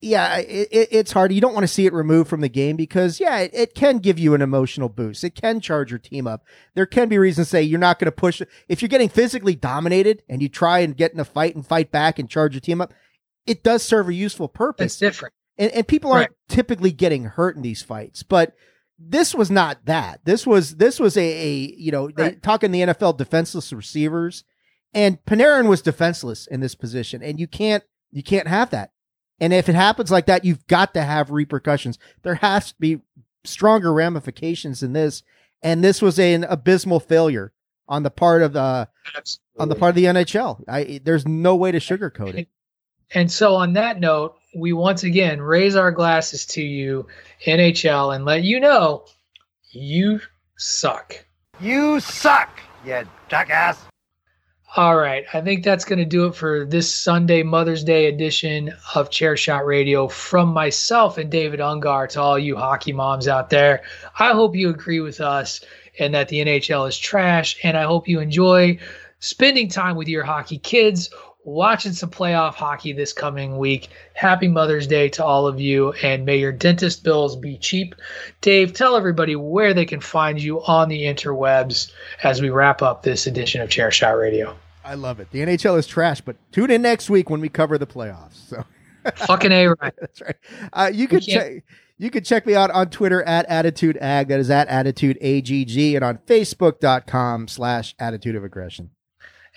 Yeah, 0.01 0.39
it, 0.39 0.69
it, 0.71 0.89
it's 0.91 1.13
hard. 1.13 1.33
You 1.33 1.41
don't 1.41 1.53
want 1.53 1.65
to 1.65 1.69
see 1.69 1.85
it 1.85 1.93
removed 1.93 2.31
from 2.31 2.41
the 2.41 2.49
game 2.49 2.77
because, 2.77 3.21
yeah, 3.21 3.39
it, 3.41 3.51
it 3.53 3.75
can 3.75 3.99
give 3.99 4.19
you 4.19 4.35
an 4.35 4.41
emotional 4.41 4.89
boost. 4.89 5.25
It 5.25 5.35
can 5.35 5.61
charge 5.61 5.91
your 5.91 5.99
team 5.99 6.27
up. 6.27 6.43
There 6.75 6.87
can 6.87 7.09
be 7.09 7.19
reasons 7.19 7.49
to 7.49 7.51
say 7.51 7.63
you're 7.63 7.79
not 7.79 7.99
going 7.99 8.07
to 8.07 8.13
push. 8.13 8.41
If 8.69 8.81
you're 8.81 8.89
getting 8.89 9.11
physically 9.11 9.55
dominated 9.55 10.23
and 10.29 10.41
you 10.41 10.49
try 10.49 10.79
and 10.79 10.97
get 10.97 11.13
in 11.13 11.21
a 11.21 11.25
fight 11.25 11.55
and 11.55 11.67
fight 11.67 11.91
back 11.91 12.19
and 12.19 12.31
charge 12.31 12.55
your 12.55 12.63
team 12.63 12.81
up, 12.81 12.95
it 13.47 13.63
does 13.63 13.83
serve 13.83 14.09
a 14.09 14.15
useful 14.15 14.49
purpose. 14.49 14.93
It's 14.93 14.97
different. 14.97 15.35
And, 15.59 15.71
and 15.73 15.87
people 15.87 16.13
aren't 16.13 16.33
typically 16.49 16.93
getting 16.93 17.25
hurt 17.25 17.57
in 17.57 17.63
these 17.63 17.83
fights, 17.83 18.23
but 18.23 18.55
this 18.99 19.35
was 19.35 19.51
not 19.51 19.85
that. 19.85 20.21
This 20.25 20.47
was 20.47 20.77
this 20.77 20.99
was 20.99 21.19
a, 21.19 21.21
a 21.21 21.53
you 21.77 21.91
know 21.93 22.09
they 22.09 22.33
talk 22.33 22.65
in 22.65 22.71
the 22.71 22.81
NFL 22.81 23.19
defenseless 23.19 23.71
receivers, 23.71 24.45
and 24.95 25.23
Panarin 25.27 25.69
was 25.69 25.83
defenseless 25.83 26.47
in 26.47 26.61
this 26.61 26.75
position, 26.75 27.23
and 27.23 27.39
you 27.39 27.47
can't 27.47 27.85
you 28.11 28.23
can't 28.23 28.49
have 28.49 28.71
that. 28.71 28.93
And 29.41 29.53
if 29.53 29.69
it 29.69 29.75
happens 29.75 30.11
like 30.11 30.27
that, 30.27 30.45
you've 30.45 30.67
got 30.67 30.95
to 30.95 31.03
have 31.03 31.31
repercussions. 31.31 31.99
There 32.23 32.37
has 32.37 32.73
to 32.73 32.75
be 32.79 33.01
stronger 33.45 33.93
ramifications 33.93 34.81
than 34.81 34.93
this, 34.93 35.23
and 35.63 35.83
this 35.83 36.03
was 36.03 36.19
an 36.19 36.45
abysmal 36.45 37.01
failure 37.01 37.53
on 37.89 38.03
the 38.03 38.11
part 38.11 38.43
of 38.43 38.53
the 38.53 38.89
on 39.59 39.69
the 39.69 39.75
part 39.75 39.91
of 39.91 39.97
the 39.97 40.05
NHL. 40.05 40.63
I 40.69 41.01
there's 41.05 41.27
no 41.27 41.57
way 41.57 41.73
to 41.73 41.79
sugarcoat 41.79 42.35
it. 42.35 42.49
And 43.13 43.31
so, 43.31 43.57
on 43.57 43.73
that 43.73 43.99
note, 43.99 44.37
we 44.55 44.73
once 44.73 45.03
again 45.03 45.41
raise 45.41 45.75
our 45.75 45.91
glasses 45.91 46.47
to 46.47 46.63
you, 46.63 47.09
NHL, 47.45 48.15
and 48.15 48.25
let 48.25 48.45
you 48.45 48.61
know 48.61 49.05
you 49.71 50.21
suck. 50.57 51.25
You 51.61 51.99
suck, 52.01 52.61
you 52.85 53.03
jackass. 53.29 53.90
All 54.77 54.97
right. 54.97 55.25
I 55.35 55.41
think 55.41 55.65
that's 55.65 55.85
going 55.85 55.99
to 55.99 56.05
do 56.05 56.27
it 56.27 56.37
for 56.37 56.65
this 56.65 56.95
Sunday 56.95 57.43
Mother's 57.43 57.83
Day 57.83 58.07
edition 58.07 58.73
of 58.95 59.11
Chairshot 59.11 59.67
Radio 59.67 60.07
from 60.07 60.51
myself 60.51 61.19
and 61.19 61.29
David 61.29 61.59
Ungar 61.59 62.09
to 62.11 62.21
all 62.21 62.39
you 62.39 62.57
hockey 62.57 62.93
moms 62.93 63.27
out 63.27 63.51
there. 63.51 63.83
I 64.17 64.31
hope 64.31 64.55
you 64.55 64.71
agree 64.71 65.01
with 65.01 65.21
us 65.21 65.61
and 65.99 66.15
that 66.15 66.29
the 66.29 66.45
NHL 66.45 66.89
is 66.89 66.97
trash. 66.97 67.59
And 67.65 67.77
I 67.77 67.83
hope 67.83 68.07
you 68.07 68.21
enjoy 68.21 68.79
spending 69.19 69.69
time 69.69 69.97
with 69.97 70.07
your 70.07 70.23
hockey 70.23 70.59
kids, 70.59 71.11
watching 71.45 71.93
some 71.93 72.11
playoff 72.11 72.55
hockey 72.55 72.93
this 72.93 73.13
coming 73.13 73.59
week. 73.59 73.89
Happy 74.15 74.49
Mother's 74.49 74.87
Day 74.87 75.09
to 75.11 75.25
all 75.25 75.47
of 75.47 75.61
you. 75.61 75.93
And 76.03 76.25
may 76.25 76.37
your 76.37 76.53
dentist 76.53 77.03
bills 77.05 77.37
be 77.37 77.57
cheap. 77.57 77.95
Dave, 78.41 78.73
tell 78.73 78.97
everybody 78.97 79.37
where 79.37 79.75
they 79.75 79.87
can 79.87 80.01
find 80.01 80.41
you 80.41 80.63
on 80.65 80.89
the 80.89 81.03
interwebs 81.03 81.93
as 82.23 82.41
we 82.41 82.51
wrap 82.51 82.83
up 82.83 83.03
this 83.03 83.27
edition 83.27 83.61
of 83.61 83.69
Chairshot 83.69 84.21
Radio. 84.21 84.57
I 84.85 84.95
love 84.95 85.21
it. 85.21 85.31
The 85.31 85.41
NHL 85.41 85.79
is 85.79 85.87
trash, 85.87 86.21
but 86.21 86.37
tune 86.53 86.71
in 86.71 86.83
next 86.83 87.11
week 87.11 87.31
when 87.31 87.41
we 87.41 87.49
cover 87.49 87.79
the 87.79 87.87
playoffs. 87.87 88.49
So 88.49 88.65
Fucking 89.15 89.53
A 89.53 89.69
right. 89.69 89.95
That's 90.01 90.21
right. 90.21 90.37
Uh, 90.73 90.91
you 90.93 91.09
could 91.09 91.23
check 91.23 91.63
you 91.99 92.11
could 92.11 92.25
check 92.25 92.47
me 92.47 92.55
out 92.55 92.71
on 92.71 92.89
Twitter 92.89 93.23
at 93.23 93.47
Attitude 93.47 93.99
Ag. 93.99 94.29
That 94.29 94.41
is 94.41 94.51
at 94.51 94.69
Attitude 94.69 95.19
AGG 95.21 95.95
and 95.95 96.05
on 96.05 96.19
Facebook.com 96.27 97.49
slash 97.49 97.95
Attitude 97.99 98.37
of 98.37 98.45
Aggression. 98.45 98.91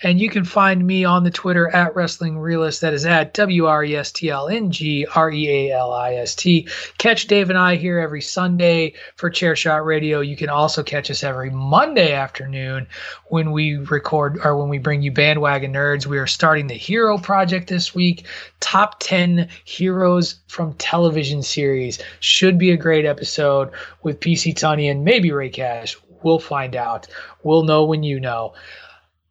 And 0.02 0.20
you 0.20 0.28
can 0.28 0.44
find 0.44 0.84
me 0.84 1.04
on 1.04 1.22
the 1.22 1.30
Twitter 1.30 1.68
at 1.68 1.94
Wrestling 1.94 2.38
Realist. 2.38 2.80
That 2.80 2.94
is 2.94 3.06
at 3.06 3.32
W 3.34 3.66
R 3.66 3.84
E 3.84 3.94
S 3.94 4.10
T 4.10 4.28
L 4.28 4.48
N 4.48 4.72
G 4.72 5.06
R 5.14 5.30
E 5.30 5.48
A 5.48 5.72
L 5.78 5.92
I 5.92 6.14
S 6.14 6.34
T. 6.34 6.68
Catch 6.98 7.28
Dave 7.28 7.48
and 7.48 7.58
I 7.58 7.76
here 7.76 8.00
every 8.00 8.20
Sunday 8.20 8.94
for 9.14 9.30
Chairshot 9.30 9.84
Radio. 9.84 10.20
You 10.20 10.36
can 10.36 10.48
also 10.48 10.82
catch 10.82 11.12
us 11.12 11.22
every 11.22 11.50
Monday 11.50 12.12
afternoon 12.12 12.88
when 13.26 13.52
we 13.52 13.76
record 13.76 14.38
or 14.44 14.56
when 14.56 14.68
we 14.68 14.78
bring 14.78 15.00
you 15.00 15.12
Bandwagon 15.12 15.72
Nerds. 15.72 16.06
We 16.06 16.18
are 16.18 16.26
starting 16.26 16.66
the 16.66 16.74
Hero 16.74 17.16
Project 17.16 17.68
this 17.68 17.94
week. 17.94 18.26
Top 18.58 18.96
10 18.98 19.48
heroes 19.64 20.40
from 20.48 20.74
television 20.74 21.42
series. 21.42 22.00
Should 22.18 22.58
be 22.58 22.72
a 22.72 22.76
great 22.76 23.06
episode 23.06 23.70
with 24.02 24.20
PC 24.20 24.54
Tunney 24.54 24.90
and 24.90 25.04
maybe 25.04 25.30
Ray 25.30 25.50
Cash. 25.50 25.96
We'll 26.24 26.40
find 26.40 26.74
out. 26.74 27.06
We'll 27.44 27.62
know 27.62 27.84
when 27.84 28.02
you 28.02 28.18
know. 28.18 28.54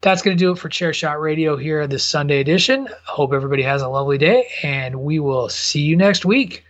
That's 0.04 0.22
going 0.22 0.36
to 0.36 0.44
do 0.44 0.52
it 0.52 0.58
for 0.58 0.68
Chairshot 0.68 1.22
Radio 1.22 1.56
here 1.56 1.88
this 1.88 2.04
Sunday 2.04 2.42
edition. 2.42 2.90
Hope 3.06 3.32
everybody 3.32 3.64
has 3.64 3.82
a 3.82 3.88
lovely 3.88 4.18
day, 4.18 4.50
and 4.62 5.02
we 5.02 5.20
will 5.20 5.48
see 5.48 5.80
you 5.80 5.96
next 5.96 6.26
week. 6.26 6.66